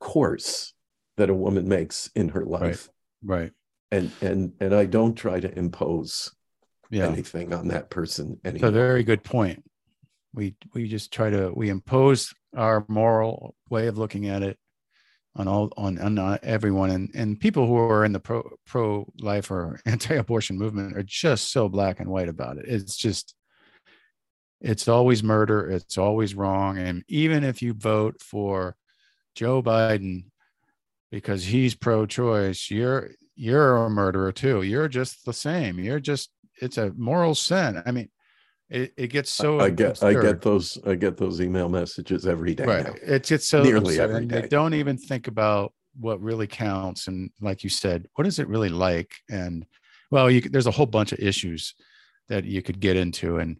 course 0.00 0.74
that 1.16 1.30
a 1.30 1.34
woman 1.34 1.68
makes 1.68 2.10
in 2.14 2.30
her 2.30 2.44
life. 2.44 2.88
Right. 3.22 3.40
right. 3.40 3.52
And 3.90 4.10
and 4.20 4.52
and 4.60 4.74
I 4.74 4.86
don't 4.86 5.14
try 5.14 5.40
to 5.40 5.58
impose 5.58 6.34
yeah. 6.90 7.06
anything 7.06 7.52
on 7.52 7.68
that 7.68 7.90
person 7.90 8.40
anymore. 8.44 8.70
a 8.70 8.72
very 8.72 9.04
good 9.04 9.22
point. 9.22 9.62
We 10.32 10.56
we 10.72 10.88
just 10.88 11.12
try 11.12 11.30
to 11.30 11.52
we 11.54 11.68
impose 11.68 12.34
our 12.56 12.84
moral 12.88 13.54
way 13.70 13.86
of 13.86 13.98
looking 13.98 14.26
at 14.26 14.42
it 14.42 14.58
on 15.36 15.48
all 15.48 15.72
on, 15.76 15.98
on 15.98 16.18
uh, 16.18 16.38
everyone 16.42 16.90
and 16.90 17.10
and 17.14 17.40
people 17.40 17.66
who 17.66 17.76
are 17.76 18.04
in 18.04 18.12
the 18.12 18.20
pro 18.20 18.48
pro 18.66 19.10
life 19.20 19.50
or 19.50 19.80
anti-abortion 19.86 20.58
movement 20.58 20.96
are 20.96 21.02
just 21.02 21.52
so 21.52 21.68
black 21.68 22.00
and 22.00 22.08
white 22.08 22.28
about 22.28 22.58
it. 22.58 22.66
It's 22.68 22.96
just 22.96 23.34
it's 24.60 24.88
always 24.88 25.22
murder 25.22 25.70
it's 25.70 25.98
always 25.98 26.34
wrong 26.34 26.78
and 26.78 27.04
even 27.08 27.44
if 27.44 27.60
you 27.60 27.74
vote 27.74 28.18
for 28.22 28.74
joe 29.34 29.62
biden 29.62 30.24
because 31.10 31.44
he's 31.44 31.74
pro-choice 31.74 32.70
you're 32.70 33.10
you're 33.36 33.76
a 33.76 33.90
murderer 33.90 34.32
too. 34.32 34.62
You're 34.62 34.88
just 34.88 35.24
the 35.24 35.32
same. 35.32 35.78
You're 35.78 36.00
just 36.00 36.30
it's 36.60 36.78
a 36.78 36.92
moral 36.96 37.34
sin. 37.34 37.82
I 37.84 37.90
mean 37.90 38.08
it, 38.70 38.92
it 38.96 39.06
gets 39.08 39.30
so 39.30 39.60
I 39.60 39.70
get 39.70 39.90
absurd. 39.90 40.16
I 40.16 40.22
get 40.22 40.42
those 40.42 40.78
I 40.86 40.94
get 40.94 41.16
those 41.16 41.40
email 41.40 41.68
messages 41.68 42.26
every 42.26 42.54
day. 42.54 42.64
Right. 42.64 42.86
Now. 42.86 42.94
It's 43.02 43.30
it's 43.30 43.48
so 43.48 43.62
nearly 43.62 43.98
absurd. 43.98 44.10
every 44.10 44.26
day. 44.26 44.40
They 44.42 44.48
don't 44.48 44.74
even 44.74 44.96
think 44.96 45.28
about 45.28 45.72
what 45.98 46.20
really 46.20 46.46
counts 46.46 47.06
and 47.06 47.30
like 47.40 47.62
you 47.62 47.70
said, 47.70 48.08
what 48.14 48.26
is 48.26 48.38
it 48.38 48.48
really 48.48 48.70
like? 48.70 49.12
And 49.30 49.66
well, 50.10 50.30
you, 50.30 50.40
there's 50.40 50.66
a 50.66 50.72
whole 50.72 50.86
bunch 50.86 51.12
of 51.12 51.18
issues 51.18 51.74
that 52.28 52.44
you 52.44 52.62
could 52.62 52.80
get 52.80 52.96
into, 52.96 53.38
and 53.38 53.58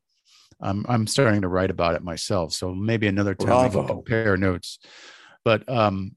I'm 0.60 0.84
I'm 0.88 1.06
starting 1.06 1.42
to 1.42 1.48
write 1.48 1.70
about 1.70 1.94
it 1.94 2.02
myself. 2.02 2.52
So 2.52 2.74
maybe 2.74 3.06
another 3.06 3.34
time 3.34 3.46
Bravo. 3.46 3.80
we 3.80 3.86
can 3.86 3.96
compare 3.96 4.36
notes. 4.36 4.78
But 5.44 5.68
um, 5.68 6.16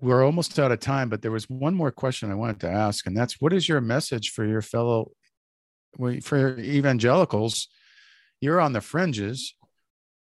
we're 0.00 0.24
almost 0.24 0.58
out 0.58 0.72
of 0.72 0.80
time. 0.80 1.08
But 1.08 1.22
there 1.22 1.30
was 1.30 1.48
one 1.48 1.74
more 1.74 1.90
question 1.90 2.30
I 2.30 2.36
wanted 2.36 2.60
to 2.60 2.70
ask, 2.70 3.06
and 3.06 3.16
that's 3.16 3.40
what 3.40 3.52
is 3.52 3.68
your 3.68 3.80
message 3.80 4.30
for 4.30 4.44
your 4.44 4.62
fellow 4.62 5.12
for 6.22 6.58
evangelicals, 6.58 7.68
you're 8.40 8.60
on 8.60 8.72
the 8.72 8.80
fringes. 8.80 9.54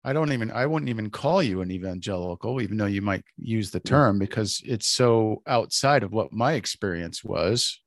I 0.04 0.12
don't 0.12 0.32
even 0.32 0.50
I 0.50 0.66
wouldn't 0.66 0.90
even 0.90 1.10
call 1.10 1.42
you 1.42 1.62
an 1.62 1.70
evangelical, 1.70 2.60
even 2.60 2.76
though 2.76 2.84
you 2.86 3.00
might 3.00 3.24
use 3.38 3.70
the 3.70 3.80
term 3.80 4.18
because 4.18 4.60
it's 4.64 4.86
so 4.86 5.42
outside 5.46 6.02
of 6.02 6.12
what 6.12 6.32
my 6.32 6.52
experience 6.52 7.24
was. 7.24 7.80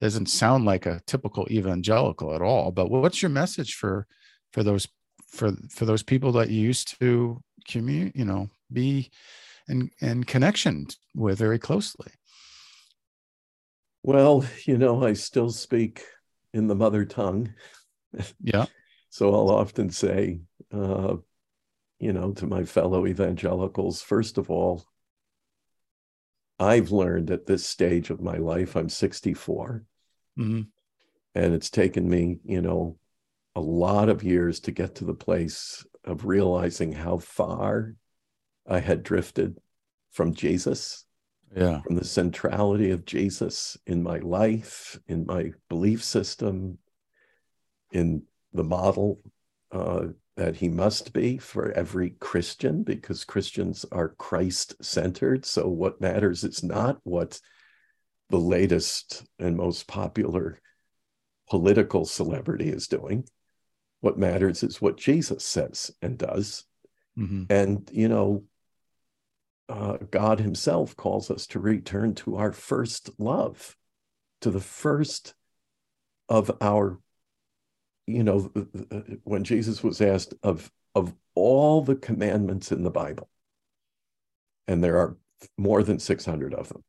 Doesn't 0.00 0.26
sound 0.26 0.64
like 0.64 0.84
a 0.84 1.00
typical 1.06 1.46
evangelical 1.50 2.34
at 2.34 2.42
all. 2.42 2.72
But 2.72 2.90
what's 2.90 3.22
your 3.22 3.30
message 3.30 3.74
for 3.74 4.06
for 4.52 4.62
those 4.62 4.86
for 5.28 5.52
for 5.70 5.86
those 5.86 6.02
people 6.02 6.32
that 6.32 6.50
you 6.50 6.60
used 6.60 6.98
to 7.00 7.40
commute, 7.66 8.14
you 8.14 8.26
know, 8.26 8.48
be 8.70 9.10
in 9.68 9.90
in 10.00 10.24
connection 10.24 10.88
with 11.14 11.38
very 11.38 11.58
closely? 11.58 12.12
Well, 14.02 14.44
you 14.66 14.76
know, 14.76 15.04
I 15.04 15.14
still 15.14 15.50
speak 15.50 16.04
in 16.52 16.66
the 16.66 16.74
mother 16.74 17.04
tongue. 17.04 17.54
Yeah. 18.42 18.66
So 19.12 19.34
I'll 19.34 19.50
often 19.50 19.90
say, 19.90 20.40
uh, 20.72 21.16
you 21.98 22.12
know, 22.14 22.32
to 22.32 22.46
my 22.46 22.64
fellow 22.64 23.06
evangelicals, 23.06 24.00
first 24.00 24.38
of 24.38 24.50
all, 24.50 24.84
I've 26.58 26.90
learned 26.90 27.30
at 27.30 27.44
this 27.44 27.66
stage 27.66 28.08
of 28.08 28.22
my 28.22 28.38
life, 28.38 28.74
I'm 28.74 28.88
64, 28.88 29.84
mm-hmm. 30.38 30.62
and 31.34 31.54
it's 31.54 31.68
taken 31.68 32.08
me, 32.08 32.38
you 32.44 32.62
know, 32.62 32.96
a 33.54 33.60
lot 33.60 34.08
of 34.08 34.22
years 34.22 34.60
to 34.60 34.72
get 34.72 34.94
to 34.94 35.04
the 35.04 35.14
place 35.14 35.84
of 36.04 36.24
realizing 36.24 36.92
how 36.92 37.18
far 37.18 37.94
I 38.66 38.80
had 38.80 39.02
drifted 39.02 39.58
from 40.10 40.32
Jesus 40.32 41.04
yeah. 41.54 41.80
from 41.82 41.96
the 41.96 42.04
centrality 42.04 42.90
of 42.90 43.04
Jesus 43.04 43.76
in 43.86 44.02
my 44.02 44.18
life, 44.18 44.98
in 45.06 45.26
my 45.26 45.52
belief 45.68 46.02
system, 46.02 46.78
in 47.92 48.22
the 48.52 48.64
model 48.64 49.20
uh, 49.70 50.06
that 50.36 50.56
he 50.56 50.68
must 50.68 51.12
be 51.12 51.38
for 51.38 51.72
every 51.72 52.10
Christian, 52.10 52.82
because 52.82 53.24
Christians 53.24 53.84
are 53.92 54.08
Christ 54.08 54.82
centered. 54.84 55.44
So, 55.44 55.68
what 55.68 56.00
matters 56.00 56.44
is 56.44 56.62
not 56.62 56.98
what 57.04 57.40
the 58.30 58.40
latest 58.40 59.24
and 59.38 59.56
most 59.56 59.86
popular 59.86 60.58
political 61.48 62.06
celebrity 62.06 62.70
is 62.70 62.88
doing. 62.88 63.24
What 64.00 64.18
matters 64.18 64.62
is 64.62 64.80
what 64.80 64.96
Jesus 64.96 65.44
says 65.44 65.90
and 66.00 66.16
does. 66.16 66.64
Mm-hmm. 67.18 67.44
And, 67.50 67.90
you 67.92 68.08
know, 68.08 68.44
uh, 69.68 69.98
God 70.10 70.40
Himself 70.40 70.96
calls 70.96 71.30
us 71.30 71.46
to 71.48 71.60
return 71.60 72.14
to 72.16 72.36
our 72.36 72.52
first 72.52 73.10
love, 73.18 73.76
to 74.40 74.50
the 74.50 74.60
first 74.60 75.34
of 76.28 76.50
our, 76.60 76.98
you 78.14 78.22
know, 78.22 78.50
when 79.24 79.44
Jesus 79.44 79.82
was 79.82 80.00
asked 80.00 80.34
of 80.42 80.70
of 80.94 81.14
all 81.34 81.82
the 81.82 81.96
commandments 81.96 82.70
in 82.72 82.82
the 82.82 82.90
Bible, 82.90 83.28
and 84.66 84.82
there 84.82 84.98
are 84.98 85.16
more 85.56 85.82
than 85.82 85.98
600 85.98 86.54
of 86.54 86.68
them, 86.68 86.84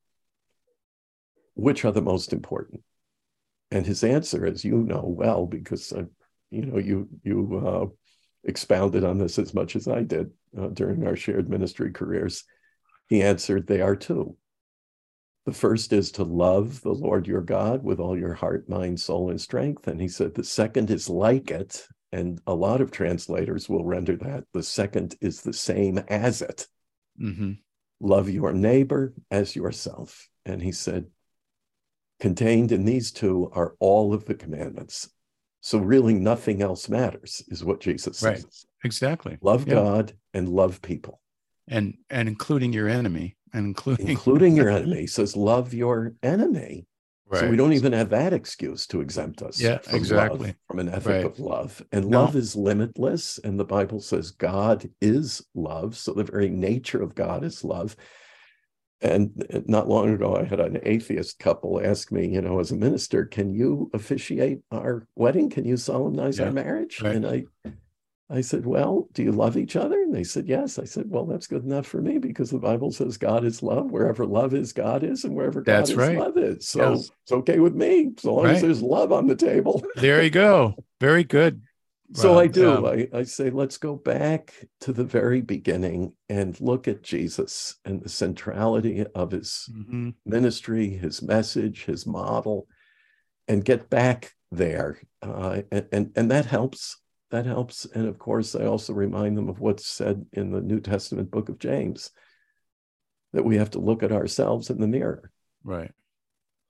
which 1.53 1.85
are 1.85 1.91
the 1.91 2.01
most 2.01 2.33
important? 2.33 2.83
And 3.71 3.85
his 3.85 4.03
answer, 4.03 4.45
as 4.45 4.63
you 4.63 4.77
know 4.83 5.03
well, 5.05 5.47
because 5.47 5.91
uh, 5.93 6.03
you 6.51 6.65
know 6.65 6.77
you 6.77 7.09
you 7.23 7.63
uh, 7.65 7.85
expounded 8.43 9.03
on 9.03 9.17
this 9.17 9.39
as 9.39 9.53
much 9.53 9.75
as 9.75 9.87
I 9.87 10.03
did 10.03 10.31
uh, 10.57 10.67
during 10.67 11.07
our 11.07 11.15
shared 11.15 11.49
ministry 11.49 11.91
careers, 11.91 12.43
he 13.07 13.21
answered, 13.21 13.67
They 13.67 13.81
are 13.81 13.95
two. 13.95 14.37
The 15.45 15.53
first 15.53 15.91
is 15.91 16.11
to 16.13 16.23
love 16.23 16.81
the 16.81 16.93
Lord 16.93 17.27
your 17.27 17.41
God 17.41 17.83
with 17.83 17.99
all 17.99 18.17
your 18.17 18.33
heart, 18.33 18.69
mind, 18.69 18.99
soul, 18.99 19.29
and 19.29 19.39
strength. 19.39 19.87
And 19.87 19.99
he 19.99 20.07
said, 20.07 20.33
The 20.33 20.43
second 20.43 20.89
is 20.89 21.09
like 21.09 21.51
it. 21.51 21.85
And 22.11 22.39
a 22.47 22.53
lot 22.53 22.79
of 22.79 22.91
translators 22.91 23.67
will 23.67 23.83
render 23.83 24.15
that 24.17 24.45
the 24.53 24.63
second 24.63 25.15
is 25.19 25.41
the 25.41 25.53
same 25.53 25.97
as 26.07 26.41
it. 26.41 26.67
Mm-hmm. 27.21 27.53
Love 27.99 28.29
your 28.29 28.53
neighbor 28.53 29.13
as 29.31 29.55
yourself. 29.55 30.29
And 30.45 30.61
he 30.61 30.71
said, 30.71 31.07
Contained 32.19 32.71
in 32.71 32.85
these 32.85 33.11
two 33.11 33.49
are 33.53 33.75
all 33.79 34.13
of 34.13 34.25
the 34.25 34.35
commandments. 34.35 35.09
So 35.59 35.79
really 35.79 36.13
nothing 36.13 36.61
else 36.61 36.87
matters, 36.87 37.43
is 37.47 37.63
what 37.63 37.81
Jesus 37.81 38.19
says. 38.19 38.43
Right. 38.43 38.85
Exactly. 38.85 39.37
Love 39.41 39.67
yeah. 39.67 39.75
God 39.75 40.13
and 40.33 40.47
love 40.47 40.81
people 40.81 41.19
and 41.67 41.95
and 42.09 42.27
including 42.27 42.73
your 42.73 42.89
enemy 42.89 43.35
and 43.53 43.65
including 43.67 44.07
including 44.07 44.55
your 44.55 44.69
enemy 44.79 45.07
says 45.07 45.35
love 45.35 45.73
your 45.73 46.13
enemy 46.23 46.85
right. 47.27 47.41
so 47.41 47.49
we 47.49 47.55
don't 47.55 47.73
even 47.73 47.93
have 47.93 48.09
that 48.09 48.33
excuse 48.33 48.87
to 48.87 49.01
exempt 49.01 49.41
us 49.41 49.61
yeah 49.61 49.77
from 49.79 49.95
exactly 49.95 50.47
love, 50.47 50.55
from 50.67 50.79
an 50.79 50.89
ethic 50.89 51.07
right. 51.07 51.25
of 51.25 51.39
love 51.39 51.81
and 51.91 52.07
no. 52.07 52.21
love 52.21 52.35
is 52.35 52.55
limitless 52.55 53.39
and 53.39 53.59
the 53.59 53.65
bible 53.65 53.99
says 53.99 54.31
god 54.31 54.89
is 55.01 55.45
love 55.53 55.95
so 55.95 56.13
the 56.13 56.23
very 56.23 56.49
nature 56.49 57.01
of 57.01 57.15
god 57.15 57.43
is 57.43 57.63
love 57.63 57.95
and 59.01 59.45
uh, 59.53 59.59
not 59.65 59.87
long 59.87 60.09
ago 60.13 60.35
i 60.35 60.43
had 60.43 60.59
an 60.59 60.79
atheist 60.83 61.37
couple 61.39 61.81
ask 61.83 62.11
me 62.11 62.27
you 62.27 62.41
know 62.41 62.59
as 62.59 62.71
a 62.71 62.75
minister 62.75 63.25
can 63.25 63.53
you 63.53 63.89
officiate 63.93 64.59
our 64.71 65.07
wedding 65.15 65.49
can 65.49 65.65
you 65.65 65.75
solemnize 65.75 66.39
yeah. 66.39 66.45
our 66.45 66.51
marriage 66.51 67.01
right. 67.01 67.15
and 67.15 67.25
i 67.27 67.43
I 68.29 68.41
said, 68.41 68.65
Well, 68.65 69.09
do 69.13 69.23
you 69.23 69.31
love 69.31 69.57
each 69.57 69.75
other? 69.75 70.01
And 70.01 70.13
they 70.13 70.23
said, 70.23 70.47
Yes. 70.47 70.79
I 70.79 70.85
said, 70.85 71.05
Well, 71.09 71.25
that's 71.25 71.47
good 71.47 71.63
enough 71.63 71.85
for 71.85 72.01
me 72.01 72.17
because 72.17 72.49
the 72.49 72.59
Bible 72.59 72.91
says 72.91 73.17
God 73.17 73.43
is 73.43 73.61
love. 73.61 73.91
Wherever 73.91 74.25
love 74.25 74.53
is, 74.53 74.73
God 74.73 75.03
is, 75.03 75.23
and 75.23 75.35
wherever 75.35 75.61
God 75.61 75.79
that's 75.79 75.89
is, 75.91 75.95
right. 75.95 76.17
love 76.17 76.37
is. 76.37 76.67
So 76.67 76.91
yes. 76.91 77.09
it's 77.23 77.31
okay 77.31 77.59
with 77.59 77.75
me, 77.75 78.11
so 78.17 78.35
long 78.35 78.45
right. 78.45 78.55
as 78.55 78.61
there's 78.61 78.81
love 78.81 79.11
on 79.11 79.27
the 79.27 79.35
table. 79.35 79.83
there 79.95 80.23
you 80.23 80.29
go. 80.29 80.75
Very 80.99 81.23
good. 81.23 81.61
So 82.15 82.37
I 82.37 82.47
do. 82.47 82.71
Um, 82.71 82.85
I, 82.85 83.07
I 83.11 83.23
say, 83.23 83.49
let's 83.49 83.77
go 83.77 83.95
back 83.95 84.53
to 84.81 84.93
the 84.93 85.03
very 85.03 85.41
beginning 85.41 86.13
and 86.29 86.59
look 86.61 86.87
at 86.87 87.01
Jesus 87.01 87.75
and 87.85 88.01
the 88.01 88.09
centrality 88.09 89.03
of 89.15 89.31
his 89.31 89.67
mm-hmm. 89.73 90.09
ministry, 90.25 90.89
his 90.89 91.23
message, 91.23 91.85
his 91.85 92.05
model, 92.05 92.67
and 93.47 93.65
get 93.65 93.89
back 93.89 94.33
there. 94.51 94.99
Uh, 95.23 95.63
and, 95.71 95.87
and, 95.91 96.11
and 96.15 96.31
that 96.31 96.45
helps 96.45 96.97
that 97.33 97.47
helps. 97.47 97.85
And 97.85 98.07
of 98.07 98.19
course, 98.19 98.53
I 98.53 98.65
also 98.65 98.93
remind 98.93 99.35
them 99.35 99.49
of 99.49 99.59
what's 99.59 99.87
said 99.87 100.23
in 100.33 100.51
the 100.51 100.61
New 100.61 100.79
Testament 100.79 101.31
book 101.31 101.49
of 101.49 101.57
James 101.57 102.11
that 103.33 103.43
we 103.43 103.57
have 103.57 103.71
to 103.71 103.79
look 103.79 104.03
at 104.03 104.11
ourselves 104.11 104.69
in 104.69 104.79
the 104.79 104.87
mirror. 104.87 105.31
Right. 105.63 105.89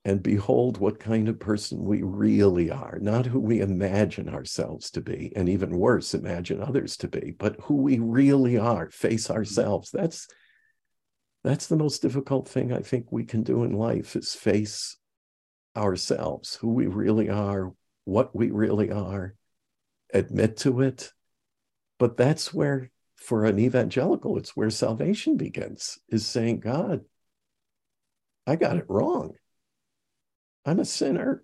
And 0.05 0.23
behold 0.23 0.77
what 0.77 1.01
kind 1.01 1.27
of 1.27 1.37
person 1.37 1.83
we 1.83 2.01
really 2.01 2.71
are, 2.71 2.97
not 3.01 3.25
who 3.25 3.41
we 3.41 3.59
imagine 3.59 4.29
ourselves 4.29 4.89
to 4.91 5.01
be, 5.01 5.33
and 5.35 5.49
even 5.49 5.77
worse, 5.77 6.13
imagine 6.13 6.63
others 6.63 6.95
to 6.97 7.09
be, 7.09 7.35
but 7.37 7.57
who 7.63 7.75
we 7.75 7.99
really 7.99 8.57
are, 8.57 8.89
face 8.89 9.25
mm-hmm. 9.25 9.33
ourselves. 9.33 9.91
That's 9.91 10.29
that's 11.43 11.67
the 11.67 11.75
most 11.75 12.01
difficult 12.01 12.47
thing 12.47 12.71
I 12.71 12.79
think 12.79 13.11
we 13.11 13.25
can 13.25 13.43
do 13.43 13.65
in 13.65 13.73
life 13.73 14.15
is 14.15 14.33
face 14.33 14.95
ourselves, 15.75 16.55
who 16.55 16.69
we 16.69 16.87
really 16.87 17.29
are, 17.29 17.73
what 18.05 18.33
we 18.33 18.49
really 18.49 18.91
are, 18.91 19.35
admit 20.13 20.57
to 20.57 20.81
it. 20.81 21.11
But 21.99 22.17
that's 22.17 22.53
where, 22.53 22.91
for 23.15 23.45
an 23.45 23.59
evangelical, 23.59 24.37
it's 24.37 24.55
where 24.55 24.69
salvation 24.69 25.37
begins, 25.37 25.99
is 26.09 26.25
saying, 26.25 26.59
God, 26.59 27.01
I 28.45 28.55
got 28.55 28.77
it 28.77 28.85
wrong. 28.89 29.33
I'm 30.65 30.79
a 30.79 30.85
sinner. 30.85 31.43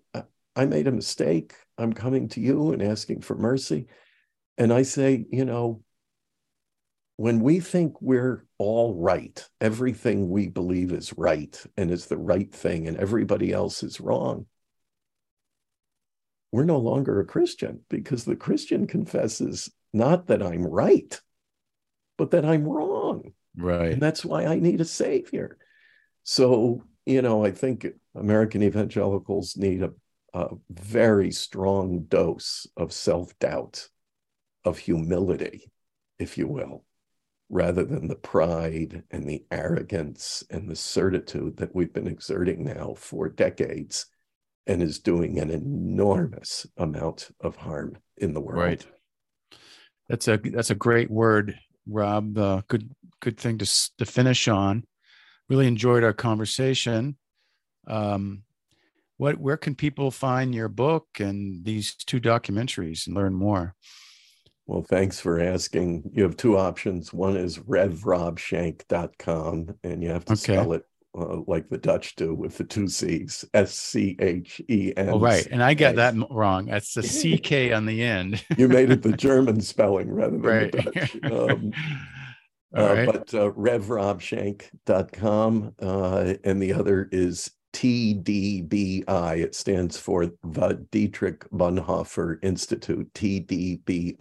I 0.56 0.64
made 0.66 0.86
a 0.86 0.92
mistake. 0.92 1.54
I'm 1.78 1.92
coming 1.92 2.28
to 2.30 2.40
you 2.40 2.72
and 2.72 2.82
asking 2.82 3.22
for 3.22 3.36
mercy. 3.36 3.86
And 4.58 4.72
I 4.72 4.82
say, 4.82 5.24
you 5.30 5.44
know, 5.44 5.82
when 7.16 7.40
we 7.40 7.60
think 7.60 8.00
we're 8.00 8.46
all 8.58 8.94
right, 8.94 9.46
everything 9.60 10.30
we 10.30 10.48
believe 10.48 10.92
is 10.92 11.12
right 11.16 11.58
and 11.76 11.90
is 11.90 12.06
the 12.06 12.16
right 12.16 12.50
thing, 12.50 12.88
and 12.88 12.96
everybody 12.96 13.52
else 13.52 13.82
is 13.82 14.00
wrong, 14.00 14.46
we're 16.52 16.64
no 16.64 16.78
longer 16.78 17.20
a 17.20 17.26
Christian 17.26 17.80
because 17.88 18.24
the 18.24 18.36
Christian 18.36 18.86
confesses 18.86 19.70
not 19.92 20.26
that 20.26 20.42
I'm 20.42 20.66
right, 20.66 21.20
but 22.16 22.32
that 22.32 22.44
I'm 22.44 22.64
wrong. 22.64 23.32
Right. 23.56 23.92
And 23.92 24.02
that's 24.02 24.24
why 24.24 24.46
I 24.46 24.56
need 24.58 24.80
a 24.80 24.84
savior. 24.84 25.58
So, 26.22 26.84
you 27.06 27.22
know, 27.22 27.44
I 27.44 27.50
think 27.50 27.86
American 28.14 28.62
evangelicals 28.62 29.56
need 29.56 29.82
a, 29.82 29.90
a 30.34 30.48
very 30.70 31.32
strong 31.32 32.04
dose 32.04 32.66
of 32.76 32.92
self 32.92 33.36
doubt, 33.38 33.88
of 34.64 34.78
humility, 34.78 35.70
if 36.18 36.36
you 36.36 36.46
will, 36.46 36.84
rather 37.48 37.84
than 37.84 38.08
the 38.08 38.16
pride 38.16 39.04
and 39.10 39.28
the 39.28 39.44
arrogance 39.50 40.44
and 40.50 40.68
the 40.68 40.76
certitude 40.76 41.56
that 41.56 41.74
we've 41.74 41.92
been 41.92 42.06
exerting 42.06 42.64
now 42.64 42.94
for 42.96 43.28
decades 43.28 44.06
and 44.66 44.82
is 44.82 44.98
doing 44.98 45.38
an 45.38 45.50
enormous 45.50 46.66
amount 46.76 47.28
of 47.40 47.56
harm 47.56 47.96
in 48.16 48.34
the 48.34 48.40
world. 48.40 48.62
Right. 48.62 48.86
That's 50.08 50.28
a 50.28 50.36
that's 50.36 50.70
a 50.70 50.74
great 50.74 51.10
word, 51.10 51.58
Rob. 51.86 52.36
Uh, 52.36 52.62
good 52.68 52.90
good 53.20 53.38
thing 53.38 53.58
to 53.58 53.90
to 53.98 54.04
finish 54.04 54.48
on. 54.48 54.84
Really 55.48 55.66
enjoyed 55.66 56.04
our 56.04 56.12
conversation. 56.12 57.16
Um, 57.86 58.42
what 59.16 59.38
where 59.38 59.56
can 59.56 59.74
people 59.74 60.10
find 60.10 60.54
your 60.54 60.68
book 60.68 61.06
and 61.18 61.64
these 61.64 61.94
two 61.94 62.20
documentaries 62.20 63.06
and 63.06 63.14
learn 63.14 63.34
more? 63.34 63.74
Well, 64.66 64.82
thanks 64.82 65.20
for 65.20 65.40
asking. 65.40 66.10
You 66.12 66.22
have 66.22 66.36
two 66.36 66.56
options. 66.56 67.12
One 67.12 67.36
is 67.36 67.58
revrobschenck.com, 67.58 69.74
and 69.82 70.02
you 70.02 70.10
have 70.10 70.24
to 70.26 70.34
okay. 70.34 70.54
spell 70.54 70.74
it 70.74 70.84
uh, 71.16 71.36
like 71.46 71.68
the 71.68 71.78
Dutch 71.78 72.16
do 72.16 72.34
with 72.34 72.58
the 72.58 72.64
two 72.64 72.88
C's, 72.88 73.44
S 73.54 73.72
C 73.74 74.16
H 74.20 74.60
E 74.68 74.92
N. 74.96 75.10
Oh, 75.10 75.20
right. 75.20 75.46
And 75.50 75.62
I 75.62 75.74
get 75.74 75.96
that 75.96 76.14
wrong. 76.30 76.64
That's 76.66 76.94
the 76.94 77.02
C 77.02 77.36
K 77.38 77.72
on 77.72 77.84
the 77.86 78.02
end. 78.02 78.44
you 78.56 78.68
made 78.68 78.90
it 78.90 79.02
the 79.02 79.12
German 79.12 79.60
spelling 79.60 80.10
rather 80.10 80.38
than 80.38 80.42
right. 80.42 80.72
the 80.72 80.82
Dutch. 80.82 81.16
Um, 81.30 81.72
uh, 82.76 82.94
right. 82.94 83.06
But 83.06 83.32
uh, 83.34 83.50
revrobschenck.com. 83.50 85.74
Uh, 85.80 86.34
and 86.44 86.62
the 86.62 86.72
other 86.72 87.08
is 87.10 87.50
TDBI. 87.72 89.38
It 89.38 89.54
stands 89.54 89.96
for 89.98 90.26
the 90.26 90.86
Dietrich 90.90 91.48
Bonhoeffer 91.50 92.38
Institute, 92.42 93.12
tdbi.org. 93.14 94.20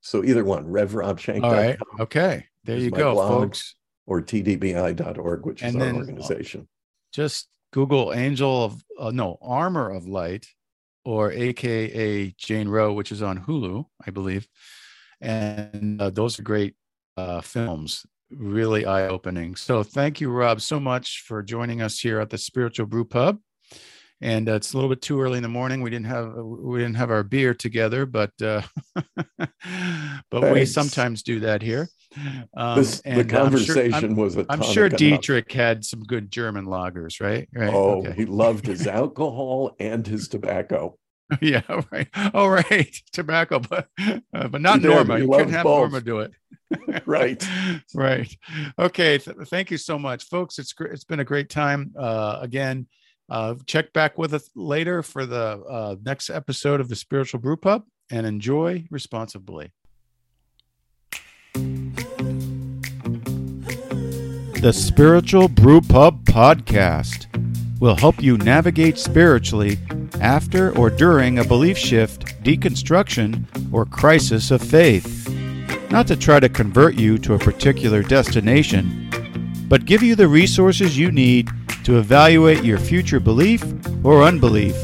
So 0.00 0.24
either 0.24 0.44
one, 0.44 0.66
revrobschenck.com. 0.66 1.44
All 1.44 1.52
right. 1.52 1.78
Okay. 2.00 2.46
There 2.64 2.78
you 2.78 2.90
go, 2.90 3.14
folks. 3.16 3.76
Or 4.08 4.22
tdbi.org, 4.22 5.46
which 5.46 5.62
and 5.62 5.76
is 5.76 5.82
our 5.82 5.88
uh, 5.88 5.96
organization. 5.96 6.68
Just 7.12 7.48
Google 7.72 8.12
Angel 8.14 8.64
of, 8.64 8.82
uh, 8.98 9.10
no, 9.10 9.38
Armor 9.42 9.90
of 9.90 10.06
Light 10.06 10.46
or 11.04 11.30
AKA 11.30 12.34
Jane 12.38 12.68
Roe, 12.68 12.92
which 12.92 13.12
is 13.12 13.22
on 13.22 13.38
Hulu, 13.40 13.84
I 14.06 14.10
believe. 14.10 14.48
And 15.20 16.00
uh, 16.00 16.10
those 16.10 16.38
are 16.38 16.42
great 16.42 16.74
uh, 17.16 17.42
films 17.42 18.06
really 18.30 18.84
eye 18.84 19.08
opening. 19.08 19.56
So 19.56 19.82
thank 19.82 20.20
you, 20.20 20.30
Rob, 20.30 20.60
so 20.60 20.78
much 20.78 21.22
for 21.26 21.42
joining 21.42 21.82
us 21.82 21.98
here 21.98 22.20
at 22.20 22.30
the 22.30 22.38
Spiritual 22.38 22.86
Brew 22.86 23.04
Pub. 23.04 23.38
And 24.20 24.48
uh, 24.48 24.54
it's 24.54 24.72
a 24.72 24.76
little 24.76 24.90
bit 24.90 25.00
too 25.00 25.20
early 25.20 25.36
in 25.36 25.42
the 25.42 25.48
morning. 25.48 25.80
We 25.80 25.90
didn't 25.90 26.06
have 26.06 26.34
we 26.34 26.80
didn't 26.80 26.96
have 26.96 27.10
our 27.10 27.22
beer 27.22 27.54
together, 27.54 28.04
but 28.04 28.32
uh, 28.42 28.62
but 29.14 29.50
Thanks. 30.32 30.52
we 30.52 30.66
sometimes 30.66 31.22
do 31.22 31.40
that 31.40 31.62
here. 31.62 31.88
Um, 32.56 32.78
this, 32.78 33.00
the 33.02 33.24
conversation 33.24 33.94
I'm 33.94 34.14
sure, 34.14 34.24
was 34.24 34.36
a 34.36 34.46
I'm 34.48 34.62
sure 34.62 34.88
Dietrich 34.88 35.52
had 35.52 35.84
some 35.84 36.02
good 36.02 36.30
German 36.30 36.66
lagers, 36.66 37.20
right? 37.20 37.48
Right. 37.54 37.72
Oh, 37.72 38.00
okay. 38.00 38.12
he 38.14 38.24
loved 38.24 38.66
his 38.66 38.86
alcohol 38.86 39.76
and 39.78 40.06
his 40.06 40.28
tobacco. 40.28 40.98
yeah, 41.42 41.62
right. 41.92 42.08
Oh, 42.32 42.48
right. 42.48 42.94
Tobacco, 43.12 43.58
but 43.58 43.88
uh, 44.32 44.48
but 44.48 44.60
not 44.60 44.80
Norma. 44.80 45.18
You 45.18 45.28
can't 45.28 45.50
have 45.50 45.64
both. 45.64 45.90
Norma 45.92 46.00
do 46.00 46.20
it. 46.20 46.32
right. 47.06 47.46
Right. 47.94 48.34
Okay. 48.78 49.18
Th- 49.18 49.36
thank 49.46 49.70
you 49.70 49.76
so 49.76 49.98
much, 49.98 50.24
folks. 50.24 50.58
It's 50.58 50.72
great. 50.72 50.92
It's 50.92 51.04
been 51.04 51.20
a 51.20 51.24
great 51.24 51.50
time. 51.50 51.92
Uh, 51.98 52.38
again, 52.40 52.86
uh, 53.28 53.54
check 53.66 53.92
back 53.92 54.18
with 54.18 54.32
us 54.34 54.50
later 54.54 55.02
for 55.02 55.26
the 55.26 55.62
uh, 55.68 55.96
next 56.04 56.30
episode 56.30 56.80
of 56.80 56.88
the 56.88 56.96
Spiritual 56.96 57.40
Brew 57.40 57.56
Pub, 57.56 57.84
and 58.10 58.26
enjoy 58.26 58.86
responsibly. 58.90 59.72
The 64.60 64.72
Spiritual 64.72 65.48
Brew 65.48 65.80
Pub 65.80 66.24
podcast 66.24 67.26
will 67.80 67.94
help 67.94 68.22
you 68.22 68.36
navigate 68.38 68.98
spiritually 68.98 69.78
after 70.20 70.76
or 70.76 70.90
during 70.90 71.38
a 71.38 71.44
belief 71.44 71.78
shift, 71.78 72.42
deconstruction, 72.42 73.44
or 73.72 73.84
crisis 73.84 74.50
of 74.50 74.60
faith. 74.60 75.28
Not 75.90 76.06
to 76.08 76.16
try 76.16 76.40
to 76.40 76.48
convert 76.48 76.96
you 76.96 77.18
to 77.18 77.34
a 77.34 77.38
particular 77.38 78.02
destination, 78.02 79.08
but 79.68 79.84
give 79.84 80.02
you 80.02 80.16
the 80.16 80.28
resources 80.28 80.98
you 80.98 81.12
need 81.12 81.48
to 81.88 81.96
evaluate 81.96 82.62
your 82.62 82.76
future 82.76 83.18
belief 83.18 83.64
or 84.04 84.22
unbelief 84.22 84.76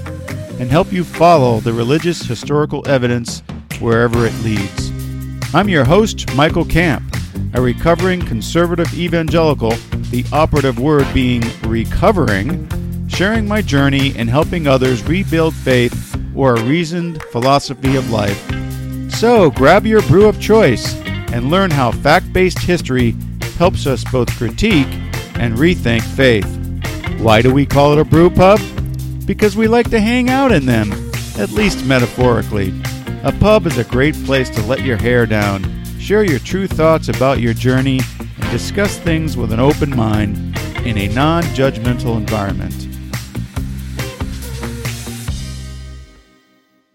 and 0.58 0.70
help 0.70 0.90
you 0.90 1.04
follow 1.04 1.60
the 1.60 1.70
religious 1.70 2.22
historical 2.22 2.82
evidence 2.88 3.42
wherever 3.78 4.24
it 4.24 4.32
leads. 4.42 4.90
I'm 5.54 5.68
your 5.68 5.84
host, 5.84 6.34
Michael 6.34 6.64
Camp, 6.64 7.04
a 7.52 7.60
recovering 7.60 8.22
conservative 8.22 8.90
evangelical, 8.94 9.72
the 10.10 10.24
operative 10.32 10.78
word 10.78 11.06
being 11.12 11.42
recovering 11.64 12.66
sharing 13.06 13.46
my 13.46 13.60
journey 13.60 14.14
and 14.16 14.30
helping 14.30 14.66
others 14.66 15.02
rebuild 15.02 15.54
faith 15.54 16.18
or 16.34 16.54
a 16.54 16.62
reasoned 16.62 17.22
philosophy 17.24 17.96
of 17.96 18.10
life. 18.10 18.50
So 19.12 19.50
grab 19.50 19.84
your 19.84 20.00
brew 20.04 20.26
of 20.26 20.40
choice 20.40 20.94
and 21.34 21.50
learn 21.50 21.70
how 21.70 21.92
fact 21.92 22.32
based 22.32 22.60
history 22.60 23.14
helps 23.58 23.86
us 23.86 24.04
both 24.04 24.34
critique 24.38 24.88
and 25.34 25.54
rethink 25.58 26.00
faith. 26.00 26.63
Why 27.18 27.42
do 27.42 27.52
we 27.52 27.66
call 27.66 27.92
it 27.92 27.98
a 27.98 28.04
brew 28.04 28.30
pub? 28.30 28.60
Because 29.26 29.56
we 29.56 29.66
like 29.66 29.90
to 29.90 30.00
hang 30.00 30.28
out 30.28 30.52
in 30.52 30.66
them, 30.66 30.92
at 31.38 31.50
least 31.50 31.84
metaphorically. 31.86 32.74
A 33.22 33.32
pub 33.32 33.66
is 33.66 33.78
a 33.78 33.84
great 33.84 34.14
place 34.24 34.50
to 34.50 34.62
let 34.62 34.82
your 34.82 34.96
hair 34.96 35.24
down, 35.24 35.84
share 35.98 36.24
your 36.24 36.38
true 36.38 36.66
thoughts 36.66 37.08
about 37.08 37.40
your 37.40 37.54
journey, 37.54 38.00
and 38.18 38.50
discuss 38.50 38.98
things 38.98 39.36
with 39.36 39.52
an 39.52 39.60
open 39.60 39.96
mind 39.96 40.36
in 40.84 40.98
a 40.98 41.08
non 41.08 41.42
judgmental 41.54 42.16
environment. 42.16 42.93